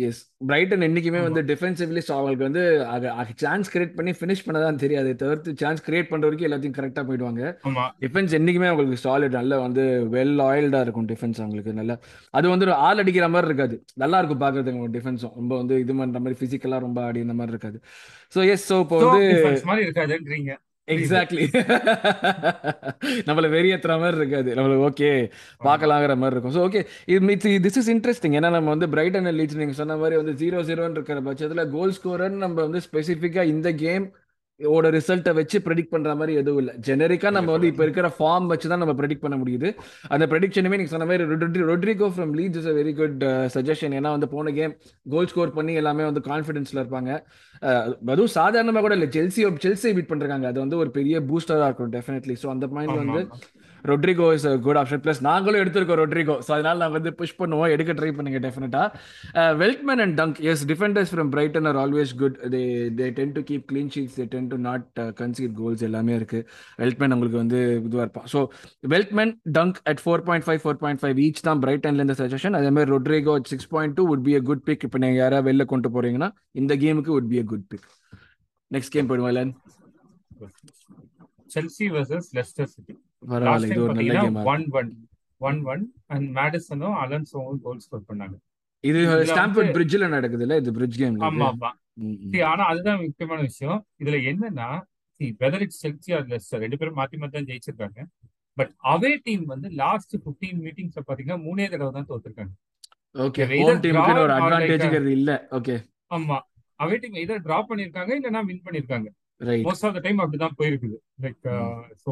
எஸ் 0.08 0.20
பிரைட்டன் 0.50 0.86
என்னைக்குமே 0.88 1.22
வந்து 1.26 1.42
டிஃபென்சிவ்லி 1.52 2.02
அவங்களுக்கு 2.16 2.48
வந்து 2.48 2.64
சான்ஸ் 3.44 3.72
கிரியேட் 3.74 3.96
பண்ணி 3.98 4.12
ஃபினிஷ் 4.18 4.44
பண்ணதான் 4.48 4.80
தெரியாது. 4.84 5.12
தவிர்த்து 5.22 5.56
சான்ஸ் 5.62 5.82
கிரியேட் 5.88 6.10
பண்ற 6.12 6.28
வரைக்கும் 6.28 6.48
எல்லாத்தையும் 6.50 6.76
கரெக்டாக 6.78 7.04
போயிடுவாங்க. 7.08 7.42
டிஃபென்ஸ் 8.04 8.36
என்னைக்குமே 8.40 8.70
அவங்களுக்கு 8.72 9.00
சாலிட் 9.06 9.38
நல்ல 9.40 9.60
வந்து 9.66 9.84
வெல் 10.16 10.44
ஆயில்டா 10.50 10.82
இருக்கும் 10.86 11.10
டிஃபென்ஸ் 11.14 11.42
அவங்களுக்கு. 11.44 11.74
நல்ல 11.80 11.96
அது 12.40 12.54
வந்து 12.54 12.72
ஆள் 12.88 13.02
அடிக்கிற 13.04 13.28
மாதிரி 13.36 13.50
இருக்காது. 13.52 13.78
நல்லா 14.04 14.20
இருக்கும் 14.22 14.44
பாக்குறதுக்கு 14.46 14.94
டிஃபென்ஸும் 14.98 15.36
ரொம்ப 15.42 15.54
வந்து 15.62 15.78
இது 15.86 15.96
பண்ற 16.02 16.22
மாதிரி 16.26 16.40
பிசிக்கலா 16.44 16.80
ரொம்ப 16.88 17.12
இந்த 17.26 17.36
மாதிரி 17.42 17.56
இருக்காது. 17.56 17.80
ஸோ 18.36 18.42
எஸ் 18.56 18.68
ஸோ 18.72 18.78
இப்போ 18.86 19.00
வந்து 19.04 19.24
மாதிரி 19.72 19.86
இருக்காதுன்றீங்க. 19.88 20.52
எக்ஸாக்ட்லி 20.96 21.46
நம்மள 23.28 23.48
வெறியேத்துற 23.56 23.94
மாதிரி 24.00 24.18
இருக்காது. 24.18 24.50
நம்மளுக்கு 24.56 24.86
ஓகே 24.90 25.10
பார்க்கலாங்கிற 25.64 26.16
மாதிரி 26.18 26.36
இருக்கும். 26.36 26.56
ஸோ 26.58 26.64
ஓகே 26.68 26.82
இது 27.08 27.60
திஸ் 27.68 27.80
இஸ் 27.84 27.92
இன்ட்ரெஸ்டிங் 27.96 28.38
ஏன்னா 28.40 28.52
நம்ம 28.58 28.70
வந்து 28.70 28.88
பிரைட்டன் 28.88 29.32
லீட்ஸ் 29.40 29.62
நீங்க 29.62 29.76
சொன்ன 29.82 29.98
மாதிரி 29.98 30.18
வந்து 30.18 30.34
ஜீரோ 30.44 30.62
ஜீரோன்னு 30.70 30.98
இருக்கிற 31.00 31.22
பட்சத்துல 31.22 31.66
கோல் 31.72 31.96
ஸ்கோரர்னு 32.00 32.44
நம்ம 32.46 32.58
வந்து 32.62 32.82
ஸ்பெசிஃபிக்கா 32.90 33.44
இந்த 33.46 33.72
கேம் 33.74 34.08
ஓட 34.60 34.88
ரிசல்ட்டை 34.96 35.32
வச்சு 35.40 35.58
ப்ரெடிக்ட் 35.66 35.92
பண்ற 35.94 36.14
மாதிரி 36.20 36.34
எதுவும் 36.42 36.62
இல்லை. 36.62 36.74
ஜெனரிக்கா 36.88 37.30
நம்ம 37.38 37.52
வந்து 37.56 37.70
இப்போ 37.72 37.84
இருக்கிற 37.86 38.08
ஃபார்ம் 38.18 38.48
வச்சு 38.52 38.68
தான் 38.72 38.82
நம்ம 38.84 38.96
ப்ரெடிக்ட் 39.00 39.24
பண்ண 39.26 39.38
முடியுது. 39.42 39.70
அந்த 40.14 40.26
ப்ரெடிக்ஷனுமே 40.32 40.78
நீங்க 40.80 40.94
சொன்ன 40.94 41.08
மாதிரி 41.12 41.28
Rodri 41.32 41.64
Rodrigo 41.72 42.10
from 42.16 42.34
Leeds 42.40 42.60
is 42.62 42.70
a 42.72 42.76
very 42.80 42.94
good 43.00 43.24
suggestion 43.56 43.96
ஏன்னா 44.00 44.12
வந்து 44.16 44.30
போன 44.36 44.54
கேம் 44.60 44.74
கோல் 45.14 45.30
ஸ்கோர் 45.34 45.56
பண்ணி 45.60 45.76
எல்லாமே 45.82 46.06
வந்து 46.10 46.24
கான்ஃபிடன்ஸ்ல 46.32 46.82
இருப்பாங்க. 46.84 47.12
அதுவும் 48.14 48.34
சாதாரணமாக 48.40 48.84
கூட 48.88 48.96
இல்லை. 49.00 49.10
செல்சி 49.18 49.44
செல்சி 49.68 49.94
பீட் 50.00 50.12
பண்றாங்க 50.14 50.48
அது 50.52 50.60
வந்து 50.66 50.80
ஒரு 50.84 50.92
பெரிய 51.00 51.22
பூஸ்டரா 51.32 51.70
இருக்கும் 51.70 51.94
டெஃபினெட்லி 51.98 52.38
ஸோ 52.44 52.50
அந்த 52.56 52.68
பாயிண்ட்ல 52.76 53.02
ஆமா 53.04 53.16
வந்து 53.16 53.26
Rodrigo 53.92 54.28
is 54.38 54.48
a 54.52 54.54
good 54.66 54.80
option 54.82 55.02
plus 55.06 55.22
நாங்களும் 55.28 55.62
எடுத்திருக்கோம் 55.64 56.00
ரொட்ரிகோ 56.02 56.36
ஸோ 56.46 56.52
அதனால 56.56 56.76
நாங்கள் 56.84 56.98
வந்து 57.00 57.14
புஷ் 57.20 57.36
பண்ணுவோம். 57.42 57.72
எடுக்க 57.76 57.92
ட்ரை 58.00 58.12
பண்ணுங்க 58.18 58.40
டெஃபினட்டா 58.46 58.84
Veltman 59.62 60.02
and 60.06 60.16
Dunk 60.20 60.40
as 60.52 60.64
defenders 60.72 61.12
from 61.14 61.32
Brighton 61.36 61.68
are 61.72 61.80
always 61.84 62.14
good 62.22 62.38
they 62.56 62.62
they 63.00 63.08
tend 63.20 63.34
to 63.38 63.44
keep 63.50 63.66
clean 63.72 63.92
sheets 63.96 64.18
they 64.20 64.26
tend 64.36 64.50
to 64.54 64.60
not 64.68 64.86
concede 65.22 65.54
goals 65.62 65.84
எல்லாமே 65.90 66.16
இருக்கு. 66.20 66.42
வெல்ட்மேன் 66.84 67.16
உங்களுக்கு 67.18 67.40
வந்து 67.44 67.60
இதுவாக 67.88 68.06
இருப்பான். 68.08 68.28
So 68.34 68.42
Veltman 68.96 69.34
Dunk 69.60 69.80
at 69.94 70.04
four 70.06 70.26
point 70.30 70.48
five 70.48 70.62
four 70.66 70.82
point 70.84 71.04
five 71.04 71.20
each 71.28 71.46
தான் 71.50 71.62
பிரைட்டன்ல 71.66 72.06
இந்த 72.08 72.18
suggestion 72.24 72.58
அதே 72.60 72.72
மாதிரி 72.78 72.92
Rodrigo 72.96 73.36
six 73.54 73.72
point 73.76 73.98
two 74.00 74.06
would 74.14 74.26
be 74.28 74.36
a 74.40 74.44
good 74.50 74.66
pick 74.70 74.86
இப்போ 74.88 75.02
நீங்கள் 75.06 75.22
யாராவது 75.24 75.48
வெளில 75.50 75.66
கொண்டு 75.74 75.92
போறீங்கன்னா 75.96 76.30
இந்த 76.62 76.76
கேமுக்கு 76.84 77.14
would 77.18 77.30
be 77.34 77.40
a 77.44 77.46
good 77.54 77.68
pick 77.74 77.88
next 78.72 78.94
game 78.96 79.10
போயிடுவோம் 79.12 79.54
செல்சி 81.54 81.86
வர்சஸ் 81.94 82.28
லெஸ்டர் 82.38 82.72
சிட்டி 82.74 82.94
பரவாயில்ல 83.24 83.50
லாஸ்ட் 83.50 83.72
இது 83.72 83.76
டைம் 83.76 83.86
ஒரு 83.86 83.96
நல்ல 83.98 84.14
பாத்தீங்கன்னா 84.14 84.26
கேமா 84.28 84.44
one 84.52 84.66
one 84.80 84.92
one 85.42 85.60
one 85.72 85.84
and 86.14 86.28
மேடிசனும் 86.38 86.96
அலன்சோவும் 87.04 87.60
கோல் 87.66 87.84
ஸ்கோர் 87.86 88.08
பண்ணாங்க. 88.10 88.36
இது 88.84 89.00
பிரிட்ஜில் 89.78 90.14
நடக்குது 90.16 90.44
இல்ல 90.46 90.58
இது 90.62 90.72
பிரிட்ஜ் 90.78 91.00
கேம்ல 91.02 91.26
ஆமா 91.30 91.48
ஆமா. 91.54 91.72
ஆனா 92.52 92.64
அதுதான் 92.72 93.02
முக்கியமான 93.06 93.40
விஷயம். 93.50 93.80
இதுல 94.02 94.18
என்னன்னா 94.32 94.70
whether 95.44 95.64
it's 95.66 95.82
Chelsea 95.86 96.12
or 96.18 96.28
Leicester 96.34 96.62
ரெண்டு 96.64 96.78
பேரும் 96.82 96.98
மாத்தி 97.00 97.18
மாத்தி 97.22 97.36
தான் 97.38 97.50
ஜெயிச்சிருக்காங்க. 97.50 98.02
பட் 98.58 98.72
அவே 98.94 99.12
டீம் 99.26 99.46
வந்து 99.54 99.68
லாஸ்ட் 99.82 100.14
15 100.28 100.60
மீட்டிங்ஸ்ல 100.66 101.02
பாத்தீங்கன்னா 101.08 101.40
மூணே 101.48 101.66
தடவை 101.74 101.92
தான் 101.98 102.10
தோத்துருக்காங்க. 102.12 102.54
ஓகே 103.16 103.46
ஹோம் 103.52 104.22
ஒரு 104.24 104.34
அட்வான்டேஜ்ங்கிறது 104.38 105.12
இல்ல. 105.20 105.32
ஓகே 105.58 105.76
ஆமா. 106.18 106.38
அவே 106.80 106.98
டீம் 107.04 107.18
இதர் 107.24 107.44
டிரா 107.48 107.58
பண்ணிருக்காங்க 107.70 108.12
இல்லைன்னா 108.18 108.42
வின் 108.50 108.64
பண்ணிருக்காங்க. 108.68 109.10
மோஸ்ட் 109.68 109.86
ஆஃப் 109.88 109.96
த 109.98 110.02
டைம் 110.06 110.22
அப்படிதான் 110.24 110.58
போயிருக்குது. 110.60 110.98
லைக் 111.26 111.48
ஸோ 112.04 112.12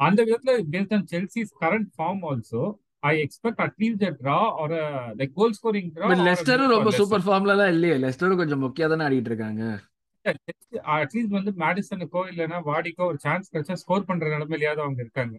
அந்த 0.00 0.20
விதத்துல 0.26 0.52
based 0.72 0.94
on 0.96 1.06
Chelsea's 1.12 1.52
current 1.62 1.90
form 1.96 2.22
also 2.30 2.62
I 3.02 3.12
expect 3.24 3.60
at least 3.66 4.04
draw 4.20 4.38
or 4.62 4.74
like 5.20 5.32
goal 5.38 5.54
scoring 5.58 5.90
draw 5.94 6.08
லெஸ்டரும் 6.28 6.74
ரொம்ப 6.74 6.90
சூப்பர் 6.98 7.24
ஃபார்ம்ல 7.26 7.54
எல்லாம் 7.56 7.72
இல்லையே. 7.74 7.96
லெஸ்டரும் 8.04 8.40
கொஞ்சம் 8.42 8.62
முக்கியா 8.64 8.88
தானே 8.92 9.06
ஆடிட்டு 9.06 9.32
இருக்காங்க. 9.32 9.62
அட்லீஸ்ட் 10.96 11.36
வந்து 11.38 11.52
மேடிசனுக்கோ 11.62 12.22
இல்லைன்னா 12.32 12.58
வாடிக்கோ 12.68 13.04
ஒரு 13.12 13.18
சான்ஸ் 13.24 13.50
கிடைச்சா 13.52 13.76
ஸ்கோர் 13.82 14.08
பண்ற 14.08 14.26
நிலைமையிலயாவது 14.34 14.82
அவங்க 14.84 15.00
இருக்காங்க. 15.06 15.34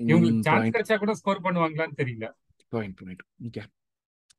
இவங்களுக்கு 0.00 0.46
சான்ஸ் 0.48 0.74
கிடைச்சா 0.76 0.96
கூட 1.02 1.14
ஸ்கோர் 1.20 1.44
பண்ணுவாங்களான்னு 1.46 2.00
தெரியல. 2.02 2.28
பாயிண்ட் 2.72 2.96
பாயிண்ட் 3.00 3.24
ஓகே 3.46 3.62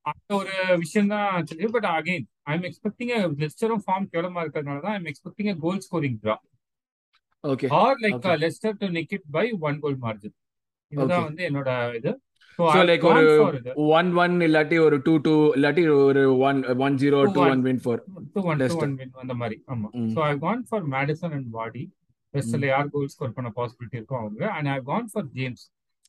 அந்த 0.04 0.32
ஒரு 0.40 0.52
விஷயம் 0.82 1.08
தான் 1.12 1.46
but 1.76 1.88
again 1.94 2.26
I 2.50 2.54
am 2.56 2.66
expecting 2.68 3.12
லெஸ்டரும் 3.40 3.82
form 3.86 4.06
கேவலமா 4.12 4.42
இருக்கிறதுனால 4.44 4.80
தான் 4.84 4.94
I 4.94 5.00
am 5.00 5.08
expecting 5.12 5.50
goal 5.64 5.82
scoring 5.86 6.18
draw 6.22 6.36
okay 7.46 7.68
or 7.80 7.98
like 8.04 8.16
Okay. 8.18 8.36
Leicester 8.44 8.76
to 8.80 8.88
nick 8.96 9.12
it 9.16 9.26
by 9.30 9.44
one 9.68 9.78
goal 9.82 9.98
margin. 10.04 10.36
இதுதான் 10.92 11.26
வந்து 11.28 11.42
என்னோட 11.48 11.70
இது. 11.98 12.12
லைக் 12.88 13.04
ஒரு 13.08 13.22
ஒன் 13.96 14.10
ஒன் 14.22 14.34
இல்லாட்டி 14.46 14.76
ஒரு 14.84 14.96
டூ 15.06 15.14
டூ 15.26 15.34
இல்லாட்டி 15.56 15.82
ஒரு 16.00 16.22
one 16.48 16.60
one 16.86 16.96
zero 17.02 17.18
two 17.34 17.40
one. 17.42 17.50
One 17.54 17.62
win 17.66 17.80
four 17.84 18.02
two 18.34 18.40
one 18.42 18.58
two 18.58 18.62
Leicester. 18.62 18.86
One 18.86 18.94
win 19.00 19.12
அந்த 19.22 19.34
மாதிரி. 19.40 19.56
ஆமா. 19.72 19.88
So 20.14 20.20
I 20.28 20.34
gone 20.46 20.62
for 20.70 20.86
Maddison 20.94 21.34
and 21.38 21.50
Vardy 21.58 21.84
யார் 22.70 22.88
கோல் 22.94 23.10
ஸ்கோர் 23.12 23.34
பண்ண 23.36 23.50
பாசிபிலிட்டி 23.58 23.96
இருக்கோ 23.98 24.16
அவங்க. 24.22 24.42
And 24.56 24.68
I 24.68 24.78
gone 24.88 25.08
for 25.12 25.28
James 25.36 25.64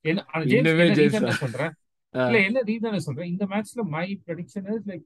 என்ன 0.06 1.34
சொல்றேன்? 1.42 1.74
இல்ல 2.16 2.38
என்ன 2.48 2.60
ரீசன் 2.68 3.06
சொல்றேன்? 3.06 3.30
இந்த 3.32 3.46
மேட்ச்ல 3.52 3.84
my 3.96 4.06
prediction 4.26 4.68
is 4.74 4.88
like 4.92 5.06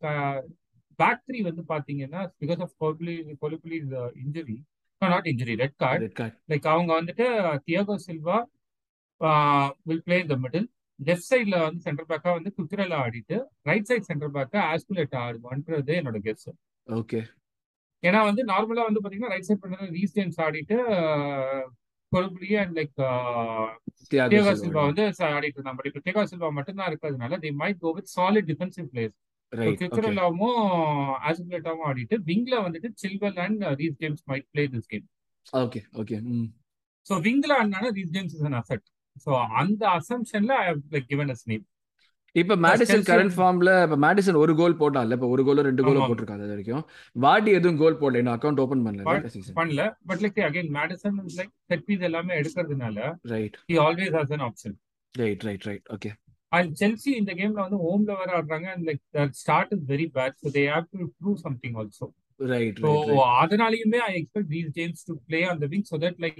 back 0.99 1.23
three 1.27 1.39
வந்து 1.47 1.63
பாத்தீங்கன்னா 1.71 2.21
because 2.41 2.61
of 2.65 2.73
Koulibaly's 3.43 3.93
injury 4.23 4.57
not 5.01 5.27
injury 5.31 5.55
red 5.55 5.77
card 5.83 6.03
red 6.03 6.17
card 6.19 6.35
like 6.51 6.67
அவங்க 6.73 6.91
வந்துட்டு 6.99 7.25
தியாகோ 7.65 7.95
சில்வா 8.05 8.37
வில் 9.87 10.05
பிளே 10.05 10.17
இந்த 10.19 10.35
மிடில் 10.43 10.67
லெஃப்ட் 10.99 11.29
சைட்ல 11.29 11.57
வந்து 11.65 11.81
சென்டர் 11.85 12.09
பேக்கா 12.09 12.31
வந்து 12.37 12.51
குக்ரலா 12.57 12.97
ஆடிட்டு 13.05 13.37
ரைட் 13.69 13.89
சைட் 13.91 14.09
சென்டர் 14.09 14.33
பேக்கா 14.37 14.61
ஆஸ்குலேட் 14.71 15.15
ஆடுவான்றது 15.23 15.93
என்னோட 15.99 16.19
கெஸ் 16.27 16.49
ஓகே 16.87 17.21
ஏன்னா 18.03 18.19
வந்து 18.27 18.43
நார்மலா 18.43 18.85
வந்து 18.87 19.01
பாத்தீங்கன்னா 19.01 19.33
ரைட் 19.33 19.49
சைட் 19.49 19.63
பண்ண 19.63 19.89
ரீஸ் 19.97 20.15
ஜேம்ஸ் 20.17 20.39
ஆடிட்டு 20.45 20.77
Koulibaly 22.11 22.51
and 22.61 22.73
like 22.77 22.95
Thiago 24.11 24.53
Silva 24.61 24.83
வந்து 24.87 25.03
ஆடிட்டு 25.31 25.57
இருந்தாங்க 25.57 25.77
பட் 25.77 25.89
இப்போ 25.91 26.01
தியாகோ 26.07 26.25
சில்வா 26.31 26.49
மட்டும்தான் 26.51 26.89
இருக்கிறதுனால 26.91 27.39
they 27.39 27.53
might 27.61 27.77
go 27.79 27.91
with 27.97 28.07
solid 28.17 28.45
defensive 28.45 28.87
players. 28.93 29.15
Right 29.51 29.71
okay 29.73 29.87
குக்ரலாவும் 29.89 30.59
ஆஸ்குலேட்டாவும் 31.29 31.85
ஆடிட்டு 31.87 32.17
விங்ல 32.27 32.55
வந்துட்டு 32.65 32.89
Chilwell 33.01 33.39
and 33.45 33.63
Reece 33.79 33.97
James 34.01 34.23
might 34.29 34.47
play 34.53 34.63
this 34.73 34.87
game 34.87 35.05
okay 35.63 35.81
okay 36.01 36.17
so 37.05 37.15
விங்ல 37.25 37.51
ஆடினால 37.59 37.91
Reece 37.97 38.13
James 38.15 38.35
is 38.37 38.45
an 38.49 38.57
asset 38.59 38.85
அந்த 39.61 39.83
அசம்ஷன்ல 39.97 40.55
I 40.61 40.71
like 40.93 41.07
given 41.11 41.31
as 41.33 41.45
name 41.51 41.65
இப்ப 42.35 42.55
Maddison 42.63 43.01
current 43.07 43.33
ஃபார்ம்ல 43.35 43.71
இப்ப 43.85 43.95
Madison 44.03 44.37
ஒரு 44.41 44.53
கோல் 44.59 44.77
போட்டான்ல 44.77 45.15
இப்ப 45.17 45.29
ஒரு 45.29 45.43
கோலோ 45.47 45.63
ரெண்டு 45.67 45.83
கோலோ 45.83 45.97
ஆமா. 45.97 46.07
போட்டிருக்காது 46.09 46.43
அது 46.45 46.53
வரைக்கும். 46.53 46.83
வாடி 47.15 47.51
எதுவும் 47.57 47.79
கோல் 47.81 47.97
போடல 48.01 48.19
இன்னும் 48.21 48.35
அக்கௌண்ட் 48.35 48.61
ஓபன் 48.63 48.83
பண்ணல 48.85 49.03
பண்ணல. 49.57 49.81
But 50.09 50.21
like 50.23 50.39
again 50.47 50.69
Maddison 50.77 51.17
like 51.31 51.51
set 51.69 51.83
piece 51.87 52.05
எல்லாமே 52.09 52.33
எடுக்கிறதுனால 52.37 52.99
right 53.33 53.57
he 53.69 53.77
always 53.85 54.15
has 54.17 54.31
an 54.37 54.45
option 54.47 54.75
right 55.15 55.43
right 55.47 55.65
right 55.69 55.85
okay 55.95 56.11
and 56.51 56.71
Chelsea 56.81 57.11
இந்த 57.19 57.31
கேம்ல 57.39 57.59
வந்து 57.65 57.79
ஹோம்ல 57.85 58.11
வேற 58.21 58.31
ஆடுறாங்க. 58.39 58.67
And 58.75 58.85
like 58.89 59.01
start 59.41 59.71
is 59.75 59.85
very 59.91 60.07
bad 60.17 60.35
so 60.43 60.51
they 60.57 60.63
have 60.73 60.87
to 60.93 61.07
prove 61.19 61.39
something 61.45 61.77
also 61.81 62.07
right 62.51 62.79
அதனாலயுமே 63.41 63.99
I 64.05 64.11
expect 64.19 64.51
these 64.53 64.69
James 64.77 65.03
to 65.09 65.15
play 65.27 65.41
on 65.49 65.61
the 65.63 65.69
wing 65.73 65.85
so 65.91 65.97
that 66.05 66.19
like 66.25 66.39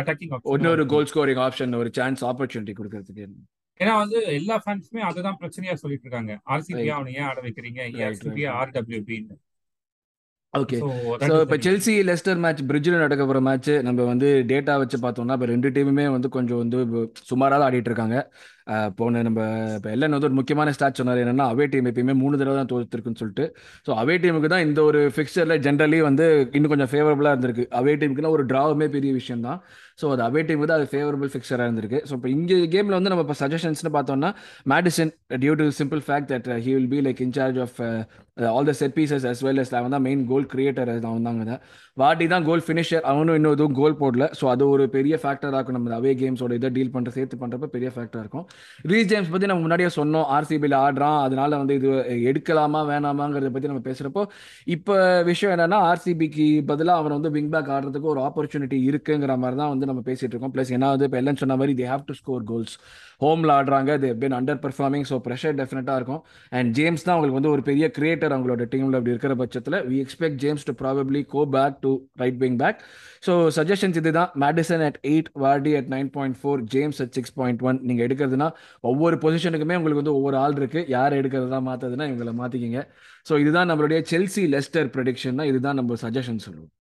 attacking 0.00 0.32
இன்னொரு 0.56 0.86
goal 0.94 1.10
scoring 1.12 1.42
option 1.46 1.78
ஒரு 1.82 1.92
chance 1.98 2.24
opportunity 2.30 2.74
கொடுக்கறதுக்கு. 2.78 3.26
ஏன்னா 3.80 3.94
வந்து 4.02 4.18
எல்லா 4.38 4.56
ஃபேன்ஸுமே 4.64 5.02
அதுதான் 5.08 5.38
பிரச்சனையா 5.40 5.74
சொல்லிட்டு 5.80 6.06
இருக்காங்க 6.06 6.32
ஆர்சிபி. 6.54 6.84
அவனை 6.96 7.10
ஏன் 7.18 7.26
ஆட 7.30 7.38
வைக்கிறீங்க 7.46 7.80
Right, 7.82 7.98
ஆர்சிபி 8.06 8.30
right, 8.30 8.38
right. 8.40 8.56
ஆர்டபிள்யூபின்னு 8.60 9.36
ஓகே 10.54 10.76
ஸோ 11.22 11.34
இப்போ 11.44 11.56
செல்சி 11.64 11.94
லெஸ்டர் 12.08 12.38
மேட்ச் 12.44 12.62
பிரிட்ஜில் 12.68 13.02
நடக்க 13.02 13.22
போகிற 13.24 13.40
மேட்ச் 13.48 13.72
நம்ம 13.86 14.04
வந்து 14.10 14.28
டேட்டா 14.52 14.74
வச்சு 14.82 14.98
பார்த்தோம்னா 15.02 15.36
இப்போ 15.38 15.48
ரெண்டு 15.50 15.68
டீமுமே 15.76 16.06
வந்து 16.14 16.28
கொஞ்சம் 16.36 16.60
வந்து 16.62 16.78
சுமாராக 17.30 17.58
தான் 17.58 17.68
ஆடிட்டு 17.68 17.90
இருக்காங்க. 17.92 18.16
போன 18.98 19.20
நம்ம 19.26 19.40
இப்போ 19.76 19.90
எல்லாம் 19.94 20.14
வந்து 20.16 20.28
ஒரு 20.28 20.36
முக்கியமான 20.38 20.72
ஸ்டாட் 20.76 20.98
சொன்னார். 21.00 21.20
என்னன்னா 21.24 21.44
அவே 21.52 21.64
டீம் 21.72 21.88
எப்பயுமே 21.90 22.14
மூணு 22.22 22.38
தடவை 22.40 22.56
தான் 22.60 22.70
தோத்துருக்குன்னு 22.72 23.20
சொல்லிட்டு. 23.22 23.44
ஸோ 23.86 23.90
அவே 24.02 24.14
டீமுக்கு 24.22 24.50
தான் 24.54 24.64
இந்த 24.68 24.80
ஒரு 24.88 25.00
ஃபிக்சரில் 25.16 25.62
ஜென்ரலி 25.66 25.98
வந்து 26.08 26.26
இன்னும் 26.56 26.72
கொஞ்சம் 26.74 26.90
ஃபேவரபுளாக 26.92 27.34
இருந்திருக்கு. 27.34 27.66
அவே 27.80 27.94
டீமுக்குனா 28.00 28.32
ஒரு 28.38 28.46
ட்ராவுமே 28.52 28.88
பெரிய 28.96 29.12
விஷயம் 29.20 29.46
தான் 29.48 29.60
ஸோ 30.00 30.06
அது 30.14 30.22
அவே 30.28 30.40
டைம் 30.48 30.62
வந்து 30.62 30.76
அது 30.78 30.86
ஃபேவரபிள் 30.92 31.30
ஃபிக்சராக 31.34 31.66
இருந்திருக்கு. 31.68 32.00
ஸோ 32.08 32.12
இப்போ 32.18 32.28
இங்கே 32.36 32.56
கேமில் 32.74 32.96
வந்து 32.98 33.12
நம்ம 33.12 33.24
இப்போ 33.26 33.36
சஜஷன்ஸ்னு 33.42 33.92
பார்த்தோம்னா 33.96 34.30
Maddison 34.72 35.12
due 35.42 35.52
to 35.60 35.66
simple 35.80 36.02
fact 36.06 36.30
that 36.32 36.48
he 36.66 36.72
will 36.76 36.90
be 36.94 37.00
like 37.06 37.20
in charge 37.26 37.58
of 37.64 37.78
all 38.56 38.68
the 38.68 38.72
set 38.80 38.94
pieces 38.98 39.24
as 39.30 39.42
well 39.46 39.60
as 39.62 39.72
அவன் 39.78 39.94
தான் 39.96 40.04
மெயின் 40.06 40.22
கோல் 40.30 40.46
கிரியேட்டர் 40.54 40.90
அவன் 41.10 41.26
தாங்க 41.28 41.44
தான். 41.50 41.60
வாட்டி 42.00 42.24
தான் 42.32 42.44
கோல் 42.48 42.64
ஃபினிஷர் 42.66 43.04
அவனும் 43.10 43.36
இன்னும் 43.38 43.54
எதுவும் 43.56 43.76
கோல் 43.78 43.96
போடல. 44.00 44.24
ஸோ 44.38 44.44
அது 44.54 44.64
ஒரு 44.72 44.84
பெரிய 44.96 45.14
ஃபேக்டராக 45.22 45.58
இருக்கும். 45.58 45.78
நம்ம 45.78 45.94
அவே 45.98 46.12
கேம்ஸோட 46.22 46.52
இதை 46.58 46.70
டீல் 46.76 46.92
பண்ணுற 46.96 47.12
சேர்த்து 47.16 47.38
பண்ணுறப்ப 47.42 47.68
பெரிய 47.76 47.90
ஃபேக்டராக 47.94 48.24
இருக்கும். 48.24 48.44
ரீஸ் 48.92 49.08
ஜேம்ஸ் 49.12 49.30
பற்றி 49.34 49.48
நம்ம 49.52 49.64
முன்னாடியே 49.66 49.90
சொன்னோம். 49.98 50.26
ஆர்சிபியில் 50.38 50.76
ஆடுறான். 50.84 51.18
அதனால 51.28 51.50
வந்து 51.62 51.76
இது 51.80 51.88
எடுக்கலாமா 52.32 52.82
வேணாமாங்கிறத 52.92 53.52
பற்றி 53.56 53.70
நம்ம 53.72 53.84
பேசுகிறப்போ 53.88 54.24
இப்போ 54.76 54.96
விஷயம் 55.30 55.54
என்னன்னா 55.56 55.80
ஆர்சிபிக்கு 55.90 56.48
பதிலாக 56.72 57.00
அவன் 57.02 57.16
வந்து 57.18 57.32
விங் 57.38 57.50
பேக் 57.56 57.72
ஆடுறதுக்கு 57.78 58.12
ஒரு 58.14 58.22
ஆப்பர்ச்சுனிட்டி 58.28 58.80
இருக்குங்கிற 58.90 59.34
மாதிரி 59.44 59.58
தான் 59.62 59.72
வந்து 59.74 59.85
நம்ம 59.90 60.02
பேசிட்டு 60.08 60.32
இருக்கோம். 60.34 60.54
ப்ளஸ் 60.56 60.72
என்ன 60.76 60.90
வந்து 60.92 61.08
இப்போ 61.08 61.18
எல்லாம் 61.22 61.40
சொன்ன 61.42 61.56
மாதிரி 61.60 61.74
they 61.80 61.86
have 61.92 62.04
to 62.10 62.16
score 62.20 62.44
goals 62.50 62.74
ஹோம்ல 63.24 63.50
ஆடுறாங்க 63.58 63.92
they 64.02 64.10
been 64.22 64.36
underperforming 64.64 65.06
so 65.10 65.18
pressure 65.26 65.56
டெஃபினட்டாக 65.60 65.98
இருக்கும். 66.00 66.22
அண்ட் 66.58 66.70
ஜேம்ஸ் 66.78 67.04
தான் 67.06 67.14
அவங்களுக்கு 67.14 67.38
வந்து 67.40 67.52
ஒரு 67.54 67.64
பெரிய 67.70 67.86
கிரியேட்டர் 67.98 68.34
அவங்களோட 68.36 68.66
டீமில் 68.74 68.98
அப்படி 68.98 69.14
இருக்கிற 69.14 69.34
பட்சத்தில் 69.42 69.78
we 69.90 69.98
expect 70.04 70.38
James 70.44 70.66
to 70.70 70.74
probably 70.82 71.22
go 71.34 71.44
back 71.56 71.78
to 71.86 71.92
right 72.22 72.40
wing 72.44 72.58
back 72.64 72.80
so 73.26 73.34
suggestions 73.58 73.98
இதுதான். 74.00 74.30
Maddison 74.44 74.82
at 74.88 74.98
eight 75.12 75.30
Vardy 75.44 75.72
at 75.80 75.90
nine 75.96 76.10
point 76.16 76.38
four 76.40 76.60
James 76.74 77.00
at 77.04 77.14
six 77.18 77.34
point 77.40 77.62
one 77.68 77.80
நீங்கள் 77.88 78.06
எடுக்கிறதுனா 78.06 78.48
ஒவ்வொரு 78.90 79.18
பொசிஷனுக்குமே 79.24 79.78
உங்களுக்கு 79.80 80.02
வந்து 80.02 80.16
ஒவ்வொரு 80.18 80.38
ஆள் 80.44 80.56
இருக்கு. 80.60 80.82
யார் 80.96 81.18
எடுக்கிறதா 81.20 81.60
மாற்றதுன்னா 81.70 82.06
இவங்களை 82.10 82.34
மாற்றிக்கிங்க 82.42 82.82
ஸோ 83.28 83.34
இதுதான் 83.42 83.70
நம்மளுடைய 83.72 84.00
செல்சி 84.10 84.42
லெஸ்டர் 84.54 84.90
ப்ரெடிக்ஷன்னா 84.96 85.46
இதுதான் 85.52 85.78
நம்ம 85.80 85.96
சஜஷன் 86.02 86.44
சொல்லுவோம். 86.46 86.72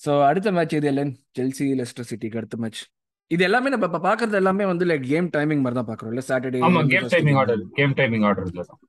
ஸோ 0.00 0.12
அடுத்த 0.28 0.48
மேட்ச் 0.56 0.76
இது 0.76 0.88
இல்லைன்னு 0.92 1.16
செல்சி 1.38 1.66
லெஸ்டர் 1.80 2.08
சிட்டிக்கு 2.10 2.40
அடுத்த 2.40 2.58
மேட்ச் 2.62 2.82
இது 3.30 3.42
எல்லாமே 3.48 3.70
நம்ம 3.72 3.88
இப்போ 3.88 4.00
பார்க்கறது 4.04 4.38
எல்லாமே 4.38 4.64
வந்து 4.70 4.84
லைக் 4.90 5.04
கேம் 5.10 5.28
டைமிங் 5.34 5.60
மாதிரி 5.64 5.78
தான் 5.78 5.88
பார்க்குறோம் 5.90 6.12
இல்லை? 6.12 6.24
சாட்டர்டே 6.30 6.62
ஆமா 6.68 6.80
game 6.92 7.10
timing 7.12 7.38
order 7.42 7.60
game 7.76 7.92
timing 7.98 8.24
order 8.28 8.48
தான். 8.60 8.80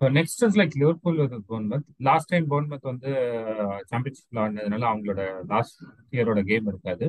Next 0.00 0.42
is 0.46 0.56
like 0.60 0.74
Liverpool 0.80 1.16
with 1.22 1.46
Bournemouth 1.50 1.86
last 2.08 2.30
time 2.32 2.46
Bournemouth 2.50 2.84
வந்து 2.90 3.10
சாம்பியன்ஷிப்ல 3.90 4.42
ஆனதுனால 4.42 4.84
அவங்களோட 4.90 5.22
லாஸ்ட் 5.52 5.78
இயரோட 6.12 6.40
கேம் 6.50 6.68
இருக்காது. 6.72 7.06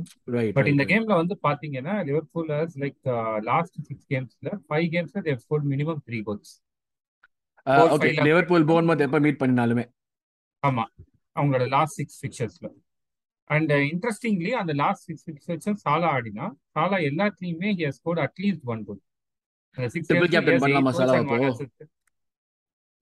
பட் 0.58 0.72
இந்த 0.74 0.86
கேம்ல 0.92 1.18
வந்து 1.22 1.38
பாத்தீங்கன்னா 1.44 1.96
லிவர்பூல் 2.10 2.50
லைக் 2.84 3.00
லாஸ்ட் 3.50 3.78
சிக்ஸ் 3.82 4.08
கேம்ஸ்ல 4.14 4.52
five 4.66 4.88
கேம்ஸ்ல 4.96 5.22
they've 5.28 5.44
scored 5.46 5.68
minimum 5.74 6.02
three 6.08 6.20
goals 6.28 6.54
okay 7.92 8.12
Liverpool 8.28 8.68
Bournemouth 8.72 9.06
எப்ப 9.06 9.20
மீட் 9.26 9.42
பண்ணினாலுமே 9.42 9.86
ஆமா 10.64 10.86
அவங்களோட 11.36 11.66
லாஸ்ட் 11.74 11.98
சிக்ஸ் 12.02 12.20
பிக்சர்ஸ்ல 12.24 12.68
அண்ட் 13.50 13.72
இன்ட்ரெஸ்டிங்லி 13.90 14.52
அந்த 14.62 14.72
லாஸ்ட் 14.80 15.06
சிக்ஸ் 15.08 15.26
பிக்சர்ஸ் 15.28 15.84
சாலா 15.84 16.10
ஆடினா 16.16 16.46
சாலா 16.76 16.98
எல்லாத்துலயுமே 17.10 17.70
he 17.74 17.92
scored 17.98 18.24
at least 18.26 18.66
one 18.74 18.82
goal 18.88 19.02
triple 20.08 20.32
captain 20.34 20.64
பண்ணலாமா 20.64 20.92
சாலா 20.98 21.16
அப்போ? 21.20 21.38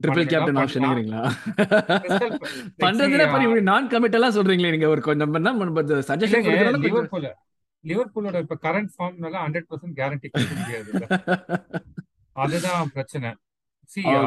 ட்ரிபிள் 0.01 0.27
கேப்டன் 0.31 0.59
ஆப்ஷனுங்கிறீங்களா 0.61 1.21
பண்றதுல 2.81 3.25
பண்ணி? 3.33 3.45
நான் 3.69 3.89
கமிட் 3.91 4.17
எல்லாம் 4.17 4.35
சொல்றீங்களே 4.37 4.71
நீங்க. 4.73 4.87
ஒரு 4.93 5.01
கொஞ்சம் 5.03 5.35
என்ன 5.35 5.53
சஜஷன் 6.09 6.47
லிவர்பூல் 6.85 7.27
லிவர்பூலோட 7.83 8.37
இப்ப 8.43 8.57
கரண்ட் 8.63 8.91
ஃபார்ம்னால 8.93 9.35
ஹண்ட்ரட் 9.43 9.67
பர்சன்ட் 9.69 9.97
கேரண்டி 9.99 10.27
கொடுக்க 10.29 10.53
முடியாது 10.59 10.91
அதுதான் 12.35 12.89
பிரச்சனை. 12.93 13.29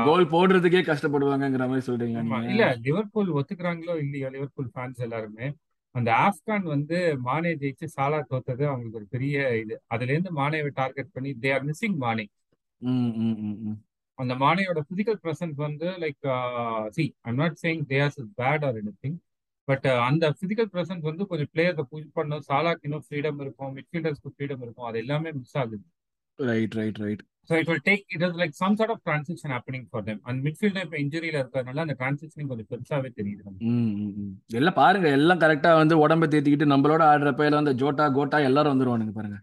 கோல் 0.06 0.26
போடுறதுக்கே 0.32 0.80
கஷ்டப்படுவாங்கங்கிற 0.86 1.64
மாதிரி 1.70 1.86
சொல்றீங்க 1.86 2.18
இல்ல 2.52 2.66
லிவர்பூல் 2.84 3.30
ஒத்துக்கிறாங்களோ 3.38 3.94
இல்லையோ 4.04 4.28
லிவர்பூல் 4.34 4.68
ஃபேன்ஸ் 4.74 5.02
எல்லாருமே 5.06 5.46
அந்த 5.94 6.10
ஆப்கான் 6.24 6.66
வந்து 6.74 6.96
மானே 7.26 7.52
ஜெயிச்சு 7.62 7.86
சாலா 7.96 8.18
தோத்தது 8.30 8.64
அவங்களுக்கு 8.70 8.98
ஒரு 9.00 9.06
பெரிய 9.14 9.36
இது. 9.62 9.76
அதுல 9.94 10.12
இருந்து 10.14 10.32
மானேவை 10.40 10.70
டார்கெட் 10.80 11.14
பண்ணி 11.16 11.30
தே 11.44 11.50
ஆர் 11.56 11.64
மிஸ்ஸிங் 11.68 11.96
மானே. 12.04 12.24
அந்த 14.18 14.32
மானையோட 14.44 14.80
பிசிக்கல் 14.90 15.18
பிரசன்ஸ் 15.24 15.58
வந்து 15.66 15.88
like 16.04 16.26
see 16.96 17.04
I'm 17.28 17.40
not 17.42 17.58
saying 17.64 17.82
there's 17.92 18.18
is 18.22 18.30
bad 18.42 18.64
or 18.68 18.78
anything 19.04 19.18
but 19.68 19.86
அந்த 20.08 20.24
பிசிக்கல் 20.40 20.70
பிரசன்ஸ் 20.74 21.04
வந்து 21.10 21.24
கொஞ்சம் 21.30 21.50
பிளேயர்ஸை 21.54 21.84
புஷ் 21.92 22.14
பண்ணும். 22.18 22.44
சாலாக்கு 22.48 22.86
இன்னும் 22.88 23.04
ஃப்ரீடம் 23.06 23.40
இருக்கும் 23.44 23.72
மிட்ஃபீல்டர்ஸ்க்கு 23.78 24.32
ஃப்ரீடம் 24.34 24.62
இருக்கும். 24.64 24.86
அது 24.90 24.98
எல்லாமே 25.04 25.30
மிஸ் 25.40 25.56
ஆகுது. 25.62 25.84
Right 26.38 26.76
right 26.80 27.00
right 27.04 27.24
so 27.50 27.54
it 27.60 27.68
will 27.70 27.84
take 27.84 28.04
it 28.14 28.24
is 28.26 28.38
like 28.40 28.54
some 28.54 28.76
sort 28.78 28.92
of 28.94 29.02
transition 29.06 29.52
happening 29.54 29.86
for 29.90 30.04
them 30.04 30.20
அந்த 30.24 30.38
மிட்ஃபீல்டர் 30.46 30.86
இப்போ 30.86 30.98
இன்ஜுரியில 31.04 31.40
இருக்கிறதுனால 31.40 31.84
அந்த 31.86 31.96
ட்ரான்சிஷன் 32.00 32.50
கொஞ்சம் 32.50 32.70
பெருசாவே 32.72 33.10
தெரியுது 33.18 33.42
எல்லாம் 34.60 34.78
பாருங்க 34.80 35.08
எல்லாம் 35.18 35.42
கரெக்டா 35.44 35.72
வந்து 35.76 35.96
உடம்ப 36.04 36.28
தேத்திக்கிட்டு 36.34 36.72
நம்மளோட 36.74 37.04
ஆடுறப்ப 37.12 37.48
எல்லாம் 37.48 37.64
அந்த 37.64 37.76
ஜோட்டா 37.82 38.06
கோட்டா 38.18 38.40
எல்லாரும் 38.48 38.74
வந்துருவானுங்க 38.74 39.14
பாருங்க. 39.18 39.38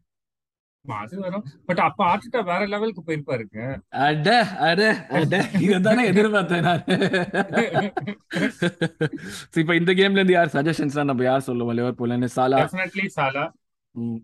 அது 0.85 1.15
வரும். 1.19 1.45
பட் 1.65 1.79
அப்ப 1.79 2.01
ஆர்டிட்டா 2.05 2.39
வேற 2.49 2.61
லெவலுக்கு 2.67 3.01
போயிருப்பாருங்க. 3.05 3.59
அட 4.05 4.27
அட 4.67 4.81
அட. 5.19 5.35
இதுதானே 5.59 6.03
எதிர்பார்த்தேன் 6.11 6.65
நான். 6.67 6.83
இப்ப 9.61 9.75
இந்த 9.75 9.91
கேம்ல 9.93 10.19
இருந்து 10.19 10.37
யார் 10.37 10.55
சஜஷன்ஸ் 10.57 10.99
நம்ம 11.03 11.23
யார் 11.23 11.47
சொல்லுவோம்? 11.49 11.77
லிவர்பூல் 11.79 12.27
சாலா. 12.37 12.59
சாலா. 13.17 13.45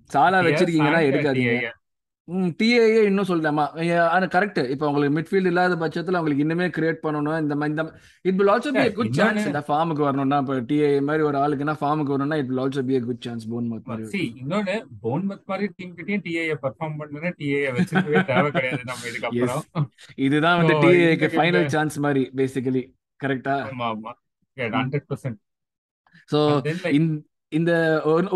சாலா 0.10 0.40
வச்சிருக்கீங்கன்னா 0.48 1.02
எடுக்காதீங்க. 1.10 1.72
டிஏஏ 2.58 3.00
இன்னும் 3.06 3.28
சொல்லலாமா 3.30 3.64
ஆனா 4.08 4.26
கரெக்ட் 4.34 4.60
இப்போ 4.74 4.86
உங்களுக்கு 4.88 5.14
மிட்ஃபீல்ட் 5.16 5.50
இல்லாத 5.50 5.76
பட்சத்துல 5.82 6.18
அவங்களுக்கு 6.18 6.44
இன்னுமே 6.46 6.68
கிரியேட் 6.76 7.00
பண்ணணும். 7.04 7.38
இந்த 7.42 7.56
இந்த 7.68 7.84
it 8.26 8.38
will 8.40 8.52
also 8.54 8.72
be 8.76 8.84
good 8.98 9.16
chance 9.18 9.48
இந்த 9.48 9.62
ஃபார்முக்கு 9.68 10.04
வரணும்னா 10.08 10.38
இப்போ 10.44 10.56
டிஏ 10.70 10.90
மாதிரி 11.08 11.24
ஒரு 11.30 11.38
ஆளுக்குன்னா 11.42 11.76
ஃபார்முக்கு 11.82 12.14
வரணும்னா 12.14 12.38
it 12.42 12.50
will 12.52 12.62
also 12.64 12.84
be 12.90 13.00
good 13.08 13.24
chance 13.26 13.46
Bournemouth 13.72 13.90
மாதிரி 13.92 14.22
இன்னொன்னு 14.34 14.76
போன் 15.04 15.26
மத் 15.32 15.46
மாதிரி 15.50 15.68
டீம் 15.78 15.94
கிட்டயும் 15.98 16.24
டிஏஏ 16.28 16.56
பெர்ஃபார்ம் 16.64 16.96
பண்ணனும்னா 17.02 17.32
டிஏஏ 17.40 17.72
வச்சிருக்கவே 17.76 18.22
தேவை 18.32 18.50
கிடையாது. 18.52 18.84
நம்ம 18.86 19.08
இதுக்கு 19.12 19.30
அப்புறம் 19.32 19.88
இதுதான் 20.22 20.60
வந்து 20.62 20.76
டிஏஏக்கு 20.84 21.30
ஃபைனல் 21.36 21.70
சான்ஸ் 21.76 21.98
மாதிரி 22.06 22.24
பேசிக்கலி 22.40 22.84
கரெக்டா 23.20 23.56
ஆமா 23.68 23.88
ஆமா. 23.92 24.14
100% 24.58 25.38
சோ 26.30 26.40
இந்த 27.52 27.72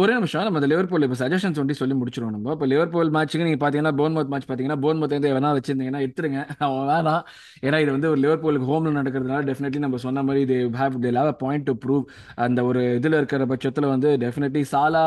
ஒரே 0.01 0.13
நிமிஷம் 0.15 0.45
நம்ம 0.45 0.59
இந்த 0.61 0.69
லிவர்பூல் 0.71 1.05
இப்போ 1.05 1.17
சஜஷன்ஸ் 1.21 1.59
ஒண்டி 1.61 1.75
சொல்லி 1.79 1.95
முடிச்சிருவோம் 1.99 2.33
நம்ம. 2.35 2.53
இப்போ 2.55 2.65
லிவர்பூல் 2.71 3.11
மேட்ச்சுக்கு 3.15 3.45
நீங்கள் 3.47 3.61
பார்த்தீங்கன்னா 3.61 3.93
போன்மத் 3.99 4.31
மேட்ச் 4.31 4.47
பார்த்தீங்கன்னா 4.49 4.77
போன்மத் 4.85 5.15
வந்து 5.15 5.29
எவனா 5.33 5.51
வச்சிருந்தீங்கன்னா 5.57 6.01
எடுத்துருங்க. 6.05 6.39
அவன் 6.65 6.87
வேணாம் 6.89 7.23
ஏன்னா 7.67 7.77
இது 7.83 7.91
வந்து 7.95 8.09
ஒரு 8.13 8.19
லிவர்பூலுக்கு 8.25 8.67
ஹோம்ல 8.71 8.93
நடக்கிறதுனால 8.99 9.47
டெஃபினெட்லி 9.49 9.81
நம்ம 9.85 10.01
சொன்ன 10.05 10.23
மாதிரி 10.29 10.41
இது 10.47 10.57
have 10.81 10.97
they 11.05 11.11
love 11.17 11.31
point 11.43 11.67
to 11.69 11.75
prove 11.85 12.03
அந்த 12.47 12.65
ஒரு 12.71 12.81
இதில் 12.99 13.17
இருக்கிற 13.21 13.47
பட்சத்தில் 13.53 13.91
வந்து 13.93 14.11
டெஃபினெட்லி 14.25 14.63
சாலா 14.73 15.05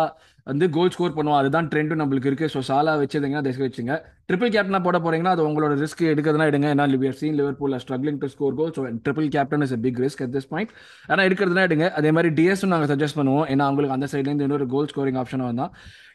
வந்து 0.50 0.66
கோல் 0.76 0.92
ஸ்கோர் 0.94 1.16
பண்ணுவோம் 1.16 1.38
அதுதான் 1.40 1.66
ட்ரெண்டும் 1.72 2.00
நம்மளுக்கு 2.02 2.30
இருக்கு. 2.30 2.46
ஸோ 2.54 2.60
சாலா 2.68 2.92
வச்சதுங்கன்னா 3.02 3.42
தயவு 3.46 3.64
வச்சுங்க. 3.66 3.94
ட்ரிபிள் 4.28 4.50
கேப்டனா 4.54 4.80
போட 4.86 4.96
போறீங்கன்னா 5.04 5.32
அது 5.36 5.42
உங்களோட 5.48 5.74
ரிஸ்க் 5.82 6.02
எடுக்கிறதுனா 6.12 6.46
எடுங்க. 6.50 6.68
ஏன்னா 6.74 6.86
லிவியர் 6.94 7.18
seen 7.20 7.36
Liverpool 7.40 7.76
struggling 7.84 8.20
to 8.22 8.28
score 8.34 8.56
goal 8.60 8.72
so 8.76 8.82
triple 9.06 9.28
captain 9.36 9.64
is 9.66 9.74
big 9.86 10.00
risk 10.04 10.22
at 10.26 10.34
this 10.36 10.50
point 10.52 10.72
ஆனால் 11.10 11.24
எடுக்கிறதுனா 11.28 11.64
எடுங்க. 11.68 11.88
அதே 12.00 12.12
மாதிரி 12.16 12.30
டிஎஸும் 12.38 12.72
நாங்கள் 12.74 12.90
சஜஸ்ட் 12.92 13.18
பண்ணுவோம். 13.20 13.46
ஏன்னா 13.54 13.66
அவங்களுக்கு 13.68 13.96
அந்த 13.98 14.08
சைட்லேருந்து 14.14 14.48
இன்னொரு 14.48 14.68
கோல் 14.74 14.90
ஸ்கோரிங் 14.92 15.20
ஆப்ஷனாக 15.22 15.50
வந்தால் 15.52 15.72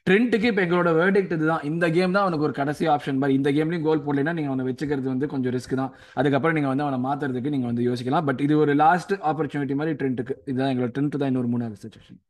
ட்ரெண்ட்டுக்கு 0.08 0.50
இப்போ 0.52 0.62
எங்களோட 0.66 0.90
வேர்டிக்ட் 1.02 1.36
இதுதான். 1.38 1.64
இந்த 1.72 1.86
கேம் 1.98 2.16
தான் 2.16 2.26
அவனுக்கு 2.26 2.48
ஒரு 2.48 2.56
கடைசி 2.62 2.86
ஆப்ஷன் 2.96 3.22
மாதிரி 3.22 3.38
இந்த 3.40 3.50
கேம்லையும் 3.58 3.86
கோல் 3.88 4.04
போடலைன்னா 4.08 4.34
நீங்கள் 4.40 4.54
அவனை 4.54 4.66
வச்சுக்கிறது 4.70 5.08
வந்து 5.14 5.32
கொஞ்சம் 5.34 5.56
ரிஸ்க் 5.58 5.80
தான். 5.82 5.94
அதுக்கப்புறம் 6.20 6.58
நீங்கள் 6.60 6.74
வந்து 6.74 6.86
அவனை 6.88 7.00
மாற்றுறதுக்கு 7.08 7.56
நீங்கள் 7.56 7.72
வந்து 7.72 7.88
யோசிக்கலாம். 7.90 8.28
பட் 8.30 8.44
இது 8.48 8.56
ஒரு 8.66 8.76
லாஸ்ட் 8.84 9.16
ஆப்பர்ச்சுனிட்டி 9.32 9.78
மாதிரி 9.82 9.98
ட்ரெண்ட்டுக்கு 10.02 10.36
இதுதான் 10.52 10.72
எங்களோட 10.74 10.94
ட்ரெண்ட் 10.98 11.22
தான் 11.24 11.32
இன்னொரு 11.34 11.52
மூணாவது 11.56 11.84
சுச்சுவேஷன் 11.86 12.22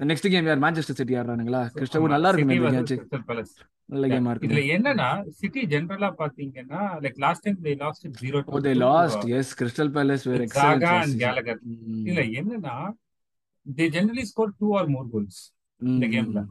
நெக்ஸ்ட் 0.00 0.26
கேம் 0.32 0.46
யார்? 0.46 0.60
மான்செஸ்டர் 0.62 0.96
சிட்டி 0.98 1.14
ஆடுறானுங்களா? 1.18 1.60
கிறிஸ்டபு 1.74 2.06
நல்லா 2.12 2.28
இருக்கும் 2.30 2.50
நல்ல 3.88 4.06
கேமா 4.10 4.30
இருக்கு 4.32 4.46
இதுல 4.48 4.60
என்னன்னா 4.74 5.08
சிட்டி 5.38 5.62
ஜெனரலா 5.72 6.08
பாத்தீங்கன்னா 6.20 6.80
like 7.02 7.18
last 7.24 7.44
time 7.46 7.58
they 7.64 7.72
lost 7.82 8.04
0 8.22 8.42
o 8.48 8.60
they 8.66 8.72
lost 8.82 9.24
yes 9.38 9.52
Crystal 9.60 9.90
Palace 9.96 10.24
were 10.28 10.44
excellent 10.46 11.16
Gallagher 11.22 11.60
இதுல 12.02 12.24
என்னன்னா 12.40 12.76
they 13.66 13.86
generally 13.96 14.24
score 14.30 14.54
two 14.60 14.70
or 14.78 14.88
more 14.94 15.08
goals 15.12 15.40
இந்த 15.80 16.08
கேம்ல 16.14 16.42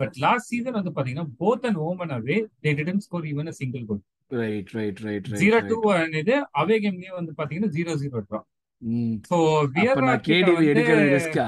பட் 0.00 0.16
லாஸ்ட் 0.24 0.50
சீசன் 0.52 0.78
வந்து 0.78 0.94
பாத்தீங்கன்னா 0.96 1.28
both 1.42 1.66
and 1.70 1.80
and 2.04 2.16
away 2.18 2.38
they 2.64 2.72
didn't 2.80 3.04
score 3.06 3.28
even 3.32 3.50
a 3.52 3.56
single 3.60 3.84
goal 3.90 4.02
right 4.40 4.72
right 4.78 5.00
right 5.06 5.28
right 5.28 5.42
zero 5.44 5.60
two 5.70 5.78
இது 6.22 6.36
away 6.62 6.78
கேம்லயே 6.84 7.14
வந்து 7.20 7.34
பாத்தீங்கன்னா 7.40 7.72
ஜீரோ 7.76 7.94
ஜீரோ 8.02 8.20
ட்ரா 8.26 8.40
சோ 9.30 9.38
வியரா 9.74 10.14
KDB 10.28 10.64
எடுக்கிறது 10.72 11.08
ரிஸ்கா 11.14 11.46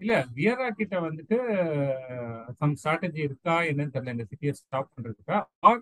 இல்ல 0.00 0.14
வியரா 0.36 0.68
கிட்ட 0.72 0.94
வந்துட்டு 1.04 1.36
சம் 2.58 2.74
ஸ்ட்ராட்டஜி 2.78 3.20
இருக்கா 3.26 3.54
என்னன்னு 3.68 3.94
தெரியல 3.94 4.14
இந்த 4.16 4.26
சிட்டியை 4.30 4.52
stop 4.58 4.90
பண்றதுக்கா? 4.94 5.38
Or 5.62 5.80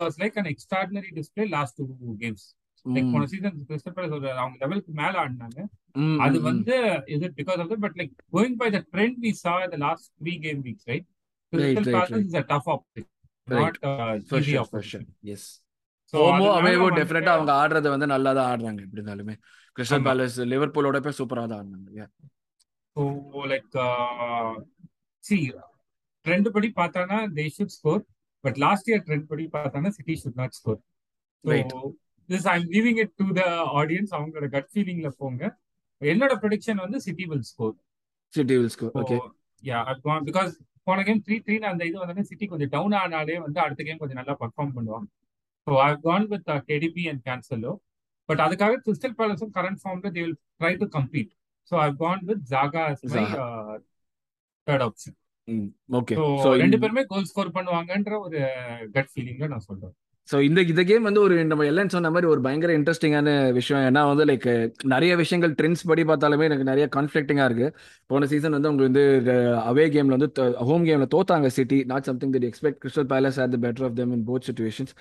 was 0.00 0.18
like 0.22 0.38
an 0.40 0.50
extraordinary 0.52 1.10
display 1.18 1.46
last 1.52 1.78
two 1.80 1.86
games 2.22 2.46
like 2.86 3.10
போன 3.12 3.26
சீசன் 3.32 3.56
கிறிஸ்டல் 3.68 3.94
பேலஸ் 3.96 4.14
ஒரு 4.16 4.28
அவங்க 4.36 4.56
லெவலுக்கு 4.62 4.92
மேல 5.00 5.14
ஆடினாங்க. 5.22 5.58
அது 6.24 6.36
வந்து 6.48 6.76
இது 7.14 7.26
because 7.38 7.60
of 7.64 7.74
but 7.84 7.98
like 8.00 8.14
going 8.32 8.56
by 8.62 8.68
the 8.70 8.82
trend 8.92 9.18
we 9.24 9.32
saw 9.42 9.54
the 9.68 9.78
last 9.84 10.08
three 10.20 10.34
game 10.44 10.62
weeks 10.66 10.88
right 10.90 11.06
Crystal 11.52 11.88
Palace 11.96 12.24
is 12.24 12.38
a 12.38 12.46
tough 12.50 12.70
opposite 12.72 13.08
yes 15.32 15.48
homo 16.14 16.48
அவேவோ 16.56 16.86
டெஃபினட்டா 16.96 17.32
அவங்க 17.36 17.52
ஆடுறது 17.60 17.88
வந்து 17.94 18.06
நல்லா 18.12 18.30
தான் 18.38 18.48
ஆடுறாங்க 18.50 18.80
எப்படி 18.84 19.00
இருந்தாலுமே 19.00 19.34
கிறிஸ்டல் 19.76 20.04
பேலஸ் 20.06 20.38
லிவர்பூலோட 20.50 20.98
போய் 21.04 21.18
சூப்பரா 21.20 21.44
தான் 21.46 21.60
ஆடுனாங்க 21.60 22.06
ஸோ 22.96 23.02
லைக் 23.52 23.76
சி 25.24 25.38
ட்ரெண்ட் 26.26 26.48
படி 26.50 26.68
பார்த்தானா 26.80 27.18
they 27.36 27.44
should 27.56 27.74
score 27.76 28.02
but 28.44 28.58
last 28.58 28.88
year 28.90 29.04
trend 29.06 29.28
படி 29.30 29.44
பார்த்தானா 29.54 29.90
City 29.90 30.14
should 30.22 30.38
not 30.40 30.56
score 30.58 30.80
this 32.28 32.46
I 32.46 32.54
am 32.58 32.68
leaving 32.74 32.98
it 33.04 33.14
to 33.20 33.26
the 33.38 33.44
audience 33.80 34.12
அவங்களோட 34.18 34.48
கட் 34.48 34.68
ஃபீலிங்ல 34.72 35.08
போங்க. 35.18 35.42
என்னோட 36.02 36.34
ப்ரொடிக்ஷன் 36.42 36.82
வந்து 36.84 36.98
City 37.00 37.24
will 37.30 37.46
score 37.50 37.74
City 38.34 38.54
will 38.56 38.72
score 38.74 38.92
okay 39.00 39.16
yeah 39.62 39.80
because 40.28 40.52
போன 40.86 41.02
கேம் 41.02 41.20
த்ரீ 41.26 41.36
த்ரீ 41.46 41.56
அந்த 41.72 41.82
இது 41.84 41.98
வந்து 42.02 42.24
சிட்டி 42.30 42.46
கொஞ்சம் 42.46 42.70
டவுன் 42.70 42.96
ஆனாலே 43.00 43.36
வந்து 43.38 43.60
அடுத்த 43.60 43.82
கேம் 43.82 44.00
கொஞ்சம் 44.00 44.20
நல்லா 44.20 44.34
பர்ஃபார்ம் 44.40 44.72
பண்ணுவாங்க. 44.76 45.08
So 45.66 45.72
I 45.82 45.90
gone 46.06 46.26
with 46.32 46.48
KDB 46.70 47.04
and 47.10 47.22
Cancelo 47.28 47.72
but 48.28 48.42
அதுக்காக 48.46 48.80
கிறிஸ்டல் 48.86 49.16
பேலஸும் 49.20 49.52
கரண்ட் 49.58 49.80
ஃபார்ம்ல 49.82 50.10
they 50.16 50.22
will 50.26 50.38
try 50.60 50.72
to 50.76 50.88
complete 50.96 51.32
so 51.70 51.74
I 51.82 51.88
gone 51.96 52.22
with 52.24 52.44
Xhaka 52.50 52.84
my 53.14 53.24
third 54.66 54.84
option 54.86 55.16
okay 55.98 56.14
so 56.14 56.24
so 56.44 56.48
ரெண்டு 56.62 56.76
பேருமே 56.82 57.02
கோல் 57.04 57.28
ஸ்கோர் 57.30 57.54
பண்ணுவாங்கன்ற 57.56 58.12
ஒரு 58.26 58.40
கட் 58.94 59.10
ஃபீலிங்ல 59.12 59.48
நான் 59.48 59.66
சொல்றேன். 59.68 59.94
ஸோ 60.28 60.36
இந்த 60.48 60.60
இந்த 60.70 60.82
கேம் 60.88 61.06
வந்து 61.08 61.20
ஒரு 61.26 61.34
நம்ம 61.50 61.64
எல்லாம் 61.70 61.90
சொன்ன 61.94 62.10
மாதிரி 62.14 62.26
ஒரு 62.32 62.40
பயங்கர 62.44 62.72
இன்ட்ரெஸ்டிங்கான 62.78 63.28
விஷயம். 63.56 63.82
ஏன்னா 63.88 64.02
வந்து 64.10 64.24
லைக் 64.30 64.46
நிறைய 64.92 65.12
விஷயங்கள் 65.22 65.54
ட்ரெண்ட்ஸ் 65.58 65.84
படி 65.90 66.02
பார்த்தாலுமே 66.10 66.46
எனக்கு 66.48 66.68
நிறைய 66.70 66.84
கான்ஃப்ளிக்டிங்காக 66.96 67.48
இருக்கு. 67.48 67.68
போன 68.10 68.26
சீசன் 68.32 68.56
வந்து 68.56 68.70
உங்களுக்கு 68.70 68.90
வந்து 68.90 69.04
அவே 69.70 69.84
கேம்ல 69.94 70.16
வந்து 70.18 70.28
ஹோம் 70.68 70.84
கேம்ல 70.88 71.08
தோத்தாங்க 71.14 71.50
City 71.56 71.78
not 71.92 72.08
something 72.10 72.34
that 72.36 72.46
expect 72.50 72.80
Crystal 72.84 73.08
Palace 73.12 73.40
are 73.44 73.52
the 73.54 73.60
better 73.66 73.86
of 73.88 73.96
them 74.00 74.14
in 74.16 74.24
both 74.30 74.46
situations 74.50 74.94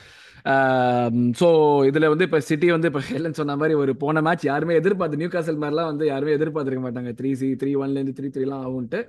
so 1.41 1.47
இதில் 1.89 2.09
வந்து 2.13 2.27
இப்போ 2.27 2.39
சிட்டி 2.49 2.67
வந்து 2.75 2.89
இப்போ 2.91 3.03
ஹெலன் 3.11 3.37
சொன்ன 3.39 3.55
மாதிரி 3.61 3.73
ஒரு 3.83 3.91
போன 4.03 4.21
மேட்ச் 4.27 4.45
யாருமே 4.51 4.79
எதிர்பார்த்து 4.81 5.21
நியூ 5.21 5.29
காசல் 5.35 5.61
மாதிரிலாம் 5.63 5.89
வந்து 5.91 6.05
யாருமே 6.13 6.35
எதிர்பார்த்துருக்க 6.37 6.83
மாட்டாங்க. 6.87 7.11
த்ரீ 7.19 7.31
சி 7.41 7.49
த்ரீ 7.61 7.71
ஒன்லேருந்து 7.83 8.15
த்ரீ 8.19 8.29
த்ரீலாம் 8.37 8.63
ஆகும்ட்டு. 8.67 9.01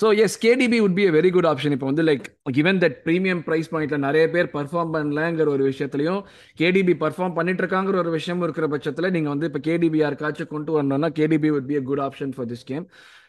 So 0.00 0.06
yes 0.24 0.38
KDB 0.44 0.78
would 0.86 0.96
be 0.98 1.04
a 1.10 1.12
very 1.18 1.30
good 1.36 1.48
option 1.50 1.74
இப்போ 1.76 1.86
வந்து 1.90 2.04
like 2.08 2.24
given 2.56 2.80
that 2.82 2.96
premium 3.06 3.42
price 3.46 3.70
பாயிண்ட்ல 3.74 3.98
நிறைய 4.06 4.24
பேர் 4.34 4.48
பர்ஃபார்ம் 4.56 4.92
பண்ணலங்கிற 4.96 5.45
ஒரு 5.48 5.64
விஷயத்துலையும் 5.70 6.20
கேடிபி 6.60 6.94
பர்ஃபார்ம் 7.00 7.34
பண்ணிட்டு 7.34 7.62
இருக்காங்கிற 7.64 7.96
ஒரு 7.96 8.10
விஷயம் 8.10 8.42
இருக்கிற 8.42 8.66
பட்சத்தில் 8.66 9.10
நீங்கள் 9.10 9.32
வந்து 9.36 9.46
இப்போ 9.46 9.60
கேடிபி 9.70 10.00
யாருக்காச்சும் 10.04 10.46
கொண்டு 10.46 10.72
வரணும்னா 10.72 11.08
KDB 11.08 11.50
would 11.58 11.66
be 11.66 11.76
a 11.76 11.80
good 11.80 12.04
option 12.08 12.34
for 12.36 12.46
this 12.46 12.64
game 12.64 12.86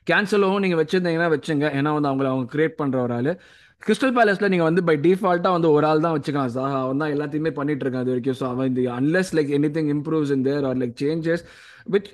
கேன்சலோவும் 0.07 0.59
நீங்கள் 0.59 0.81
வச்சிருந்தீங்கன்னா 0.83 1.31
வச்சுங்க. 1.33 1.65
ஏன்னா 1.77 1.91
வந்து 1.97 2.09
அவங்கள 2.09 2.27
அவங்க 2.33 2.57
கிரியேட் 2.57 2.77
பண்ணுற 2.81 2.97
ஒரு 3.01 3.13
ஆள் 3.13 3.31
கிறிஸ்டல் 3.85 4.13
பேலஸில் 4.15 4.49
நீங்கள் 4.51 4.67
வந்து 4.67 4.81
பை 4.87 4.93
டிஃபால்ட்டாக 5.03 5.55
வந்து 5.55 5.69
ஒரு 5.75 5.85
ஆள் 5.89 6.03
தான் 6.05 6.15
வச்சுக்கலாம் 6.15 6.51
சார் 6.55 6.73
அவன் 6.83 7.01
தான் 7.01 7.11
எல்லாத்தையுமே 7.15 7.51
பண்ணிட்டு 7.59 7.83
இருக்கான் 7.85 8.03
அது 8.03 8.11
வரைக்கும். 8.13 8.37
ஸோ 8.39 8.45
அவன் 8.53 8.67
இந்த 8.71 8.81
unless 8.97 9.31
like 9.37 9.51
anything 9.75 9.89
improves 9.95 10.31
in 10.35 10.43
there 10.47 10.65
or 10.69 10.79
like 10.81 10.95
changes 11.01 11.43
which 11.93 12.09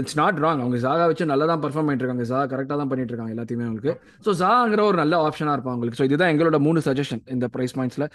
it's 0.00 0.16
not 0.20 0.38
wrong 0.44 0.60
அவங்க 0.64 0.78
ஜாகா 0.84 1.04
வச்சு 1.10 1.28
நல்லா 1.32 1.46
தான் 1.52 1.62
பர்ஃபார்ம் 1.64 1.86
பண்ணிட்டு 1.88 2.04
இருக்காங்க. 2.04 2.26
ஜா 2.32 2.40
கரெக்டாக 2.52 2.78
தான் 2.80 2.90
பண்ணிட்டு 2.92 3.12
இருக்காங்க 3.12 3.34
எல்லாத்தையுமே 3.36 3.66
அவங்களுக்கு. 3.68 3.94
ஸோ 4.26 4.32
ஜாங்கிற 4.42 4.82
ஒரு 4.90 4.98
நல்ல 5.02 5.14
ஆப்ஷனாக 5.26 5.56
இருப்பாங்க 5.56 5.76
உங்களுக்கு 5.78 6.00
ஸோ 6.00 6.06
இதுதான் 6.10 6.32
எங்களோட 6.34 6.58
மூணு 6.66 6.82
சஜஷன் 6.88 7.22
இந்த 7.36 7.48
ப்ரைஸ் 7.56 7.76
பாயிண்ட்ஸில் 7.78 8.08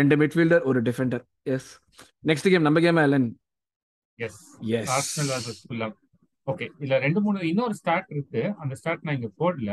ரெண்டு 0.00 0.16
மிட்ஃபீல்டர் 0.22 0.64
ஒரு 0.70 0.80
டிஃபெண்டர் 0.88 1.24
எஸ் 1.56 1.68
நெக்ஸ்ட் 2.30 2.50
கேம் 2.54 2.66
நம்ம 2.68 2.80
கேம் 2.86 3.00
இல்லன் 3.08 3.28
எஸ் 4.18 4.40
எஸ் 4.78 5.12
ஓகே 6.46 6.66
இதுல 6.80 6.96
ரெண்டு 7.04 7.20
மூணு 7.26 7.38
இன்னொரு 7.52 7.76
ஸ்டார்ட் 7.82 8.10
இருக்கு. 8.14 8.42
அந்த 8.62 8.74
ஸ்டார்ட் 8.80 9.04
நான் 9.06 9.16
இங்க 9.18 9.30
போடல. 9.42 9.70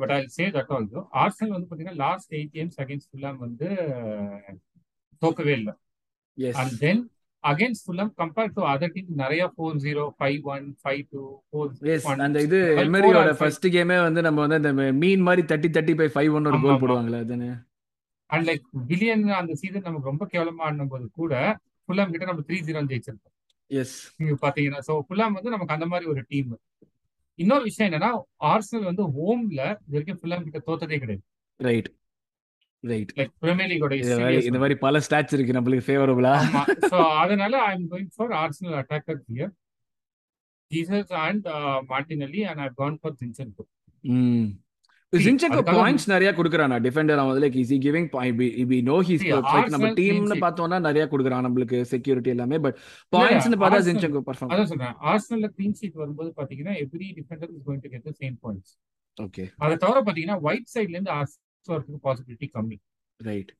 But 0.00 0.12
I 0.12 0.20
say 0.34 0.44
that 0.54 0.70
also 0.76 1.00
Arsenal 1.22 1.54
வந்து 1.54 1.68
பாத்தீங்கன்னா 1.68 2.00
last 2.02 2.30
eight 2.34 2.52
games 2.56 2.78
against 2.82 3.10
Fulham 3.10 3.40
வந்து 3.44 3.68
தோக்கவே 5.22 5.52
இல்லை. 5.58 5.74
And 6.54 6.72
then 6.80 7.02
against 7.44 7.84
Fulham 7.84 8.10
compare 8.18 8.52
to 8.54 8.62
other 8.70 8.92
team 8.94 9.10
நிறைய 9.20 9.42
four 9.52 9.76
zero 9.82 10.04
five 10.18 10.46
one 10.52 10.66
five 10.82 11.02
two 11.12 11.22
four 11.48 12.22
அந்த 12.26 12.40
இது 12.46 12.58
எமரியோட 12.84 13.32
ஃபர்ஸ்ட் 13.40 13.66
கேமே 13.74 13.98
வந்து 14.04 14.22
நம்ம 14.26 14.40
வந்து 14.44 14.58
அந்த 14.60 14.72
மீன் 15.02 15.24
மாதிரி 15.26 15.44
தட்டி 15.52 15.70
தட்டி 15.70 15.94
போய் 16.00 16.12
ஃபைவ் 16.14 16.32
ஒன் 16.36 16.48
ஒரு 16.50 16.60
கோல். 16.64 16.80
போடுவாங்களே 16.82 17.20
அதுன்னு 17.24 17.50
அண்ட் 18.30 18.46
லைக் 18.48 18.62
வில்லியன் 18.90 19.24
அந்த 19.38 19.54
சீசன் 19.60 19.86
நமக்கு 19.88 20.10
ரொம்ப 20.10 20.24
கேவலமா 20.32 20.64
ஆடின 20.68 20.86
போது 20.92 21.06
கூட 21.18 21.34
ஃபுல்லம் 21.88 22.12
கிட்ட 22.12 22.26
நம்ம 22.30 22.44
த்ரீ 22.46 22.58
ஜீரோ 22.66 22.82
ஜெயிச்சிருக்கோம் 22.90 23.32
எஸ் 23.70 23.96
நீங்க 24.18 24.34
பாத்தீங்கன்னா 24.42 24.80
சோ 24.86 24.94
ஃபுல்லாம் 25.04 25.34
வந்து 25.36 25.52
நமக்கு 25.54 25.76
அந்த 25.76 25.86
மாதிரி 25.92 26.06
ஒரு 26.12 26.22
டீம் 26.30 26.50
இன்னொரு 27.38 27.64
விஷயம் 27.64 27.88
என்னன்னா 27.88 28.10
ஆர்சனல் 28.48 28.88
வந்து 28.90 29.04
ஹோம்ல 29.16 29.60
இது 29.80 29.94
வரைக்கும் 29.94 30.18
ஃபுல்லாம் 30.20 30.46
கிட்ட 30.46 30.60
தோத்ததே 30.66 30.98
கிடையாது. 30.98 31.22
ரைட் 31.60 31.88
ரைட் 32.84 33.12
லைக் 33.14 33.32
பிரீமியர் 33.42 33.70
லீகோட 33.70 33.94
இந்த 34.44 34.58
மாதிரி 34.58 34.76
பல 34.80 35.00
ஸ்டாட்ஸ் 35.04 35.34
இருக்கு 35.36 35.56
நம்மளுக்கு 35.56 35.86
ஃபேவரபிளா 35.86 36.34
சோ 36.88 36.98
அதனால 37.20 37.54
I 37.64 37.72
am 37.72 37.86
going 37.92 38.10
for 38.16 38.34
Arsenal 38.40 38.76
attacker 38.80 39.20
here 39.28 39.52
Jesus 40.70 41.12
and 41.22 41.46
Martinelli 41.90 42.42
and 42.50 42.62
I 42.62 42.70
gone 42.76 42.98
for 43.00 43.16
Zinchenko 43.20 43.64
hmm. 44.04 44.46
அதுக்காக 45.16 45.62
பாயிண்ட்ஸ் 45.76 46.06
நிறைய 46.12 46.30
கொடுக்குறானா? 46.38 46.76
டிஃபெண்டர் 46.86 47.20
அவன் 47.22 47.40
like 47.44 47.56
is 47.62 47.72
giving 47.86 48.08
we 48.72 48.78
know 48.90 48.96
he's 49.08 49.24
like 49.30 49.72
நம்ம 49.74 49.90
டீம்னு. 50.00 50.38
பார்த்தோம்னா 50.44 50.78
நிறைய 50.88 51.04
கொடுக்குறான் 51.12 51.44
நம்மளுக்கு 51.46 51.80
செக்யூரிட்டி 51.92 52.32
எல்லாமே 52.34 52.58
பட் 52.66 52.78
பாயிண்ட்ஸ்னு 53.16 53.58
பார்த்தா 53.62 53.80
ஜின்செக்கோ 53.88 54.22
பர்ஃபார்ம் 54.30 54.52
அதான் 54.54 54.70
சொல்றேன். 54.72 54.96
ஆர்சனல்ல 55.12 55.50
க்ளீன் 55.56 55.76
ஷீட் 55.80 55.98
வரும்போது 56.02 56.30
பாத்தீங்கன்னா 56.38 56.74
every 56.84 57.08
defender 57.18 57.52
is 57.56 57.64
going 57.68 57.82
to 57.86 57.92
get 57.94 58.06
the 58.08 58.14
same 58.22 58.36
points 58.46 58.72
okay 59.18 59.44
அதை 59.64 59.74
தவிர 59.84 59.98
பாத்தீங்கன்னா 60.08 60.38
ஒயிட் 60.48 60.72
சைட்ல 60.74 60.96
இருந்து 60.98 61.14
அசிஸ்ட் 61.18 61.70
வரதுக்கு 61.74 62.00
பாசிபிலிட்டி 62.08 62.48
கம்மி. 62.56 62.78
ரைட் 63.20 63.52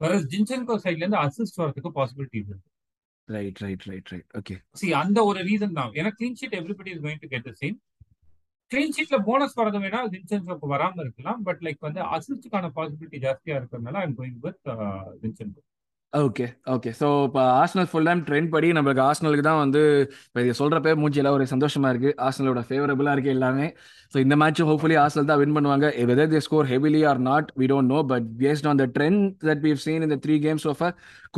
வேற 0.00 0.16
ஜின்சென்கோ 0.32 0.74
சைட்ல 0.86 1.04
இருந்து 1.04 1.20
அசிஸ்ட் 1.26 1.60
வரதுக்கு 1.62 1.92
பாசிபிலிட்டி 2.00 2.38
இருக்கு. 2.40 2.58
Right 3.28 3.58
right 3.64 3.84
right 3.90 4.10
right 4.12 4.28
okay 4.38 4.54
see 4.80 4.86
அந்த 5.02 5.18
ஒரு 5.30 5.40
ரீசன் 5.48 5.76
தான். 5.78 5.90
ஏன்னா 6.00 6.10
clean 6.18 6.36
sheet 6.40 6.56
everybody 6.60 6.90
is 6.94 7.02
going 7.06 7.22
to 7.24 7.28
get 7.34 7.46
the 7.48 7.52
same 7.62 7.76
clean 8.70 8.94
ஷீட்ல 8.96 9.16
bonus 9.28 9.58
வரது 9.58 9.78
வேணா 9.84 10.00
ஜின்சென்கோக்கு 10.14 10.66
வராம 10.72 11.00
இருக்கலாம். 11.04 11.40
பட் 11.46 11.62
லைக் 11.66 11.86
வந்து 11.86 12.00
அசிஸ்டுக்கான 12.14 12.70
பாசிபிலிட்டி 12.78 13.18
ஜாஸ்தியா 13.26 13.54
இருக்கிறதுனால 13.58 14.00
I'm 14.04 14.16
going 14.18 14.38
with 14.46 14.62
Zinchenko 15.22 15.60
okay 16.12 16.44
okay 16.74 16.90
so 16.98 17.06
இப்போ 17.26 17.40
ஆர்சனல் 17.60 17.88
ஃபுல் 17.88 18.06
டைம் 18.08 18.20
ட்ரெண்ட் 18.28 18.50
படி 18.52 18.68
நம்மளுக்கு 18.76 19.02
ஆர்சனலுக்கு 19.06 19.42
தான் 19.48 19.58
வந்து 19.62 19.80
இப்போ 20.28 20.38
இதை 20.44 20.52
சொல்கிறப்ப 20.60 20.94
மூஞ்சியில் 21.00 21.28
ஒரு 21.34 21.44
சந்தோஷமா 21.50 21.88
இருக்கு. 21.92 22.10
ஆர்சனலோட 22.26 22.60
ஃபேவரபுளாக 22.68 23.14
இருக்கு 23.16 23.32
எல்லாமே. 23.34 23.66
ஸோ 24.12 24.16
இந்த 24.24 24.34
மேட்ச் 24.42 24.62
ஹோப்ஃபுல்லி 24.68 24.96
ஆர்சனல் 25.02 25.28
தான் 25.30 25.40
வின் 25.42 25.54
பண்ணுவாங்க. 25.56 25.88
Whether 26.10 26.30
they 26.34 26.40
score 26.46 26.68
heavily 26.72 27.02
or 27.10 27.20
not 27.28 27.50
we 27.62 27.66
don't 27.72 27.92
know 27.94 27.98
but 28.12 28.28
based 28.44 28.68
on 28.70 28.80
the 28.82 28.86
trend 28.96 29.26
that 29.48 29.62
we've 29.66 29.82
seen 29.84 30.06
இந்த 30.06 30.18
three 30.24 30.36
games 30.46 30.66
of 30.72 30.82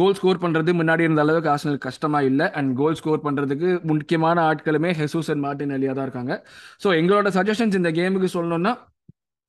goal 0.00 0.16
score 0.20 0.42
பண்ணுறது 0.44 0.76
முன்னாடி 0.80 1.04
இருந்த 1.08 1.24
அளவுக்கு 1.26 1.50
ஆர்சனல் 1.54 1.80
கஷ்டமாக 1.88 2.30
இல்லை. 2.30 2.48
அண்ட் 2.60 2.70
கோல் 2.82 2.98
ஸ்கோர் 3.00 3.24
பண்ணுறதுக்கு 3.26 3.70
முக்கியமான 3.92 4.44
ஆட்களுமே 4.52 4.92
ஹெசூஸ் 5.00 5.32
அண்ட் 5.34 5.44
மார்டின் 5.46 5.74
அலியாக 5.78 5.96
தான் 5.98 6.08
இருக்காங்க. 6.08 6.36
ஸோ 6.84 6.90
எங்களோட 7.00 7.32
சஜஷன்ஸ் 7.38 7.78
இந்த 7.80 7.92
கேமுக்கு 7.98 8.30
சொல்லணும்னா 8.38 8.74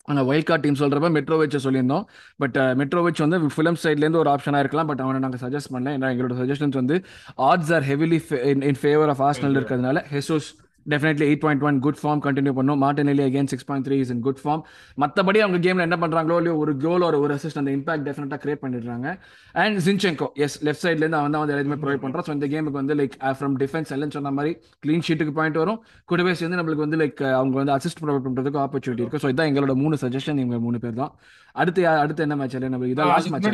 ஆனால் 0.03 0.25
வைல்ட் 0.25 0.45
கார்ட் 0.45 0.61
டீம் 0.61 0.79
சொல்கிறப்ப 0.79 1.09
மெட்ரோவிச்சை 1.17 1.59
சொல்லியிருந்தோம். 1.63 2.05
பட் 2.37 2.55
மெட்ரோவிச் 2.55 3.23
வந்து 3.25 3.39
ஃபிலிம் 3.55 3.79
சைட்லேருந்து 3.83 4.21
ஒரு 4.23 4.29
ஆப்ஷனாக 4.29 4.59
இருக்கலாம். 4.59 4.87
பட் 4.87 4.99
அவனை 4.99 5.19
நாங்கள் 5.21 5.43
சஜஸ்ட் 5.45 5.73
பண்ணல. 5.73 5.91
ஏன்னா 5.97 6.09
எங்களோட 6.13 6.35
சஜஷன்ஸ் 6.41 6.79
வந்து 6.81 6.97
odds 7.37 7.73
are 7.77 7.85
heavily 7.91 8.19
in 8.43 8.77
favour 8.81 9.13
of 9.13 9.21
Arsenal 9.27 9.57
இருக்கிறதுனால 9.59 10.03
Jesus 10.13 10.49
definitely 10.93 11.25
eight 11.29 11.43
point 11.43 11.63
one 11.69 11.77
good 11.85 11.99
form 12.01 12.21
continue 12.25 12.53
பண்ணும். 12.59 12.79
Martinelli 12.85 13.23
again 13.27 13.49
six 13.51 13.67
point 13.69 13.85
three 13.87 13.97
is 14.03 14.11
in 14.15 14.23
good 14.27 14.41
form 14.43 14.63
மற்றபடி 15.03 15.39
அவங்க 15.45 15.59
கேமில் 15.65 15.85
என்ன 15.87 15.97
பண்ணுறாங்களோ 16.03 16.37
இல்லையோ 16.41 16.55
ஒரு 16.63 16.73
கோல் 16.85 17.05
ஒரு 17.09 17.19
ஒரு 17.25 17.33
அசிஸ்ட் 17.37 17.59
அந்த 17.61 17.71
இம்பாக்ட் 17.77 18.05
டெஃபினட்டாக 18.07 18.39
கிரியேட் 18.43 18.63
பண்ணிடுறாங்க. 18.65 19.07
அண்ட் 19.63 19.79
ஜின்செங்கோ 19.87 20.29
எஸ் 20.45 20.57
லெஃப்ட் 20.67 20.83
சைட்லேருந்து 20.85 21.19
அவன் 21.21 21.35
தான் 21.35 21.43
வந்து 21.43 21.55
எல்லாத்தையுமே 21.55 21.79
ப்ரொவைட் 21.83 22.03
பண்ணுறான் 22.05 22.25
ஸோ 22.27 22.33
இந்த 22.37 22.49
கேமுக்கு 22.53 22.79
வந்து 22.81 22.97
லைக் 23.01 23.17
ஃப்ரம் 23.39 23.57
டிஃபென்ஸ் 23.63 23.91
எல்லாம் 23.97 24.15
சொன்ன 24.17 24.33
மாதிரி 24.37 24.53
க்ளீன் 24.85 25.05
ஷீட்டுக்கு 25.09 25.35
பாயிண்ட் 25.39 25.59
வரும். 25.63 25.81
கூடவே 26.11 26.33
சேர்ந்து 26.41 26.59
நம்மளுக்கு 26.61 26.85
வந்து 26.87 26.99
லைக் 27.03 27.21
அவங்க 27.39 27.55
வந்து 27.61 27.75
அசிஸ்ட் 27.77 28.01
ப்ரொவைட் 28.03 28.25
பண்ணுறதுக்கு 28.27 28.63
ஆப்பர்ச்சுனிட்டி 28.65 29.05
இருக்கு. 29.05 29.21
ஸோ 29.25 29.29
இதான் 29.33 29.51
எங்களோட 29.51 29.75
மூணு 29.83 29.97
சஜஷன் 30.05 30.41
இவங்க 30.43 30.59
மூணு 30.67 30.79
பேர் 30.85 30.99
தான். 31.01 31.13
அடுத்து 31.61 31.81
அடுத்து 32.03 32.25
என்ன 32.27 32.37
மேட்ச் 32.41 32.57
நம்மளுக்கு 32.73 32.95
இதான் 32.95 33.11
லாஸ்ட் 33.13 33.31
மேட்ச் 33.33 33.49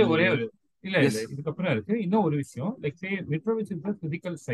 இல்ல 0.83 0.97
இல்ல. 1.07 1.19
இதுக்கப்புறம் 1.33 1.71
இருக்கு. 1.75 1.93
இன்னும் 2.03 2.25
ஒரு 2.27 2.35
விஷயம் 2.41 2.73
like 2.83 2.99
say 3.03 3.09
Mitrovic 3.31 3.71
is 3.73 3.81
physical 4.03 4.35
yes 4.37 4.47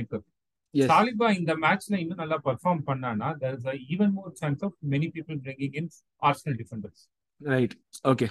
Saliba 0.74 1.28
இந்த 1.40 1.54
மேட்ச்ல 1.64 1.96
இன்னும் 2.04 2.22
நல்லா 2.24 2.38
பெர்ஃபார்ம் 2.48 2.82
பண்ணானா 2.90 3.30
there 3.42 3.58
is 3.58 3.68
even 3.94 4.14
more 4.18 4.34
chance 4.42 4.64
of 4.68 4.76
many 4.94 5.10
people 5.16 5.40
bringing 5.46 5.78
in 5.82 5.90
Arsenal 6.22 6.58
defenders 6.62 7.04
right 7.42 7.76
okay 8.12 8.28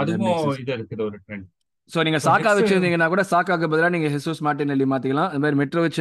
அதுவும் 0.00 0.56
இது 0.62 0.72
இருக்குது 0.78 1.04
ஒரு 1.08 1.18
ட்ரெண்ட் 1.26 1.48
ஸோ 1.90 2.02
நீங்க 2.06 2.18
சாக்கா 2.26 2.50
வச்சிருந்தீங்கன்னா 2.56 3.06
கூட 3.12 3.22
சாக்காக்கு 3.30 3.66
பதிலாக 3.72 3.92
நீங்க 3.94 4.08
ஹெசூஸ் 4.12 4.40
மார்டினெல்லி 4.46 4.86
மாத்திக்கலாம். 4.92 5.30
இந்த 5.32 5.42
மாதிரி 5.44 5.58
மெட்ரோவிச் 5.60 5.98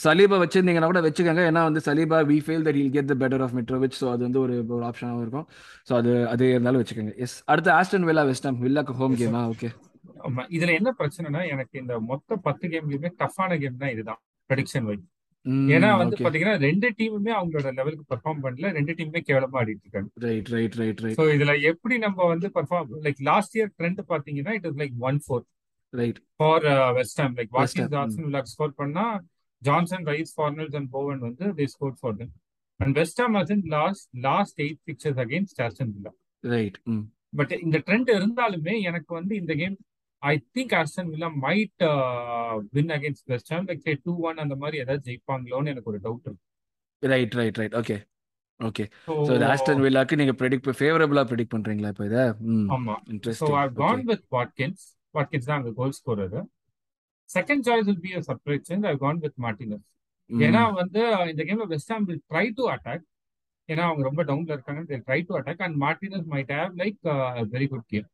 சலீபா 0.00 0.36
வச்சிருந்தீங்கன்னா 0.42 0.90
கூட 0.90 1.00
வச்சுக்கோங்க. 1.06 1.42
ஏன்னா 1.50 1.62
வந்து 1.68 1.80
Saliba 1.86 2.18
we 2.30 2.36
feel 2.46 2.64
that 2.66 2.78
he'll 2.80 2.92
get 2.96 3.08
the 3.12 3.14
better 3.22 3.44
of 3.46 3.54
Mitrovic 3.58 3.96
so 4.00 4.08
அது 4.14 4.22
வந்து 4.26 4.40
ஒரு 4.42 4.56
ஒரு 4.76 4.84
ஆப்ஷனாகவும் 4.88 5.24
இருக்கும். 5.26 5.46
ஸோ 5.88 5.94
அது 6.00 6.12
அது 6.32 6.50
இருந்தாலும் 6.54 6.82
வச்சுக்கோங்க. 6.82 7.14
எஸ் 7.26 7.36
அடுத்து 7.52 7.72
ஆஸ்டன் 7.78 8.06
வில்லா 8.08 8.24
வெஸ்டம் 8.30 8.58
வில்லாக்கு 8.66 8.96
ஹோம். 9.00 9.16
கேமா 9.22 9.42
ஓகே 9.54 9.70
இதுல 10.56 10.72
என்ன 10.80 10.90
பிரச்சனைனா 11.00 11.42
எனக்கு 11.54 11.76
இந்த 11.82 11.94
மொத்த 12.10 12.36
பத்து 12.46 12.66
கேம்லயுமே 12.74 13.12
டஃப்பான 13.22 13.58
கேம் 13.62 13.80
தான் 13.82 13.94
இதுதான். 13.94 14.20
ப்ரெடிக்ஷன் 14.52 14.86
வைஸ் 14.90 15.08
ஏன்னா 15.70 15.88
வந்து 16.00 16.16
பாத்தீங்கன்னா 16.18 16.56
ரெண்டு 16.64 16.88
டீமுமே 16.98 17.32
அவங்களோட 17.36 17.68
லெவலுக்கு 17.78 18.04
பெர்ஃபார்ம் 18.10 18.42
பண்ணல 18.44 18.68
ரெண்டு 18.76 18.92
டீமுமே 18.98 19.20
கேவலமா 19.28 19.58
ஆடிட்டு 19.60 19.84
இருக்காங்க. 19.84 20.10
Right 20.24 20.48
right 20.54 20.76
right 20.80 21.00
right 21.04 21.16
so 21.18 21.24
இதுல 21.34 21.54
எப்படி 21.70 21.96
நம்ம 22.04 22.26
வந்து 22.28 22.48
perform 22.56 22.92
like 23.06 23.20
last 23.30 23.56
year 23.58 23.72
trend 23.78 24.02
பாத்தீங்கன்னா 24.12 24.54
it 24.58 24.68
is 24.70 24.78
like 24.82 24.94
one 25.08 25.18
four 25.24 25.42
right 25.92 26.20
for 26.36 26.66
West 26.98 27.20
Ham 27.22 27.34
like 27.40 27.50
Watkins 27.56 27.90
Johnson 27.94 28.24
வில்லாக் 28.26 28.50
score 28.52 28.74
பண்ணா 28.78 29.06
Johnson 29.62 30.06
Rice 30.10 30.32
Fornals 30.36 30.76
and 30.80 30.90
Bowen 30.92 31.20
வந்து 31.20 31.48
they 31.58 31.66
score 31.74 31.96
for 32.00 32.16
them 32.20 32.32
and 32.80 32.96
West 32.96 33.20
Ham 33.20 33.36
has 33.40 33.52
in 33.56 33.66
last 33.76 34.06
last 34.24 34.60
eight 34.60 34.80
fixtures 34.86 35.20
against 35.26 35.62
Aston 35.66 35.92
Villa 35.96 36.12
right 36.44 36.78
but 37.32 37.52
இந்த 37.60 37.76
trend 37.86 38.10
இருந்தாலுமே 38.16 38.76
எனக்கு 38.82 39.10
வந்து 39.14 39.34
இந்த 39.36 39.52
game 39.54 39.76
I 40.22 40.34
think 40.54 40.74
Aston 40.78 41.10
Villa 41.12 41.28
might 41.44 41.82
win 42.74 42.92
against 42.96 43.28
West 43.32 43.52
Ham 43.54 43.66
like 43.70 44.02
two 44.04 44.14
one 44.28 44.40
அந்த 44.44 44.56
மாதிரி 44.62 44.78
ஏதாவது 44.82 45.04
ஜெயிப்பாங்களோன்னு 45.08 45.72
எனக்கு 45.72 45.90
ஒரு 45.92 46.00
டவுட் 46.04 46.26
இருக்கு. 46.26 46.42
Right 47.02 47.34
right 47.38 47.58
right 47.60 47.76
okay 47.80 47.96
okay 48.60 48.84
இது 49.28 49.46
ஆஸ்டன் 49.48 49.82
வில்லாக்கு 49.84 50.18
நீங்க 50.20 50.34
ப்ரெடிக்ட் 50.40 50.68
ஃபேவரபிளா 50.80 51.22
ப்ரெடிக்ட் 51.30 51.54
பண்றீங்களா 51.54 51.90
இப்போ 51.94 52.04
இதை? 52.10 52.24
ம் 52.50 52.68
ஆமா. 52.76 52.94
Interesting 53.12 53.56
I 53.56 53.64
okay 53.66 53.78
gone 53.82 54.04
with 54.10 54.26
Watkins 54.36 54.84
Watkins 55.14 55.48
தான் 55.48 55.58
அங்கே 55.58 55.72
goal 55.80 55.96
scorer 55.98 56.36
second 57.30 57.64
choice 57.66 57.86
will 57.88 58.02
be 58.04 58.12
a 58.14 58.22
surprise 58.28 58.70
I 58.86 58.96
gone 59.02 59.20
with 59.24 59.38
Martinez 59.44 59.86
ஏன்னா 60.30 60.62
வந்து 60.76 61.00
இந்த 61.32 61.42
கேம்ல 61.46 61.66
West 61.72 61.92
Ham 61.92 62.06
will 62.08 62.22
try 62.30 62.46
to 62.58 62.66
attack 62.74 63.04
ஏன்னா 63.68 63.82
அவங்க 63.88 64.02
ரொம்ப 64.08 64.22
டவுன்ல 64.28 64.54
இருக்காங்க 64.56 64.98
try 65.06 65.20
to 65.28 65.34
attack 65.38 65.62
and 65.66 65.76
Martinez 65.82 66.26
might 66.32 66.52
have 66.56 66.72
like 66.80 66.98
very 67.52 67.66
good 67.72 67.86
game 67.92 68.08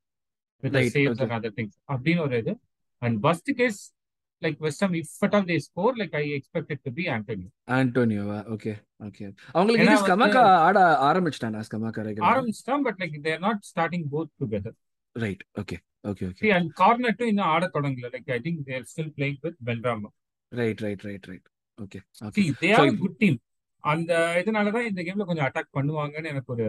with 0.64 0.78
right 0.80 0.94
saves 0.96 1.12
okay 1.16 1.26
and 1.28 1.38
other 1.40 1.56
things 1.58 1.78
அப்படின்னு 1.90 2.24
ஒரு 2.28 2.38
இது 2.44 2.54
and 3.02 3.18
first 3.24 3.52
case 3.62 3.80
like 4.42 4.58
West 4.66 4.84
Ham 4.84 4.96
if 5.02 5.14
at 5.26 5.36
all 5.38 5.48
they 5.52 5.58
score 5.68 5.96
like 6.02 6.16
I 6.22 6.26
expected 6.38 6.82
to 6.86 6.94
be 6.98 7.06
Antony 7.16 7.48
ஆண்டோனியோவா 7.78 8.40
okay 8.56 8.74
okay 9.08 9.26
அவங்களுக்கு 9.56 9.84
ஏன்னா 9.84 9.90
இது 9.90 9.96
வந்து 9.96 10.06
Scamacca 10.06 10.44
ஆட 10.68 10.80
ஆரம்பிச்சிட்டானா 11.10 11.64
Scamacca 11.70 12.04
ரெகுலரா 12.08 12.32
ஆரம்பிச்சிட்டான் 12.34 12.86
but 12.88 13.00
like 13.04 13.18
they're 13.28 13.42
not 13.48 13.64
starting 13.72 14.08
both 14.16 14.32
together 14.44 14.78
right 15.16 15.44
okay 15.62 15.78
okay 16.04 16.26
okay 16.28 16.44
see 16.44 16.54
and 16.58 16.72
கார்னட்டும் 16.82 17.32
இன்னும் 17.32 17.50
ஆட 17.54 17.66
தொடங்கல 17.76 18.10
like 18.16 18.32
I 18.38 18.40
think 18.48 18.62
they're 18.70 18.86
still 18.92 19.14
playing 19.18 19.40
with 19.46 19.60
Benrahma 19.70 20.12
right 20.52 20.82
right 20.82 21.04
right 21.10 21.28
right 21.32 21.48
okay 21.80 22.00
okay 22.22 22.40
see 22.40 22.46
they 22.62 22.72
so 22.74 22.84
are 22.84 22.98
good 23.04 23.18
team 23.20 23.38
அந்த 23.85 24.13
இதனாலதான் 24.41 24.87
இந்த 24.89 25.01
கேம்ல 25.03 25.25
கொஞ்சம் 25.27 25.47
attack 25.47 25.69
பண்ணுவாங்கன்னு 25.77 26.31
எனக்கு 26.33 26.53
ஒரு 26.55 26.65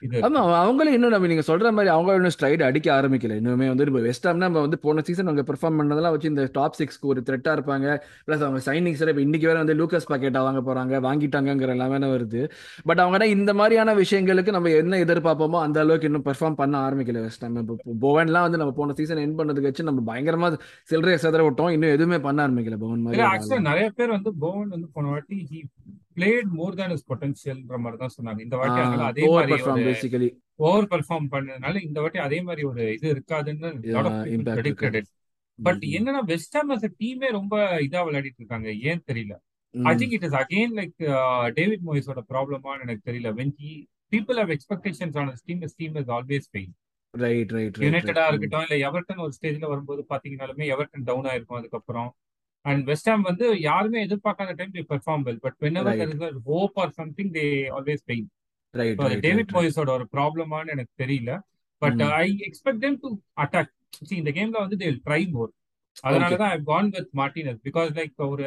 இது 0.00 0.20
ஆமா 0.26 0.40
அவங்களும் 0.58 0.92
இன்னும் 0.92 1.10
நம்ம 1.10 1.26
நீங்க 1.26 1.44
சொல்ற 1.46 1.70
மாதிரி 1.72 1.90
அவங்க 1.94 2.14
இன்னும் 2.14 2.34
ஸ்ட்ரைட் 2.36 2.62
அடிக்க 2.66 2.88
ஆரம்பிக்கல. 2.96 3.36
இன்னுமே 3.40 3.68
வந்து 3.68 3.86
இப்போ 3.86 4.00
வெஸ்ட் 4.00 4.26
நம்ம 4.42 4.60
வந்து 4.60 4.78
போன 4.78 5.02
சீசன் 5.06 5.26
அவங்க 5.26 5.44
பெர்ஃபார்ம் 5.50 5.78
பண்ணதெல்லாம் 5.80 6.14
வச்சு 6.16 6.28
இந்த 6.28 6.44
டாப் 6.52 6.76
சிக்ஸ்க்கு 6.80 7.10
ஒரு 7.12 7.22
த்ரெட்டா 7.28 7.54
இருப்பாங்க. 7.56 7.86
ப்ளஸ் 8.26 8.44
அவங்க 8.46 8.60
சைனிங்ஸ் 8.68 9.02
இப்போ 9.08 9.24
இன்னைக்கு 9.26 9.48
வேற 9.50 9.58
வந்து 9.62 9.76
லூக்கஸ் 9.80 10.08
பாக்கெட்டா 10.10 10.42
வாங்க 10.48 10.62
போறாங்க 10.68 11.00
வாங்கிட்டாங்கங்கிற 11.08 11.74
எல்லாமே 11.76 12.10
வருது. 12.14 12.42
பட் 12.84 12.98
அவங்க 12.98 13.26
இந்த 13.36 13.54
மாதிரியான 13.54 13.94
விஷயங்களுக்கு 13.94 14.50
நம்ம 14.50 14.70
என்ன 14.82 15.00
எதிர்பார்ப்போமோ 15.06 15.60
அந்த 15.60 15.80
அளவுக்கு 15.80 16.10
இன்னும் 16.10 16.26
பெர்ஃபார்ம் 16.28 16.60
பண்ண 16.62 16.78
ஆரம்பிக்கல 16.88 17.22
வெஸ்ட் 17.26 17.44
ஹாம் 17.44 17.58
இப்போ 17.64 17.76
போவன்லாம் 18.04 18.46
வந்து 18.48 18.58
நம்ம 18.58 18.72
போன 18.72 18.92
சீசன் 18.92 19.24
என் 19.24 19.38
பண்ணதுக்கு 19.40 19.70
வச்சு 19.70 19.88
நம்ம 19.90 20.04
பயங்கரமா 20.12 20.50
சில்லறை 20.82 21.18
செதற 21.26 21.42
விட்டோம். 21.48 21.70
இன்னும் 21.70 21.90
எதுவுமே 21.90 22.18
பண்ண 22.18 22.46
ஆரம்பிக்கல 22.46 22.78
பவன் 22.84 23.02
மாதிரி 23.02 23.66
நிறைய 23.70 23.88
பேர் 23.90 24.10
வந்து 24.10 24.32
போவன் 24.34 24.68
வந்து 24.68 24.88
போன 24.92 25.08
வாட்டி 25.08 25.38
பிளேட் 26.20 26.50
மோர் 26.58 26.76
தேன் 26.80 26.94
இஸ் 26.96 27.06
பொட்டன்ஷியல்ன்ற 27.10 27.78
மாதிரி 27.84 27.98
தான் 28.02 28.14
சொன்னாங்க. 28.16 28.40
இந்த 28.40 28.56
வாட்டி 28.56 28.80
அதனால 28.80 29.04
அதே 29.12 29.24
மாதிரி 29.30 29.86
பேசிக்கலி 29.88 30.28
ஓவர் 30.60 30.88
பெர்ஃபார்ம் 30.92 31.28
பண்ணதுனால 31.34 31.82
இந்த 31.84 31.98
வாட்டி 32.00 32.20
அதே 32.24 32.40
மாதிரி 32.42 32.64
ஒரு 32.70 32.82
இது 32.96 33.06
இருக்காதுன்னு 33.14 33.68
இட் 34.92 35.08
பட் 35.58 35.82
ம் 35.82 35.94
என்னன்னா 35.96 36.20
வெஸ்ட் 36.24 36.56
ஹாம் 36.56 36.70
அஸ் 36.70 36.84
டீமே 37.00 37.30
ரொம்ப 37.30 37.54
இதா 37.86 38.02
விளையாடிட்டு 38.06 38.40
இருக்காங்க. 38.42 38.68
ஏன் 38.90 39.02
தெரியல? 39.10 39.34
I 39.74 39.92
think 39.94 40.14
it 40.16 40.26
is 40.28 40.36
again 40.40 40.72
like 40.78 40.94
David 41.58 41.84
மோயிஸோட 41.88 42.22
ப்ராப்ளமான்னு 42.30 42.84
எனக்கு 42.86 43.02
தெரியல. 43.10 43.30
When 43.40 43.54
he 43.60 43.72
people 44.12 44.38
have 44.38 44.52
expectations 44.56 45.16
on 45.16 45.32
team 45.46 45.60
team 45.78 45.98
is 46.02 46.10
always 46.10 46.48
fail 46.52 46.72
right 47.14 47.52
right 47.52 47.78
யுனைடடா 47.84 48.24
இருக்கட்டும் 48.28 48.64
இல்ல 48.66 48.76
எவர்டன் 48.88 49.22
ஒரு 49.24 49.32
ஸ்டேஜ்ல 49.38 49.68
வரும்போது 49.68 50.02
பாத்தீங்கன்னாலுமே 50.10 50.66
எவர்டன் 50.74 51.06
டவுன் 51.08 51.28
ஆயிருக்கும் 51.30 51.60
அதுக்கப்புறம். 51.60 52.10
அண்ட் 52.64 52.82
வெஸ்ட் 52.88 53.08
ஹாம் 53.10 53.22
வந்து 53.22 53.46
யாருமே 53.60 53.98
எதிர்பார்க்காத 54.06 54.54
time 54.58 54.74
they 54.74 54.82
perform 54.90 55.24
well 55.28 55.40
but 55.44 55.56
whenever 55.80 55.88
right 55.92 56.14
there 56.22 56.34
is 56.34 56.44
hope 56.50 56.76
or 56.82 56.92
something 57.00 57.32
they 57.38 57.44
always 57.76 58.04
right 58.10 58.28
David 59.26 59.54
மோயிஸோட 59.56 59.90
ஒரு 59.98 60.06
ப்ராப்ளமான்னு 60.14 60.74
எனக்கு 60.74 60.92
தெரியல. 61.02 61.30
But 61.82 62.02
I 62.16 62.26
expect 62.48 62.82
them 62.84 62.98
to 63.04 63.10
attack 63.44 63.72
இந்த 64.20 64.30
கேம்ல 64.36 64.58
வந்து 64.64 64.78
தே 64.82 64.90
ட்ரை 65.06 65.22
மோர் 65.32 65.50
அதனால 66.04 66.36
தான் 66.42 66.52
I 66.56 66.58
gone 66.68 66.90
with 66.96 67.10
Martinez 67.20 67.60
because 67.66 67.90
like 67.96 68.24
ஒரு 68.28 68.44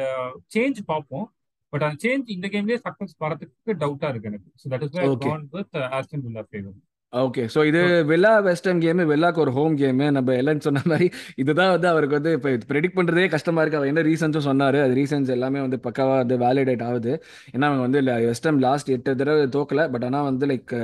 சேஞ்ச் 0.54 0.78
பார்ப்போம். 0.92 1.26
பட் 1.72 1.84
அந்த 1.86 1.98
சேஞ்ச் 2.04 2.26
இந்த 2.34 2.46
கேம்லயே 2.52 2.78
சக்சஸ் 2.86 3.14
வரதுக்கு 3.24 3.74
டவுட்டா 3.82 4.08
இருக்கு 4.12 4.30
எனக்கு. 4.30 4.48
So 4.60 4.66
that 4.72 4.84
is 4.86 4.94
why 4.98 5.06
gone 5.26 5.44
with 5.54 5.76
Aston 5.98 6.24
Villa 6.26 6.44
favour 6.48 6.76
okay 7.22 7.42
so 7.54 7.60
இது 7.68 7.80
வெல்லா 8.10 8.30
வெஸ்டர்ன் 8.46 8.80
கேமு 8.84 9.02
வெல்லாக்கு 9.10 9.40
ஒரு 9.42 9.52
ஹோம் 9.56 9.74
கேமு 9.80 10.06
நம்ம 10.16 10.30
எல்லாம் 10.40 10.62
சொன்ன 10.66 10.80
மாதிரி 10.90 11.06
இதுதான் 11.42 11.70
வந்து 11.74 11.88
அவருக்கு 11.90 12.16
வந்து 12.18 12.32
இப்போ 12.36 12.50
ப்ரெடிக்ட் 12.70 12.96
பண்ணுறதே 12.96 13.26
கஷ்டமாக 13.34 13.62
இருக்குது 13.64 13.80
அவர் 13.80 13.90
என்ன 13.90 14.02
ரீசன்ஸும் 14.08 14.46
சொன்னார். 14.48 14.78
அது 14.84 14.94
ரீசன்ஸ் 15.00 15.30
எல்லாமே 15.36 15.60
வந்து 15.66 15.78
பக்காவாக 15.84 16.18
வந்து 16.22 16.38
வேலிடேட் 16.44 16.82
ஆகுது. 16.88 17.12
ஏன்னா 17.54 17.68
அவங்க 17.70 17.82
வந்து 17.86 18.00
வெஸ்டர்ன் 18.30 18.60
லாஸ்ட் 18.66 18.90
எட்டு 18.96 19.16
தடவை 19.20 19.44
தோக்கல. 19.58 19.84
பட் 19.94 20.06
ஆனால் 20.08 20.26
வந்து 20.30 20.48
லைக் 20.52 20.74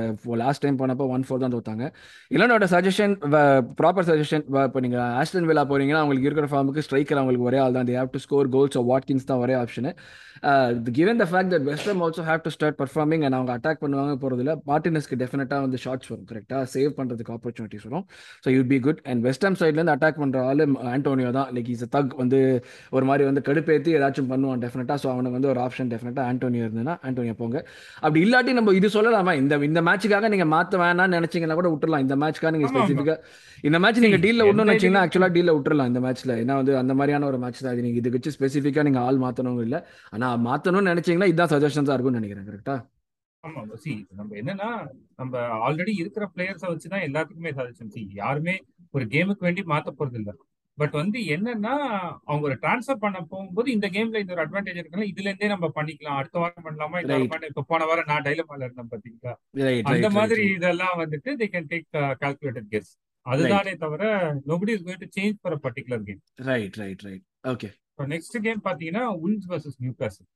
லாஸ்ட் 0.45 0.65
டைம் 0.67 0.81
போனப்போ 0.83 1.09
ஒன் 1.17 1.27
ஃபோர் 1.29 1.43
தான் 1.45 1.57
தோத்தாங்க. 1.57 1.87
இல்லைனோட 2.37 2.69
சஜஷன் 2.77 3.17
ப்ராப்பர் 3.83 4.09
சஜஷன் 4.13 4.47
இப்போ 4.69 4.83
நீங்கள் 4.87 5.07
ஆஸ்டன் 5.23 5.51
வில்லா 5.51 5.67
போறீங்கன்னா 5.73 6.03
அவங்களுக்கு 6.05 6.31
இருக்கிற 6.31 6.51
ஃபார்முக்கு 6.55 6.87
ஸ்ட்ரைக்கர் 6.89 7.23
அவங்களுக்கு 7.23 7.49
ஒரே 7.51 7.61
ஆள் 7.65 7.77
தான். 7.79 7.89
They 7.91 7.99
have 8.01 8.15
to 8.17 8.23
score 8.27 8.53
goals 8.57 8.81
Watkins 8.93 9.29
தான் 9.33 9.43
ஒரே 9.47 9.57
option 9.65 9.93
given 11.01 11.19
the 11.23 11.25
fact 11.31 11.53
that 11.57 11.67
western 11.73 12.01
also 12.05 12.23
have 12.31 12.45
to 12.47 12.51
start 12.55 12.79
performing 12.83 13.25
and 13.27 13.37
அவங்க 13.39 13.53
அட்டாக் 13.57 13.83
பண்ணுவாங்க 13.83 14.15
போகிறதுல 14.23 14.53
மார்டினஸ்க்கு 14.71 15.21
டெஃபினட்டாக 15.23 15.65
வந்து 15.67 15.79
ஷார்ட்ஸ் 15.85 16.11
வரும். 16.13 16.20
கரெக்டாக 16.31 16.63
சேவ் 16.75 16.93
பண்ணுறதுக்கு 16.99 17.33
ஆப்பர்ச்சுனிட்டிஸ் 17.37 17.85
வரும். 17.89 18.05
So 18.45 18.49
you 18.57 18.63
be 18.73 18.79
good 18.87 19.01
and 19.11 19.23
western 19.29 19.59
சைட்லேருந்து 19.61 19.95
அட்டாக் 19.97 20.21
பண்ணுற 20.23 20.45
ஆள் 20.51 20.63
ஆண்டோனியோ 20.95 21.31
தான். 21.39 21.49
லைக் 21.57 21.71
இஸ் 21.75 21.85
தக் 21.97 22.15
வந்து 22.23 22.41
ஒரு 22.97 23.05
மாதிரி 23.11 23.27
வந்து 23.31 23.45
கடுப்பேற்றி 23.49 23.93
ஏதாச்சும் 23.99 24.31
பண்ணுவான். 24.33 24.63
டெஃபினட்டாக 24.65 24.99
ஸோ 25.05 25.11
அவனுக்கு 25.15 25.39
வந்து 25.39 25.53
ஒரு 25.55 25.63
ஆப்ஷன் 25.67 25.93
டெஃபினட்டாக 25.95 26.27
ஆண்டோனியோ 26.33 26.65
இருந்ததுன்னா 26.67 26.97
ஆண்டோனியோ 27.09 27.37
போங்க. 27.43 27.59
அப்படி 28.05 28.23
இல்லாட்டி 28.27 28.55
நம்ம 28.61 28.75
இது 28.81 28.91
சொல்லலாமா? 28.99 29.35
இந்த 29.43 29.59
இந்த 29.71 29.83
மேட்சுக்காக 29.91 30.29
நீங்கள் 30.35 30.53
மாற்ற 30.55 30.79
வேணாம்னு 30.85 31.19
நினச்சிங்கன்னா 31.21 31.59
கூட 31.61 31.71
விட்டுறலாம். 31.75 32.05
இந்த 32.07 32.17
மேட்ச்க்காக 32.25 32.53
நீங்கள் 32.57 32.71
ஆமா 32.73 32.83
ஸ்பெசிஃபிக்காக 32.83 33.19
இந்த 33.69 33.79
மேட்ச் 33.85 34.03
நீங்கள் 34.07 34.23
டீலில் 34.27 34.47
விடணும்னு 34.49 34.77
இதுலயும் 34.77 35.03
ஆக்சுவலாக 35.05 35.33
டீலில் 35.37 35.55
விட்டுறலாம் 35.57 35.91
இந்த 35.93 36.01
மேட்ச்சில் 36.05 36.37
ஏன்னா 36.43 36.55
வந்து 36.61 36.73
அந்த 36.83 36.93
மாதிரியான 37.01 37.27
ஒரு 37.31 37.39
மேட்ச் 37.43 37.65
தான். 37.65 37.75
இது 37.77 37.85
நீங்கள் 37.87 38.03
இதுக்கு 38.03 38.19
வச்சு 38.19 38.35
ஸ்பெசிஃபிக்காக 38.37 38.85
நீங்கள் 38.89 39.05
ஆள் 39.09 39.21
மாற்றணும் 39.25 39.61
இல்லை. 39.67 39.81
ஆனால் 40.15 40.41
மாற்றணும்னு 40.49 40.93
நினச்சிங்கன்னா 40.95 41.31
இதுதான் 41.33 41.53
சஜஷன்ஸாக 41.55 41.97
இருக்கும்னு 41.97 42.21
நினைக்கிறேன். 42.21 42.49
கரெக்டாக 42.51 42.81
ஆமா 43.45 43.61
சி 43.83 43.93
நம்ம 44.19 44.31
என்னன்னா 44.41 44.69
நம்ம 45.19 45.35
ஆல்ரெடி 45.67 45.93
இருக்கிற 46.01 46.25
பிளேயர்ஸை 46.33 46.69
வச்சுதான் 46.71 47.05
எல்லாத்துக்குமே 47.07 47.53
சஜஷன் 47.59 47.93
சி 47.95 48.03
யாருமே 48.17 48.55
ஒரு 48.95 49.05
கேமுக்கு 49.13 49.47
வேண்டி 49.47 49.63
மாத்த 49.71 49.91
போறது 49.93 50.19
இல்ல. 50.21 50.31
பட் 50.79 50.95
வந்து 50.99 51.19
என்னன்னா 51.35 51.73
அவங்க 52.27 52.45
ஒரு 52.49 52.57
டிரான்ஸ்ஃபர் 52.63 53.03
பண்ண 53.03 53.19
போகும்போது 53.25 53.69
இந்த 53.73 53.87
கேம்ல 53.95 54.21
இந்த 54.23 54.35
ஒரு 54.37 54.43
அட்வான்டேஜ் 54.45 54.79
இருக்குல்ல 54.79 55.09
இதுல 55.11 55.29
இருந்தே 55.31 55.51
நம்ம 55.53 55.67
பண்ணிக்கலாம். 55.77 56.19
அடுத்த 56.21 56.39
வாரம் 56.43 56.65
பண்ணலாமா? 56.67 57.01
இந்த 57.03 57.13
வாரம் 57.25 57.51
இப்ப 57.51 57.65
போன 57.71 57.87
வாரம் 57.91 58.09
நான் 58.11 58.27
டைலமால 58.27 58.67
இருந்தேன் 58.67 58.93
பாத்தீங்களா? 58.93 59.35
அந்த 59.93 60.11
மாதிரி 60.17 60.45
இதெல்லாம் 60.57 60.97
வந்துட்டு 61.03 61.33
they 61.41 61.49
can 61.55 61.71
take 61.73 61.89
calculated 62.23 62.71
guess 62.75 62.93
அதுதானே 63.27 63.73
தவிர 63.79 64.05
nobody 64.47 64.75
is 64.75 64.87
going 64.87 65.03
to 65.05 65.11
change 65.17 65.39
for 65.41 65.57
a 65.57 65.61
particular 65.65 66.05
game 66.07 66.23
right 66.49 66.79
right 66.83 67.05
right 67.09 67.25
okay 67.49 67.71
இப்போ 67.91 68.07
நெக்ஸ்ட் 68.13 68.39
கேம் 68.47 68.63
பாத்தீங்கன்னா 68.67 69.05
உல்ஸ் 69.23 69.49
வர்சஸ் 69.51 69.79
நியூ 69.83 69.95
காசல் 70.01 70.29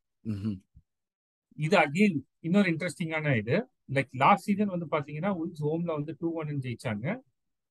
இது 1.59 1.77
அகெயின் 1.77 2.17
இன்னொரு 2.41 2.69
இன்ட்ரெஸ்டிங்கான 2.73 3.35
இது. 3.43 3.57
லைக் 3.97 4.11
லாஸ்ட் 4.23 4.47
சீசன் 4.49 4.73
வந்து 4.75 4.87
பாத்தீங்கன்னா 4.93 5.31
உல்ஸ் 5.41 5.63
ஹோம்ல 5.67 5.91
வந்து 5.99 6.13
டூ 6.21 6.29
ஒன் 6.41 6.61
ஜெயிச்சாங்க. 6.67 7.07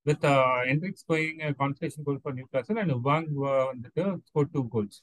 With 0.05 0.25
Enriquez 0.71 1.05
going 1.09 1.41
consolation 1.61 2.05
goal 2.07 2.21
for 2.23 2.35
Newcastle 2.55 2.79
and 2.81 2.95
Hwang 3.07 3.27
வந்துட்டு 3.71 4.03
ஸ்கோர் 4.29 4.49
டூ 4.55 4.61
கோல்ஸ் 4.75 4.99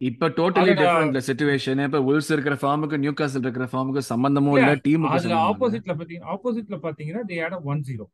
இப்போ 0.00 0.26
டோட்டலி 0.38 0.72
அதுல 0.72 0.80
டிஃப்ரெண்ட் 0.80 1.18
சுச்சுவேஷன் 1.28 1.80
இப்போ 1.86 2.00
உல்ஸ் 2.08 2.30
இருக்கிற 2.34 2.56
ஃபார்முக்கு 2.62 3.00
நியூ 3.04 3.12
காசல் 3.20 3.44
இருக்கிற 3.46 3.66
ஃபார்முக்கு 3.72 4.02
சம்பந்தமும் 4.10 4.56
இல்ல 4.60 4.72
டீமுக்கு 4.86 5.16
அதுல 5.18 5.38
ஆப்போசிட்ல 5.48 5.94
பாத்தீங்கன்னா 6.00 6.30
ஆப்போசிட்ல 6.34 6.78
பாத்தீங்கன்னா 6.86 7.22
தே 7.30 7.38
ஆட 7.46 7.56
one 7.70 7.80
zero 7.88 8.06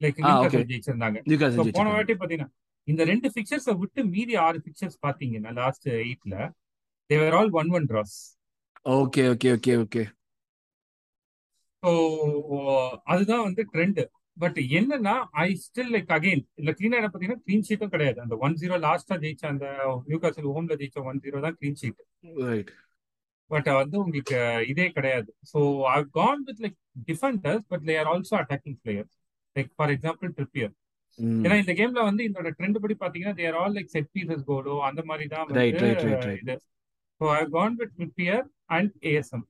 like 0.00 0.18
ah 0.20 0.26
new 0.26 0.42
castle 0.44 0.68
ஜெயிச்சிருந்தாங்க. 0.72 1.18
போன 1.78 1.88
வாட்டி 1.96 2.16
பாத்தீங்கன்னா 2.22 2.50
இந்த 2.88 3.02
ரெண்டு 3.04 3.28
பிக்சர்ஸை 3.36 3.74
விட்டு 3.80 4.00
மீதி 4.14 4.34
ஆறு 4.44 4.58
பிக்சர்ஸ் 4.66 4.98
பாத்தீங்கன்னா 5.06 5.50
லாஸ்ட் 5.60 5.88
எயிட்ல 6.00 6.36
they're 7.10 7.36
all 7.38 7.50
one 7.60 7.70
one 7.78 7.86
draws 7.90 8.16
okay 8.86 9.22
okay 9.32 9.50
okay 9.56 9.72
okay 9.82 10.02
so 11.82 11.90
அதுதான் 13.12 13.44
வந்து 13.44 13.62
ட்ரெண்ட் 13.72 14.00
பட் 14.36 14.58
என்னன்னா 14.78 15.14
ஐ 15.42 15.48
ஸ்டில் 15.62 15.92
லைக் 15.94 16.12
அகைன் 16.16 16.42
இல்ல 16.60 16.70
கிளீனா 16.76 16.98
பாத்தீங்கன்னா 17.04 17.42
க்ளீன் 17.44 17.64
ஷீட்டும் 17.68 17.92
கிடையாது. 17.94 18.18
அந்த 18.24 18.34
ஒன் 18.44 18.54
ஜீரோ 18.60 18.76
லாஸ்டா 18.84 19.16
ஜெயிச்ச 19.22 19.44
அந்த 19.50 19.66
நியூ 20.08 20.18
காசல் 20.22 20.52
ஹோம்ல 20.56 20.76
ஜெயிச்ச 20.80 21.04
ஒன் 21.10 21.20
ஜீரோ 21.24 21.40
தான் 21.46 21.56
க்ளீன் 21.58 21.78
ஷீட் 21.80 22.00
ரைட் 22.42 22.70
பட் 23.50 23.68
வந்து 23.80 23.96
உங்களுக்கு 24.02 24.38
இதே 24.72 24.86
கிடையாது. 24.96 25.30
So 25.52 25.58
I 25.92 26.00
gone 26.18 26.42
with 26.48 26.60
like 26.64 26.76
defenders 27.08 27.64
but 27.72 27.84
they 27.88 27.96
are 28.02 28.10
also 28.12 28.34
attacking 28.40 28.78
players 28.84 29.14
like 29.56 29.70
for 29.76 29.92
example 29.96 30.30
Trippier 30.38 30.74
ஏன்னா 31.44 31.56
இந்த 31.62 31.72
கேம்ல 31.78 32.02
வந்து 32.08 32.22
இதோட 32.28 32.50
ட்ரெண்ட் 32.58 32.82
படி 32.82 32.94
பாத்தீங்கன்னா 33.00 33.36
there 33.40 33.56
all 33.62 33.74
like 33.76 33.92
set 33.94 34.10
pieces 34.14 34.44
கோலோ 34.48 34.76
அந்த 34.88 35.00
மாதிரி 35.08 35.26
தான் 35.32 35.48
இது. 36.42 36.54
So 37.20 37.26
I 37.36 37.42
gone 37.54 37.78
with 37.80 37.94
Trippier 37.96 38.44
and 38.76 38.92
ASM 39.10 39.46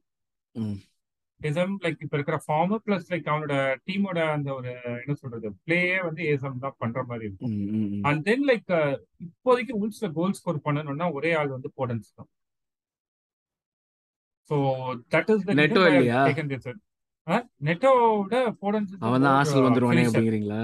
ASM 1.41 1.77
like 1.85 2.01
இப்ப 2.05 2.15
இருக்கிற 2.17 2.39
ஃபார்ம் 2.45 2.73
பிளஸ் 2.87 3.07
லைக் 3.13 3.29
அவனோட 3.33 3.55
டீமோட 3.87 4.19
அந்த 4.33 4.49
ஒரு 4.55 4.73
என்ன 5.03 5.15
சொல்றது 5.21 5.51
பிளேயே 5.67 5.95
வந்து 6.07 6.23
ஏஎஸ்எம் 6.27 6.65
தான் 6.65 6.77
பண்ற 6.83 7.03
மாதிரி 7.11 7.29
இருக்கும் 7.29 7.55
அண்ட் 8.09 8.21
தென் 8.29 8.45
லைக் 8.51 8.73
இப்போதைக்கு 9.27 9.77
உல்ஸ்ல 9.81 10.11
கோல் 10.19 10.37
ஸ்கோர் 10.39 10.65
பண்ணணும்னா 10.67 11.09
ஒரே 11.19 11.33
ஆள் 11.41 11.55
வந்து 11.57 11.71
போடன்ஸ் 11.79 12.11
தான் 12.19 12.31
ஸோ 14.51 14.57
தட் 15.13 15.29
இஸ் 15.33 15.43
நெட்டோ 15.61 15.83
இல்லையா? 15.91 16.21
நெட்டோட 17.67 18.35
போடன்ஸ் 18.63 18.93
அவன் 19.01 19.25
தான் 19.25 19.37
ஆசல் 19.41 19.67
வந்துருவானே 19.67 20.05
அப்படிங்கிறீங்களா? 20.09 20.61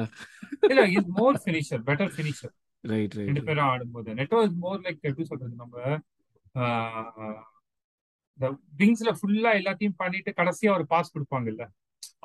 இல்ல 0.70 0.82
is 0.96 1.11
more 1.18 1.36
finisher 1.42 1.82
better 1.88 2.11
finisher 2.16 2.52
right 2.84 3.14
ரெண்டு 3.20 3.42
பேரும் 3.46 3.68
ஆடும்போது. 3.68 4.09
நெட்டோ 4.18 4.38
இஸ் 4.46 4.59
மோர் 4.64 4.80
லைக் 4.86 5.00
எப்படி 5.11 5.26
சொல்றது 5.30 5.54
நம்ம 5.57 5.76
இந்த 8.38 8.46
விங்ஸ்ல 8.78 9.11
ஃபுல்லா 9.18 9.50
எல்லாத்தையும் 9.61 9.98
பண்ணிட்டு 9.98 10.30
கடைசியா 10.38 10.70
ஒரு 10.74 10.86
பாஸ் 10.86 11.14
கொடுப்பாங்கல்ல? 11.14 11.64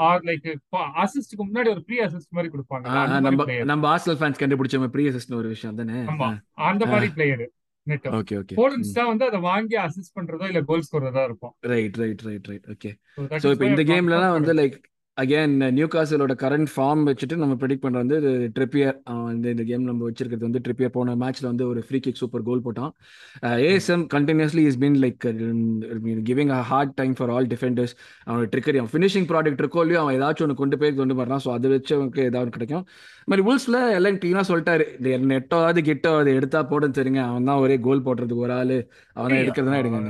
ஆர் 0.06 0.22
லைக் 0.28 0.46
அசிஸ்டுக்கு 1.02 1.44
முன்னாடி 1.48 1.70
ஒரு 1.70 1.82
ப்ரீ 1.88 1.98
அசிஸ்ட் 2.06 2.36
மாதிரி 2.36 2.50
மாதிரி 2.50 3.26
நம்ம 3.28 3.46
நம்ம 3.66 3.90
ஆர்சனல் 3.92 4.20
ஃபேன்ஸ் 4.20 4.42
கண்டுபிடிச்ச 4.42 4.92
ப்ரீ 4.94 5.06
அசிஸ்ட்னு 5.10 5.40
ஒரு 5.42 5.50
விஷயம் 5.54 5.80
தானே? 5.82 5.98
அந்த 6.68 6.84
மாதிரி 6.86 7.10
பிளேயர் 7.18 7.44
ஓகே 8.18 8.36
ஓகே 8.40 8.56
போலன்ஸ் 8.58 8.92
தான் 8.94 9.10
வந்து 9.12 9.26
அதை 9.28 9.40
வாங்கி 9.46 9.76
அசிஸ்ட் 9.84 10.16
பண்றதோ 10.18 10.48
இல்ல 10.50 10.60
கோல் 10.68 10.86
ஸ்கோரதா 10.88 11.24
இருக்கும் 11.30 11.54
right 11.72 11.96
right 12.02 12.22
right 12.28 12.48
right 12.52 12.68
okay 12.74 12.92
is 13.38 13.46
இப்போ 13.48 13.66
இந்த 13.70 13.84
கேம்லலாம் 13.90 14.36
வந்து. 14.36 14.54
லைக் 14.60 14.76
அகேன் 15.18 15.54
நியூ 15.78 15.86
காசலோட 15.94 16.34
கரண்ட் 16.42 16.70
ஃபார்ம் 16.74 17.02
வச்சுட்டு 17.08 17.36
நம்ம 17.42 17.54
ப்ரெடிக்ட் 17.62 17.84
பண்ணுறது 17.86 18.04
வந்து 18.04 18.30
ட்ரிப்பியர் 18.58 18.96
அவன் 19.10 19.26
வந்து 19.30 19.50
இந்த 19.54 19.64
கேம் 19.70 19.90
நம்ம 19.90 20.06
வச்சிருக்கிறது 20.08 20.48
வந்து 20.48 20.62
ட்ரிப்பியர் 20.66 20.94
போன 20.98 21.16
மேட்ச்ல 21.24 21.46
வந்து 21.50 21.66
ஒரு 21.72 21.82
ஃப்ரீ 21.88 22.00
கிக் 22.06 22.20
சூப்பர் 22.22 22.46
கோல் 22.48 22.64
போட்டான் 22.68 22.92
ASM 23.66 24.06
continuously 24.16 24.64
is 24.70 24.80
been 24.84 24.98
like 25.04 25.28
giving 26.30 26.54
a 26.58 26.62
hard 26.72 26.96
time 27.02 27.16
for 27.20 27.34
all 27.36 27.50
defenders 27.54 27.94
அவனோட 28.28 28.48
ட்ரிக்கரி 28.56 28.82
அவன் 28.84 28.94
ஃபினிஷிங் 28.96 29.28
ப்ராடக்ட் 29.34 29.62
இருக்கோ 29.66 29.84
இல்லையோ 29.86 30.02
அவன் 30.04 30.18
ஏதாச்சும் 30.20 30.48
ஒன்று 30.48 30.60
கொண்டு 30.64 30.80
போய் 30.84 30.98
கொண்டு 31.02 31.20
வரான் 31.22 31.44
ஸோ 31.46 31.52
அதை 31.58 31.70
வச்சு 31.76 31.94
அவனுக்கு 32.00 32.24
ஏதாவது 32.32 32.56
கிடைக்கும். 32.58 32.86
இந்த 33.22 33.32
மாதிரி 33.34 33.48
உல்ஸ்ல 33.52 33.78
எல்லாம் 34.00 34.20
க்ளீனாக 34.24 34.46
சொல்லிட்டாரு. 34.52 34.88
நெட்டோவாது 35.34 35.82
கிட்டோ 35.92 36.14
அதை 36.22 36.34
எடுத்தா 36.40 36.62
போட 36.74 36.94
தெரியுங்க. 37.00 37.24
அவன் 37.32 37.50
தான் 37.52 37.64
ஒரே 37.66 37.78
கோல் 37.88 38.06
போடுறதுக்கு 38.10 38.46
ஒரு 38.48 38.56
ஆள். 38.62 38.78
அவனை 39.20 39.38
எடுக்கிறதுனா 39.44 39.82
எடுங்க. 39.84 40.02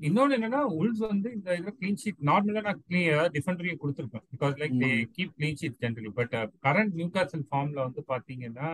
இன்னொன்னு 0.00 0.36
என்னன்னா 0.36 0.60
உல்ஸ் 0.76 1.02
வந்து 1.04 1.28
இந்த 1.36 1.48
இதுல 1.56 1.72
கிளீன் 1.78 2.00
ஷீட் 2.02 2.20
நார்மலா 2.28 2.62
நான் 2.66 2.80
கிளீன் 2.82 3.08
ஏதாவது 3.10 3.32
டிஃபெண்டரையும் 3.36 3.80
கொடுத்துருப்பேன். 3.82 4.24
Because 4.32 4.56
like 4.60 4.74
they 4.82 4.90
keep 5.16 5.32
clean 5.38 5.58
sheet 5.60 5.78
generally 5.82 6.10
but 6.18 6.34
current 6.66 6.94
Newcastle 7.14 7.46
ஃபார்ம்ல 7.50 7.78
வந்து 7.86 8.02
பாத்தீங்கன்னா 8.12 8.70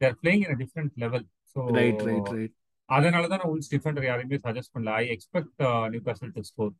there 0.00 0.16
playing 0.22 0.44
in 0.46 0.60
different 0.62 0.94
level 1.04 1.26
so 1.56 1.66
right 1.78 2.02
right 2.08 2.30
right 2.36 2.54
அதனால 2.88 3.28
தான் 3.28 3.40
நான் 3.42 3.52
உல்ஸ் 3.52 3.70
டிஃபெண்டர் 3.74 4.08
யாரையுமே 4.08 4.38
சஜஸ்ட் 4.46 4.74
பண்ணல. 4.74 4.94
I 5.00 5.06
expect 5.14 5.62
Newcastle 6.08 6.34
to 6.36 6.44
score 6.50 6.74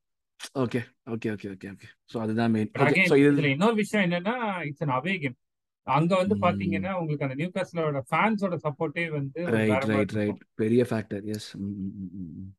okay 0.63 0.81
okay 1.15 1.29
okay 1.35 1.49
okay 1.55 1.69
okay 1.75 1.89
so 2.11 2.17
அதுதான் 2.25 2.53
main 2.55 2.71
இதுல 3.23 3.51
இன்னொரு 3.55 3.77
விஷயம் 3.83 4.05
என்னன்னா 4.07 4.37
இட்ஸ் 4.69 4.85
அன் 4.87 4.95
அவே 4.97 5.15
கேம் 5.23 5.37
அங்க 5.87 6.13
வந்து. 6.17 6.35
பாத்தீங்கன்னா 6.45 6.93
உங்களுக்கு 6.99 7.27
அந்த 7.27 7.37
நியூ 7.41 7.49
காசலோட 7.55 8.01
ஃபேன்ஸோட 8.11 8.57
சப்போர்ட்டே 8.63 9.05
வந்து 9.11 9.41
ரைட் 9.55 9.87
ரைட் 10.15 10.41
பெரிய 10.55 10.83
ஃபேக்டர் 10.91 11.25
எஸ் 11.35 11.49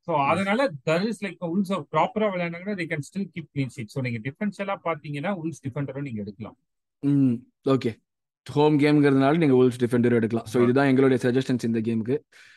ஸோ 0.06 0.12
அதனால 0.26 0.68
தர் 0.84 1.06
இஸ் 1.08 1.22
லைக் 1.24 1.44
உல்ஸ் 1.48 1.72
ப்ராப்பரா 1.94 2.28
விளையாண்டாங்கன்னா 2.32 2.76
they 2.80 2.88
can 2.92 3.06
still 3.08 3.28
keep 3.34 3.50
clean 3.52 3.74
sheet 3.76 3.92
so 3.94 4.02
நீங்க 4.06 4.20
டிஃபென்ஷியலா 4.28 4.76
பாத்தீங்கன்னா 4.88 5.32
உல்ஸ் 5.42 5.62
டிஃபெண்டரும் 5.66 6.06
நீங்க 6.08 6.20
எடுக்கலாம். 6.24 6.56
ஓகே 7.66 7.92
ஹோம் 8.46 8.76
கேம்ங்கிறதுனால 8.82 9.40
நீங்க 9.42 9.56
உல்ஸ் 9.60 9.80
டிஃபெண்டர் 9.82 10.16
எடுக்கலாம். 10.18 10.46
ஸோ. 10.50 10.56
இதுதான் 10.64 10.88
எங்களுடைய 10.90 11.18
சஜஷன்ஸ் 11.24 11.66
இந்த 11.68 11.80
கேமுக்கு 11.86 12.16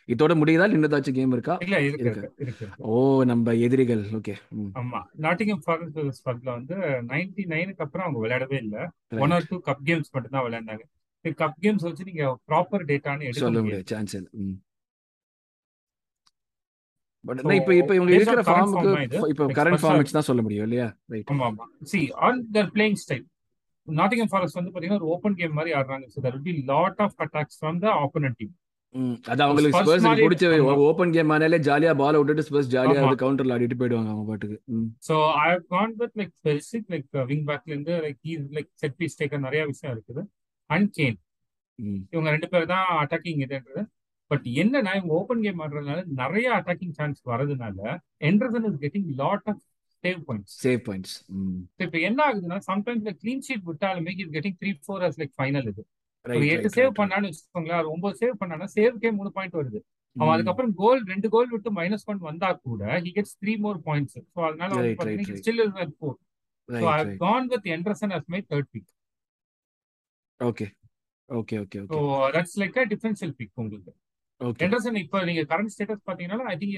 இதோட 0.09 0.33
முடியுதா? 0.41 0.65
இன்னதாச்சும் 0.77 1.17
கேம் 1.17 1.33
இருக்கா? 1.35 1.55
இல்ல 1.65 1.77
இருக்கு. 1.87 2.67
ஓ 2.89 2.93
நம்ம 3.31 3.53
எதிரிகள். 3.65 4.03
ஓகே 4.19 4.35
ஆமா. 4.81 5.01
நாட்டிங்கம் 5.25 5.63
ஃபாரஸ்ட் 5.65 5.99
வந்து 6.51 6.77
நைன்டி 7.11 7.45
நைனுக்கு 7.53 7.83
அப்புறம் 7.87 8.05
அவங்க 8.05 8.21
விளையாடவே 8.25 8.57
இல்ல. 8.65 8.77
One 9.25 9.35
or 9.37 9.49
two 9.51 9.59
cup 9.69 9.83
games 9.89 10.13
மட்டும் 10.15 10.35
தான் 10.37 10.45
விளையாண்டாங்க. 10.47 10.85
கப் 11.43 11.59
கேம்ஸ் 11.63 11.85
வச்சு 11.85 12.09
நீங்க 12.09 12.25
ப்ராப்பர் 12.49 12.87
டேட்டான்னு 12.91 13.25
எடுக்க 13.27 13.45
சொல்ல 13.45 13.61
முடியாது. 13.61 13.87
சான்ஸ் 13.93 14.15
இல்லை. 14.15 14.29
பட் 17.25 17.39
இப்போ 17.57 17.73
இப்போ 17.79 17.93
இவங்க 17.97 18.11
இருக்கிற 18.15 18.43
ஃபார்முக்கு 18.47 18.91
இப்போ 19.33 19.45
கரண்ட் 19.57 19.81
ஃபார்ம் 19.81 20.15
தான் 20.17 20.27
சொல்ல 20.27 20.41
முடியும் 20.41 20.65
இல்லையா? 20.67 20.87
ரைட் 21.13 21.31
ஆமா 21.33 21.47
ஆமா. 21.51 21.65
See 21.91 21.99
on 22.27 22.39
their 22.55 22.69
playing 22.75 22.99
style 23.01 23.25
Nottingham 23.99 24.31
Forest 24.31 24.57
வந்து 24.59 24.71
பாத்தீங்கன்னா 24.73 25.01
ஒரு 25.01 25.11
ஓப்பன் 25.15 25.37
கேம் 25.39 25.57
மாதிரி 25.57 25.71
ஆடுறாங்க. 25.79 26.05
So 26.13 26.21
there 26.25 26.41
be 26.47 26.53
lot 26.71 26.99
of 27.05 27.15
attacks 27.25 27.59
from 27.59 27.79
the 27.85 27.87
opponent 28.05 28.37
team 28.41 28.55
அது 29.31 29.41
அவங்களுக்கு 29.45 29.79
ஸ்பர்ஸ் 29.81 30.05
பிடிச்ச 30.23 30.45
ஆமா 30.59 30.75
ஓப்பன் 30.87 31.11
கேம் 31.15 31.31
ஆனாலே 31.33 31.57
ஜாலியா 31.67 31.91
பால் 31.99 32.17
விட்டுட்டு 32.19 32.45
ஸ்பர்ஸ் 32.47 32.71
ஜாலியா 32.75 33.01
வந்து 33.03 33.19
கவுண்டர்ல 33.23 33.55
ஆடிட்டு 33.55 33.77
போயிடுவாங்க 33.81 34.09
அவங்க 34.13 34.25
பாட்டுக்கு. 34.29 34.57
So 35.07 35.15
I 35.41 35.45
have 35.51 35.65
gone 35.75 35.93
with 36.01 36.15
like 36.21 36.33
Perisic 36.47 36.87
like 36.93 37.07
wing 37.31 37.45
பேக்ல 37.49 37.73
இருந்து 37.73 37.95
like 38.05 38.19
uh 38.31 38.35
like 38.57 38.71
set 38.83 38.97
piece 39.01 39.17
taker 39.19 39.45
நிறைய 39.47 39.61
விஷயம் 39.71 39.93
இருக்குது. 39.95 40.23
அண்ட் 40.69 40.89
கேன் 40.97 41.17
இவங்க 42.13 42.29
ரெண்டு 42.35 42.49
பேர் 42.53 42.71
தான் 42.73 42.87
அட்டாக்கிங் 43.01 43.43
இதுன்றது. 43.45 43.83
பட் 44.31 44.47
என்னன்னா 44.61 44.91
இவங்க 44.97 45.13
ஓப்பன் 45.19 45.43
கேம் 45.45 45.61
ஆடுறதுனால 45.65 46.01
நிறைய 46.21 46.47
அட்டாக்கிங் 46.57 46.95
சான்ஸ் 46.97 47.21
வரதுனால 47.31 47.77
Henderson 48.29 48.67
is 48.69 48.81
getting 48.83 49.07
lot 49.21 49.47
of 49.51 49.63
save 50.04 50.20
points 50.28 50.56
save 50.64 50.82
points 50.86 51.16
இப்போ 51.86 51.97
என்ன 52.10 52.20
ஆகுதுன்னா 52.28 52.58
சம்டைம்ஸ் 52.68 53.02
இந்த 53.04 53.14
clean 53.22 53.45
sheet 53.47 53.66
விட்டாலுமே 53.70 54.12
is 54.24 54.34
getting 54.36 54.58
three 54.62 54.72
four 54.86 55.04
as 55.08 55.18
like 55.22 55.34
final 55.38 55.68
இது. 55.72 55.84
ஒரு 56.26 56.45
எட்டு 56.54 56.70
சேவ் 56.78 56.91
பண்ணான்னு 57.00 57.30
வச்சுக்கோங்களேன் 57.30 57.80
ஒரு 57.82 57.89
ஒன்பது 57.95 58.16
சேவ் 58.22 58.36
பண்ணானா 58.41 58.68
சேவ்க்கே 58.76 59.12
மூணு 59.18 59.32
பாயிண்ட் 59.38 59.58
வருது. 59.60 59.80
அவன் 60.16 60.28
ம் 60.28 60.34
அதுக்கப்புறம் 60.36 60.74
கோல் 60.80 61.02
ரெண்டு 61.12 61.28
கோல் 61.34 61.52
விட்டு 61.52 61.70
மைனஸ் 61.78 62.06
ஒன் 62.12 62.22
வந்தா 62.30 62.50
கூட 62.64 62.84
he 63.06 63.12
gets 63.18 63.36
three 63.41 63.54
more 63.66 63.80
points 63.88 64.18
so 64.34 64.39
அதனால 64.47 64.72
still 65.39 65.62
is 65.66 65.78
at 65.84 65.93
four 65.97 66.16
so 66.70 66.86
I 66.93 67.02
gone 67.24 67.47
with 67.54 67.68
Henderson 67.76 68.14
as 68.18 68.28
my 68.34 68.41
third 68.52 68.70
pick 68.76 68.89
okay 70.39 70.68
okay 71.30 71.56
okay 71.64 71.80
so 71.91 72.00
that's 72.36 72.58
like 72.62 72.78
a 72.82 72.86
differential 72.93 73.34
pick 73.39 73.54
உங்களுக்கு. 73.64 73.91
ஓகே 74.41 74.63
எண்டர்சன் 74.65 74.97
இப்போ 75.01 75.19
நீங்க 75.25 75.41
current 75.49 75.73
status 75.73 76.05
பாத்தீங்கன்னா 76.05 76.47
I 76.51 76.55
think 76.59 76.75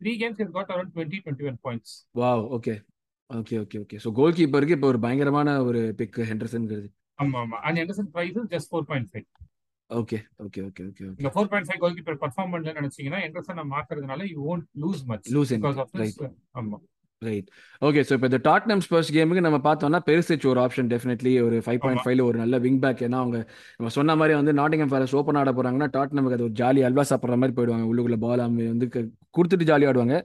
three 0.00 0.12
games 0.20 0.40
is 0.42 0.52
got 0.54 0.72
around 0.74 0.92
twenty 0.94 1.18
twenty 1.24 1.48
one 1.50 1.58
points 1.66 1.94
wow 2.14 2.42
okay 2.56 2.74
okay 3.30 3.56
okay 3.62 3.78
okay 3.82 3.98
so 4.04 4.10
goal 4.18 4.36
கீப்பருக்கு 4.38 4.76
இப்போ 4.76 4.88
ஒரு 4.88 5.00
பயங்கரமான 5.04 5.54
ஒரு 5.68 5.82
pick 6.00 6.18
ஹெண்டர்சன்ங்கிறது 6.30 6.88
ஆமா 7.18 7.38
ஆமா. 7.42 7.56
And 7.66 7.80
Henderson 7.82 8.10
price 8.14 8.38
just 8.52 8.70
four 8.70 8.86
point 8.88 9.10
five 9.12 9.26
okay 9.90 10.18
okay 10.44 10.60
okay 10.66 10.82
okay 10.88 11.04
okay 11.10 11.32
four 11.34 11.50
point 11.50 11.68
five 11.68 11.80
goalkeeper 11.98 12.18
perform 12.22 12.52
பண்ணலன்னு 12.52 12.80
நினைச்சீங்கன்னா 12.80 13.20
எண்டர்சனை 13.26 13.64
மாத்துறதுனால 13.72 14.26
you 14.32 14.40
won't 14.52 14.66
lose 14.82 15.02
much 15.10 15.28
lose 15.36 15.52
because 15.56 15.80
of 15.84 15.94
ஆமா. 16.54 16.78
ரைட் 17.22 17.48
ஓகே 17.82 18.00
ஸோ 18.08 18.12
இப்போ 18.16 18.28
இந்த 18.30 18.38
டாட்னம் 18.48 18.82
ஸ்பர்ஸ் 18.84 19.10
கேமுக்கு 19.14 19.44
நம்ம 19.46 19.58
பார்த்தோம்னா 19.66 20.00
பெருசிச் 20.08 20.44
ஒரு 20.50 20.60
ஆப்ஷன் 20.64 20.88
டெஃபினெட்லி 20.92 21.32
ஒரு 21.46 21.56
ஃபைவ் 21.64 21.80
பாயிண்ட் 21.84 22.02
ஃபைவ்ல 22.04 22.24
ஒரு 22.28 22.36
நல்ல 22.42 22.58
விங் 22.64 22.80
பேக் 22.84 23.02
ஏன்னா 23.06 23.18
அவங்க 23.22 23.38
நம்ம 23.78 23.90
சொன்ன 23.96 24.16
மாதிரி 24.20 24.34
வந்து 24.40 24.52
நாட்டிங்கம் 24.60 24.92
ஃபாரஸ்ட் 24.92 25.18
ஓப்பன் 25.20 25.38
ஆட 25.40 25.52
போறாங்கன்னா 25.58 25.88
டாட்னமுக்கு 25.96 26.36
அது 26.38 26.46
ஒரு 26.48 26.56
ஜாலி 26.60 26.82
அல்வா 26.88 27.04
சாப்பிட்ற 27.10 27.38
மாதிரி 27.42 27.56
போயிடுவாங்க. 27.58 27.86
உள்ளுக்குள்ள 27.92 28.18
பால் 28.26 28.44
அவங்க 28.46 28.68
வந்து 28.74 28.88
கொடுத்துட்டு 29.34 29.66
ஜாலி 29.70 29.84
ஆடுவாங்க. 29.90 30.16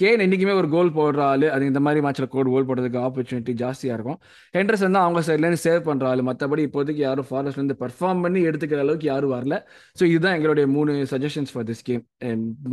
கேன் 0.00 0.22
என்றைக்குமே 0.24 0.54
ஒரு 0.60 0.68
கோல் 0.74 0.90
போடுற 0.98 1.20
ஆள். 1.30 1.46
அது 1.54 1.64
இந்த 1.70 1.80
மாதிரி 1.86 2.00
மேட்ச்சில் 2.06 2.30
கோல் 2.34 2.50
கோல் 2.54 2.68
போடுறதுக்கு 2.68 2.98
ஆப்பர்ச்சுனிட்டி 3.06 3.52
ஜாஸ்தியாக 3.62 3.96
இருக்கும். 3.98 4.18
ஹெண்டர்சன் 4.54 4.96
தான் 4.96 5.04
அவங்க 5.06 5.20
சைட்லேருந்து 5.28 5.62
சேவ் 5.66 5.82
பண்ணுற 5.88 6.06
ஆள். 6.12 6.22
மற்றபடி 6.30 6.62
இப்போதைக்கு 6.68 7.02
யாரும் 7.06 7.28
ஃபாரஸ்ட்லேருந்து 7.30 7.76
பர்ஃபார்ம் 7.82 8.22
பண்ணி 8.26 8.42
எடுத்துக்கிற 8.50 8.80
அளவுக்கு 8.86 9.08
யாரும் 9.12 9.34
வரல. 9.36 9.56
ஸோ 9.96 10.04
இதுதான் 10.12 10.36
எங்களுடைய 10.38 10.66
மூணு 10.76 10.94
சஜஷன்ஸ் 11.12 11.52
ஃபார் 11.54 11.68
திஸ் 11.70 11.84
கேம் 11.90 12.04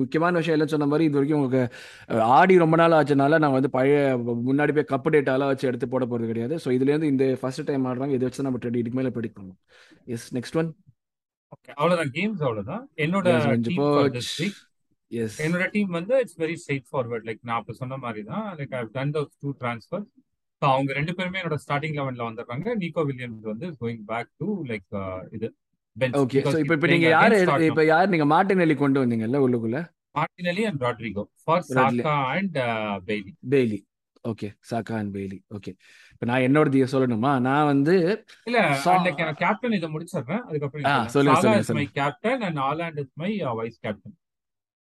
முக்கியமான 0.01 0.33
விஷயம் 0.41 0.57
எல்லாம் 0.57 0.73
சொன்ன 0.75 0.89
மாதிரி 0.93 1.07
இது 1.09 1.19
வரைக்கும் 1.19 1.39
உங்களுக்கு 1.39 1.63
ஆடி 2.39 2.57
ரொம்ப 2.65 2.75
நாள் 2.83 2.97
ஆச்சுனால 2.99 3.39
நான் 3.45 3.57
வந்து 3.57 3.70
பழைய 3.73 3.97
முன்னாடி 4.47 4.71
போய் 4.77 4.91
கப்பு 4.91 5.09
டேட்டாலாம் 5.15 5.51
வச்சு 5.51 5.69
எடுத்து 5.69 5.87
போட 5.93 6.05
போகிறது 6.05 6.31
கிடையாது. 6.31 6.55
ஸோ 6.63 6.69
இதுலேருந்து 6.77 7.11
இந்த 7.13 7.25
ஃபர்ஸ்ட் 7.41 7.67
டைம் 7.69 7.87
ஆடுறாங்க. 7.89 8.15
இதை 8.17 8.25
வச்சு 8.27 8.47
நம்ம 8.47 8.59
இதுக்கு 8.81 8.99
மேலே 8.99 9.13
ப்ரெடிக்ட் 9.15 9.37
பண்ணுவோம் 9.39 9.59
எஸ் 10.15 10.27
நெக்ஸ்ட் 10.37 10.57
ஒன் 10.61 10.69
ஓகே 11.55 11.71
அவ்வளவுதான். 11.77 12.11
கேம்ஸ் 12.17 12.43
அவ்வளவுதான். 12.47 12.83
என்னோட 12.97 13.27
எஸ் 15.11 15.37
என்னோட 15.45 15.63
டீம் 15.73 15.89
வந்து 15.95 16.13
it's 16.21 16.37
very 16.41 16.53
straight 16.59 16.85
forward 16.91 17.25
like 17.27 17.39
நான் 17.47 17.57
அப்போ 17.57 17.73
சொன்ன 17.79 17.97
மாதிரி 18.03 18.21
தான் 18.29 18.45
like 18.59 18.75
I 18.77 18.81
done 18.93 19.11
those 19.15 19.31
two 19.43 19.49
transfer 19.61 20.03
so 20.61 20.65
அவங்க 20.73 20.91
ரெண்டு 20.99 21.13
பேருமே 21.17 21.39
என்னோட 21.41 21.57
ஸ்டார்டிங் 21.63 21.97
லெவன்ல 21.97 22.23
வந்துடுறாங்க 22.27 22.75
நிக்கோ 22.81 23.03
வில்லியம்ஸ் 23.09 23.49
வந்து 23.51 23.67
கோயிங் 23.81 24.03
பேக் 24.11 24.29
டு 24.41 24.47
லைக் 24.69 24.87
இது 25.31 25.47
ஓகே 26.19 26.41
ஸோ 26.45 26.57
இப்போ 26.63 26.75
இப்போ 26.77 26.89
நீங்கள் 26.93 27.13
யார் 27.15 27.33
டாட்னம் 27.33 27.67
இப்போ 27.69 27.83
யார் 27.85 28.11
நீங்கள் 28.13 28.31
மார்டினெல்லி 28.33 28.77
கொண்டு 28.77 29.01
வந்தீங்கல்ல 29.03 29.41
உள்ளுக்குள்ள? 29.45 29.79
Martinelli 30.15 30.63
and 30.69 30.83
Rodrigo 30.83 31.23
for 31.43 31.63
Redley 31.69 32.03
Saka 32.03 32.15
and 32.35 32.57
Bailey 33.07 33.31
Bailey 33.53 33.79
okay 34.25 34.47
Saka 34.69 34.95
and 34.97 35.13
Bailey 35.15 35.37
okay 35.57 35.71
இப்போ 36.13 36.25
நான் 36.25 36.45
என்னோட 36.47 36.69
சொல்லணுமா? 36.93 37.31
நான் 37.41 37.69
வந்து 37.69 37.93
இல்ல 38.47 38.57
நான் 39.19 39.39
கேப்டன் 39.39 39.77
இதை 39.77 39.89
முடிச்சிடுறேன். 39.93 40.43
அதுக்கப்புறம் 40.47 40.85
ஆ 40.85 40.95
நீங்க 40.95 41.13
சொல்லுங்க 41.13 41.37
சொல்லுங்க 41.41 41.77
my 41.79 41.87
captain 41.99 42.43
and 42.49 42.61
Haaland 42.67 42.99
is 43.03 43.13
my 43.15 43.31
vice 43.61 43.79
captain 43.79 44.17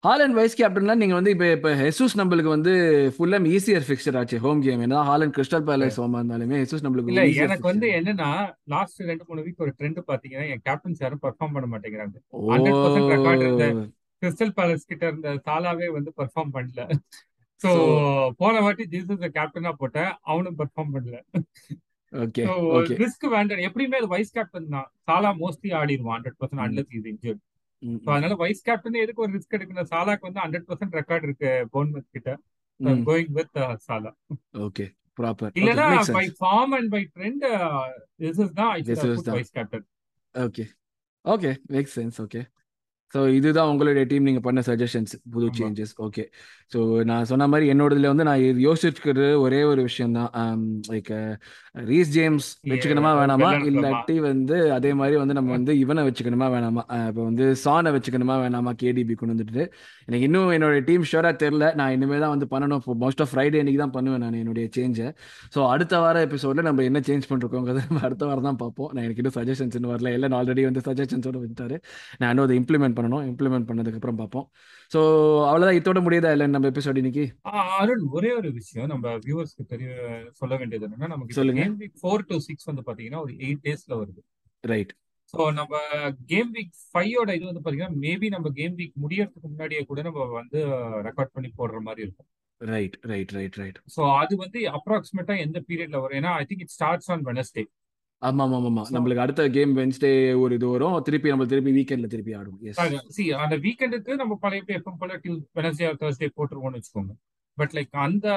Haaland 0.04 0.36
vice 0.38 0.58
கேப்டன்லாம் 0.58 1.00
நீங்கள் 1.02 1.18
வந்து 1.18 1.32
இப்போ 1.36 1.46
இப்போ 1.52 1.70
ஹெசூஸ் 1.80 2.16
நம்மளுக்கு 2.20 2.52
வந்து 2.54 2.74
ஃபுல்லாக 3.14 3.52
ஈஸியர் 3.52 3.86
ஃபிக்சர் 3.88 4.18
ஆச்சு 4.20 4.38
ஹோம் 4.44 4.60
கேம் 4.66 4.82
ஏன்னா 4.86 5.00
ஹாலண்ட் 5.08 5.34
கிறிஸ்டல் 5.38 5.66
பேலஸ் 5.70 5.98
ஹோமா 6.02 6.20
இருந்தாலுமே 6.22 6.60
ஹெசூஸ் 6.62 6.84
நம்மளுக்கு 6.86 7.12
இல்ல 7.14 7.24
எனக்கு 7.46 7.68
வந்து 7.72 7.88
என்னன்னா 8.00 8.30
லாஸ்ட் 8.74 9.02
ரெண்டு 9.10 9.26
மூணு 9.30 9.46
வீக் 9.46 9.64
ஒரு 9.66 9.74
ட்ரெண்ட் 9.80 10.02
பாத்தீங்கன்னா 10.12 10.46
என் 10.54 10.64
கேப்டன்ஸ் 10.68 11.02
யாரும் 11.04 11.24
பெர்ஃபார்ம் 11.24 11.56
பண்ண 11.56 11.70
மாட்டேங்கிறாங்க. 11.74 12.16
கிறிஸ்டல் 14.26 14.54
பேலஸ் 14.60 14.92
கிட்ட 14.92 15.06
இருந்த 15.12 15.34
சாலாவே 15.48 15.90
வந்து 15.98 16.14
பெர்ஃபார்ம் 16.20 16.54
பண்ணல. 16.58 16.84
சோ 17.62 17.72
போன 18.42 18.62
வாட்டி 18.68 18.86
ஜீசஸ் 18.94 19.26
கேப்டனா 19.40 19.74
போட்டேன். 19.82 20.14
அவனும் 20.32 20.58
பெர்ஃபார்ம் 20.62 20.94
பண்ணல. 20.96 21.18
ஓகே 22.14 22.44
ஸோ 22.48 22.54
ஓகே 22.78 22.96
ரிஸ்க் 23.04 23.26
வேண்டாம். 23.36 23.62
எப்படியுமே 23.68 24.00
அது 24.02 24.10
வைஸ் 24.16 24.36
கேப்டன் 24.38 24.74
தான். 24.76 24.90
Salah 25.08 25.32
mostly 25.44 25.72
ஆடிடுவான் 25.80 26.16
hundred 26.18 26.38
percent 26.42 26.64
unless 26.66 26.92
is 26.98 27.08
injured 27.14 27.42
அதனால 28.12 28.36
வைஸ் 28.42 28.66
கேப்டன் 28.68 29.02
எதுக்கு 29.04 29.24
ஒரு 29.26 29.32
ரிஸ்க் 29.38 29.56
எடுக்கணும்? 29.58 29.90
சாலாக்கு 29.94 30.28
வந்து 30.28 30.42
ஹண்ட்ரட் 30.44 30.68
பர்சன்ட் 30.70 30.96
ரெக்கார்ட் 31.00 31.26
இருக்கு 31.28 31.50
போன்மத் 31.74 32.14
கிட்ட. 32.16 32.32
Going 33.10 33.34
with 33.38 33.60
Salah. 33.88 34.12
Okay 34.68 34.86
proper 35.20 35.52
இல்லனா 35.60 35.88
by 36.18 36.26
form 36.40 36.74
and 36.78 36.90
by 36.96 37.02
trend 37.16 37.46
this 38.24 38.40
is 38.46 38.56
தான் 38.60 38.72
vice 39.38 39.54
captain 39.58 39.86
okay 40.36 40.66
okay 41.26 41.52
make 41.76 41.92
sense 41.98 42.18
okay 42.26 42.42
so 43.14 43.20
இதுதான் 43.38 43.70
உங்களுடைய 43.72 44.04
டீம் 44.12 44.28
நீங்கள் 44.28 44.46
பண்ண 44.46 44.62
சஜஷன்ஸ் 44.70 45.14
புது 45.34 45.48
சேஞ்சஸ் 45.60 45.94
ஓகே 46.06 46.24
ஸோ 46.74 46.80
நான் 47.10 47.28
சொன்ன 47.30 47.48
மாதிரி 47.52 47.66
என்னோடதுல 47.74 48.10
வந்து 48.12 48.26
நான் 48.28 48.44
இது 48.46 48.60
யோசிச்சுக்கிறது 48.68 49.28
ஒரே 49.44 49.60
ஒரு 49.72 49.82
விஷயம் 49.88 50.16
தான். 50.18 50.62
லைக் 50.92 51.12
ரீஸ் 51.90 52.12
ஜேம்ஸ் 52.16 52.48
வச்சுக்கணுமா 52.72 53.12
வேணாமா? 53.20 53.50
இல்லாட்டி 53.70 54.16
வந்து 54.30 54.58
அதே 54.78 54.92
மாதிரி 55.00 55.16
வந்து 55.22 55.36
நம்ம 55.38 55.52
வந்து 55.58 55.74
இவனை 55.84 56.04
வச்சுக்கணுமா 56.08 56.48
வேணாமா? 56.56 56.84
இப்போ 57.10 57.22
வந்து 57.30 57.46
சானை 57.66 57.92
வச்சுக்கணுமா 57.96 58.38
வேணாமா? 58.44 58.74
கேடிபி 58.82 59.16
கொண்டு 59.20 59.36
வந்துட்டு. 59.36 59.66
எனக்கு 60.08 60.28
இன்னும் 60.30 60.52
என்னோட 60.58 60.80
டீம் 60.90 61.06
ஷோராக 61.12 61.36
தெரில 61.44 61.70
நான் 61.82 61.94
இனிமேல் 61.98 62.24
தான் 62.26 62.34
வந்து 62.36 62.50
பண்ணணும். 62.56 62.84
மோஸ்ட் 63.06 63.24
ஆஃப் 63.26 63.32
ஃப்ரைடே 63.34 63.62
அன்னைக்கு 63.64 63.82
தான் 63.84 63.96
பண்ணுவேன் 63.98 64.24
நான் 64.26 64.40
என்னுடைய 64.42 64.66
சேஞ்சை 64.80 65.08
ஸோ 65.56 65.62
அடுத்த 65.76 66.02
வார 66.06 66.26
எபிசோடில் 66.28 66.68
நம்ம 66.70 66.84
என்ன 66.90 67.02
சேஞ்ச் 67.10 67.30
பண்ணிருக்கோங்கிறத 67.32 67.86
நம்ம 67.90 68.04
அடுத்த 68.10 68.26
வாரம் 68.32 68.50
தான் 68.50 68.60
பார்ப்போம். 68.64 68.92
நான் 68.96 69.06
எனக்கு 69.08 69.24
இன்னும் 69.24 69.38
சஜஷன்ஸ் 69.40 69.78
இன்னும் 69.80 69.94
வரல. 69.96 70.12
எல்லாம் 70.18 70.38
ஆல்ரெடி 70.42 70.66
வந்து 70.72 70.84
சஜஷன்ஸோட 70.90 71.38
வந்துட்டாரு 71.46 71.78
நான் 72.20 72.30
இன்னும் 72.34 72.48
அதை 72.48 72.58
இம்ப்ளிமெண்ட் 72.64 72.95
பண்ணணும் 72.98 73.24
இம்ப்ளிமெண்ட் 73.32 73.68
பண்ணதுக்கப்புறம் 73.70 74.20
பார்ப்போம். 74.22 74.46
ஸோ 74.92 75.00
அவ்வளோதான் 75.50 75.80
இதோட 75.80 76.02
முடியுதா 76.06 76.32
இல்லை? 76.36 76.48
நம்ம 76.56 76.70
எபிசோட் 76.74 77.00
இன்னைக்கு? 77.02 77.26
ஆ, 77.48 77.54
அருண் 77.80 78.06
ஒரே 78.18 78.32
ஒரு 78.40 78.52
விஷயம். 78.60 78.90
நம்ம 78.94 79.16
வியூவர்ஸ்க்கு 79.26 79.66
தெரிய 79.74 79.90
சொல்ல 80.42 80.54
வேண்டியது 80.56 80.88
என்னன்னா 80.88 81.10
நமக்கு 81.14 81.38
சொல்லுங்க. 81.40 81.64
Game 81.64 81.80
week 81.82 81.98
four 82.04 82.28
to 82.32 82.38
six 82.48 82.70
வந்து 82.72 82.86
பாத்தீங்கன்னா 82.90 83.24
ஒரு 83.26 83.34
எயிட் 83.46 83.64
டேஸ்ல 83.68 83.94
வருது. 84.02 84.24
ரைட் 84.64 84.94
ஸோ 85.34 85.40
நம்ம 85.60 85.76
கேம் 86.32 86.52
வீக் 86.56 86.74
ஃபைவோட 86.92 87.30
இது 87.38 87.46
வந்து 87.50 87.64
பாத்தீங்கன்னா 87.64 88.00
மேபி 88.04 88.28
நம்ம 88.36 88.52
கேம் 88.60 88.76
வீக் 88.80 88.96
முடியறதுக்கு 89.04 89.48
முன்னாடியே 89.54 89.84
கூட 89.92 90.02
நம்ம 90.08 90.26
வந்து 90.40 90.60
ரெக்கார்ட் 91.08 91.34
பண்ணி 91.34 91.50
போடுற 91.60 91.80
மாதிரி 91.88 92.04
இருக்கும். 92.06 92.30
Right 92.62 92.96
right 93.12 93.32
right 93.38 93.58
right 93.62 93.80
so 93.96 94.02
அது 94.20 94.34
வந்து 94.44 94.60
அப்ராக்சிமேட்டா 94.78 95.34
எந்த 95.46 95.58
பீரியட்ல 95.70 95.98
வரும்? 96.04 96.18
ஏன்னா 96.22 96.34
I 96.42 96.46
think 96.50 96.64
it 96.66 96.74
starts 96.76 97.10
on 97.16 97.26
Wednesday 97.30 97.64
ஆமாம் 98.22 98.54
ஆமாம் 98.54 98.86
ஸோ 98.86 98.94
நம்மளுக்கு 98.96 99.16
அடுத்த 99.16 99.50
கேம் 99.50 99.78
வென்ஸ்டே 99.78 100.12
ஒரு 100.40 100.56
இது 100.56 100.68
வரும். 100.68 101.02
திருப்பி 101.02 101.30
நம்ம 101.30 101.46
திருப்பி 101.46 101.72
வீக்கெண்டில் 101.72 102.08
திருப்பி 102.08 102.34
எஸ் 102.70 102.80
சி 103.08 103.34
அந்த 103.34 103.56
வீக்கெண்டுக்கு 103.58 104.16
நம்ம 104.16 104.38
பழைய 104.42 104.64
எப்போ 104.68 104.92
போல 105.00 105.18
டியூ 105.24 105.36
வெனஸ்டே 105.56 105.90
தேர்ஸ்டே 106.00 106.30
போட்டுருவோம்னு 106.36 106.80
வச்சுக்கோங்க. 106.80 107.14
பட் 107.60 107.74
லைக் 107.78 107.92
அந்த 108.06 108.28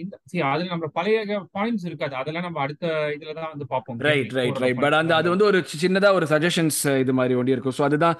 இந்த 0.00 0.14
சி 0.30 0.42
அதுல 0.52 0.68
நம்ம 0.74 0.88
பழைய 0.98 1.18
பாயிண்ட்ஸ் 1.56 1.86
இருக்காது. 1.88 2.14
அதெல்லாம் 2.20 2.46
நம்ம 2.46 2.60
அடுத்த 2.64 2.86
இதுல 3.16 3.34
தான் 3.38 3.50
வந்து 3.52 3.66
பார்ப்போம். 3.72 3.98
ரைட் 4.08 4.32
ரைட் 4.38 4.58
ரைட் 4.64 4.80
பட் 4.84 4.96
அந்த 5.00 5.12
அது 5.20 5.28
வந்து 5.34 5.46
ஒரு 5.50 5.60
சின்னதா 5.82 6.10
ஒரு 6.18 6.28
சஜஷன்ஸ் 6.32 6.80
இது 7.02 7.12
மாதிரி 7.20 7.36
ஒண்டி 7.40 7.54
இருக்கும். 7.56 7.76
ஸோ 7.78 7.84
அதுதான் 7.88 8.16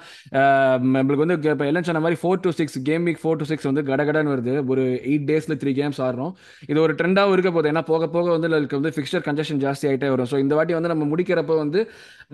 நம்மளுக்கு 0.95 1.23
வந்து 1.25 1.37
இப்போ 1.53 1.67
எல்லாம் 1.71 1.87
சொன்ன 1.89 2.03
மாதிரி 2.05 2.19
four 2.21 2.43
to 2.45 2.53
six 2.59 2.77
game 2.89 3.05
week 3.09 3.21
four 3.23 3.39
to 3.41 3.47
six 3.51 3.69
வந்து 3.69 3.83
கடகடன்னு 3.91 4.33
வருது. 4.35 4.55
ஒரு 4.73 4.85
எயிட் 5.11 5.27
டேஸ்ல 5.31 5.57
த்ரீ 5.63 5.73
கேம்ஸ் 5.81 6.01
ஆடுறோம். 6.07 6.33
இது 6.71 6.79
ஒரு 6.85 6.95
ட்ரெண்டாகவும் 7.01 7.35
இருக்க 7.37 7.51
போகுது. 7.51 7.71
ஏன்னா 7.73 7.85
போக 7.91 8.09
போக 8.15 8.29
வந்து 8.37 8.49
அதுக்கு 8.59 8.79
வந்து 8.79 8.93
ஃபிக்ஸ்டர் 8.97 9.25
கன்ஜெஷன் 9.27 9.61
ஜாஸ்தி 9.65 9.87
ஆகிட்டே 9.91 10.09
வரும். 10.15 10.29
ஸோ 10.33 10.39
இந்த 10.45 10.55
வாட்டி 10.59 10.77
வந்து 10.79 10.93
நம்ம 10.93 11.07
முடிக்கிறப்ப 11.13 11.57
வந்து 11.63 11.81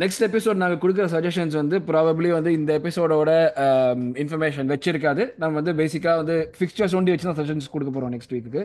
நெக்ஸ்ட் 0.03 0.23
எபிசோட் 0.29 0.61
நாங்கள் 0.61 0.81
கொடுக்குற 0.83 1.05
சஜஷன்ஸ் 1.15 1.55
வந்து 1.61 1.75
ப்ராபப்ளி 1.89 2.29
வந்து 2.37 2.51
இந்த 2.59 2.71
எபிசோடோட 2.79 3.31
இன்ஃபர்மேஷன் 4.23 4.71
வச்சிருக்காது. 4.73 5.23
நம்ம 5.41 5.53
வந்து 5.61 5.73
பேசிக்காக 5.81 6.17
வந்து 6.23 6.35
ஃபிக்ஸ்டர்ஸ் 6.57 6.95
ஒண்டி 6.99 7.13
வச்சு 7.13 7.27
தான் 7.29 7.39
சஜஷன்ஸ் 7.39 7.64
கொடுக்க 7.73 7.91
போகிறோம் 7.91 8.13
நெக்ஸ்ட் 8.15 8.33
வீக்கு 8.35 8.61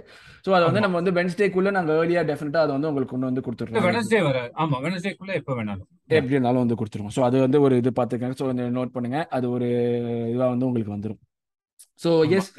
ஸோ 0.46 0.50
அதை 0.56 0.64
வந்து 0.68 0.82
நம்ம 0.84 0.98
வந்து 1.00 1.14
வென்ஸ்டேக்குள்ளே 1.18 1.72
நாங்கள் 1.78 1.98
ஏர்லியாக 2.00 2.26
டெஃபினட்டாக 2.30 2.64
அதை 2.66 2.72
வந்து 2.76 2.90
உங்களுக்கு 2.90 3.14
கொண்டு 3.14 3.28
வந்து 3.28 3.40
இல்ல 3.40 3.46
கொடுத்துட்றோம் 3.48 3.88
வெனஸ்டே 3.88 4.20
வர 4.28 4.38
ஆமா 4.62 4.76
வெனஸ்டேக்குள்ள 4.86 5.32
எப்ப 5.40 5.54
வேணாலும். 5.58 5.88
எப்படி 6.18 6.36
இருந்தாலும் 6.36 6.62
வந்து 6.64 6.78
கொடுத்துருவோம். 6.80 7.14
ஸோ 7.16 7.22
அது 7.28 7.36
வந்து 7.46 7.60
ஒரு 7.66 7.74
இது 7.82 7.90
பார்த்துக்கங்க. 7.98 8.38
ஸோ 8.40 8.46
நோட் 8.78 8.94
பண்ணுங்க. 8.96 9.18
அது 9.38 9.46
ஒரு 9.56 9.68
இதுவாக 10.32 10.50
வந்து 10.54 10.68
உங்களுக்கு 10.70 10.96
வந்துடும் 10.96 11.20
ஸோ 12.04 12.10
ஆமா. 12.16 12.30
எஸ் 12.36 12.50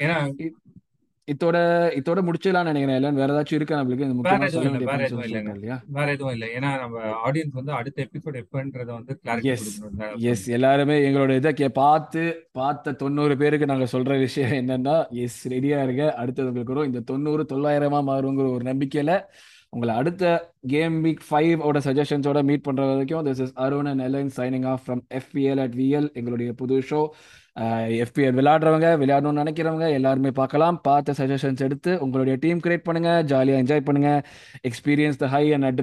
இதோட 1.32 1.56
இதோட 1.98 2.20
முடிச்சிடலாம்னு 2.26 2.70
நினைக்கிறேன் 2.70 2.96
இல்லை 2.96 3.10
வேற 3.12 3.28
ஏதாச்சும் 3.32 3.54
இருக்கா 3.54 3.80
நம்மளுக்கு? 3.80 4.06
இந்த 4.06 4.30
எதுவும் 4.30 4.48
சொல்ல 4.48 4.70
வேண்டிய 4.70 4.90
வேற 4.90 5.04
எதுவும் 5.04 5.22
சொல்லிட்டோம் 5.22 5.30
இல்லைங்க. 5.32 5.54
இல்லையா? 5.54 5.76
வேற 5.88 6.08
எதுவும் 6.12 6.32
இல்லை. 6.32 6.48
ஏன்னா 6.56 6.70
நம்ம 6.78 6.98
ஆடியன்ஸ் 7.26 7.52
வந்து 7.52 7.72
அடுத்த 7.72 8.06
எபிசோட் 8.06 8.38
எப்பன்றத 8.42 8.90
வந்து 8.98 9.20
கிளாரிட்டி 9.24 10.22
எஸ் 10.32 10.46
எல்லாருமே 10.48 10.96
எங்களோட 11.08 11.36
இதை 11.36 11.68
பார்த்து 11.68 12.22
பார்த்த 12.52 12.92
தொண்ணூறு 12.92 13.36
பேருக்கு 13.36 13.66
நாங்கள் 13.66 13.92
சொல்ற 13.92 14.18
விஷயம் 14.18 14.50
என்னன்னா 14.50 14.96
எஸ் 15.24 15.40
ரெடியா 15.48 15.78
இருங்க. 15.82 16.14
அடுத்தது 16.14 16.48
உங்களுக்கு 16.48 16.74
வரும். 16.74 16.90
இந்த 16.92 17.00
தொண்ணூறு 17.00 17.46
தொள்ளாயிரமா 17.52 18.00
மாறுங்கிற 18.10 18.50
ஒரு 18.52 18.64
நம்பிக்கையில 18.72 19.14
உங்களை 19.68 19.94
அடுத்த 19.94 20.24
கேம் 20.66 21.04
வீக் 21.04 21.22
ஃபைவ் 21.28 21.60
ஓட 21.60 21.78
சஜஷன்ஸோட 21.78 22.42
மீட் 22.42 22.62
பண்ற 22.62 22.86
வரைக்கும் 22.86 23.26
this 23.26 23.40
is 23.40 23.52
Arun 23.54 23.86
and 23.86 24.00
Ellen 24.00 24.32
signing 24.36 24.66
off 24.66 24.82
from 24.86 25.02
FPL 25.14 25.60
at 25.60 25.74
VL 25.74 26.12
எங்களுடைய 26.12 26.52
புது 26.52 26.78
ஷோ 26.90 27.00
எஃபிஎல் 27.56 28.36
விளையாடுறவங்க 28.38 28.98
விளையாடணும்னு 28.98 29.42
நினைக்கிறவங்க 29.42 29.90
எல்லாருமே 29.92 30.30
பார்க்கலாம் 30.30 30.80
பார்த்த 30.80 31.12
சஜஷன்ஸ் 31.12 31.62
எடுத்து 31.62 32.00
உங்களுடைய 32.00 32.36
டீம் 32.40 32.58
கிரியேட் 32.58 32.84
பண்ணுங்க 32.84 33.22
ஜாலியாக 33.22 33.62
என்ஜாய் 33.62 33.80
பண்ணுங்க 33.80 34.24
experience 34.62 35.16
the 35.16 35.26
high 35.26 35.52
and 35.52 35.80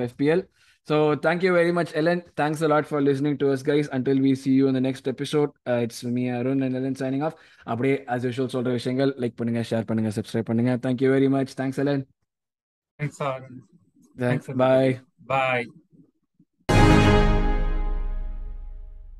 FPL. 0.00 0.42
So 0.84 1.14
thank 1.14 1.42
you 1.42 1.52
very 1.52 1.70
much, 1.70 1.92
Ellen. 1.94 2.22
Thanks 2.36 2.60
a 2.62 2.68
lot 2.68 2.86
for 2.86 3.00
listening 3.00 3.38
to 3.38 3.52
us, 3.52 3.62
guys. 3.62 3.88
Until 3.92 4.18
we 4.18 4.34
see 4.34 4.50
you 4.50 4.66
in 4.66 4.74
the 4.74 4.80
next 4.80 5.06
episode, 5.06 5.50
uh, 5.68 5.74
it's 5.74 6.02
me, 6.02 6.28
Arun, 6.28 6.62
and 6.62 6.74
Ellen 6.74 6.94
signing 6.94 7.22
off. 7.22 7.34
அப்படியே 7.64 8.04
as 8.06 8.26
usual 8.26 8.48
சொல்ற 8.48 8.72
விஷயங்கள் 8.72 9.14
like 9.18 9.36
பண்ணுங்க 9.36 9.62
share 9.70 9.84
பண்ணுங்க 9.84 10.12
subscribe 10.20 10.44
பண்ணுங்க 10.44 10.76
thank 10.76 11.00
you 11.00 11.10
very 11.10 11.28
much 11.28 11.54
thanks 11.60 11.78
Ellen 11.78 12.06
thanks 12.98 13.22
thanks 13.22 13.62
thanks 14.16 14.50
bye 14.50 15.00
bye 15.26 15.81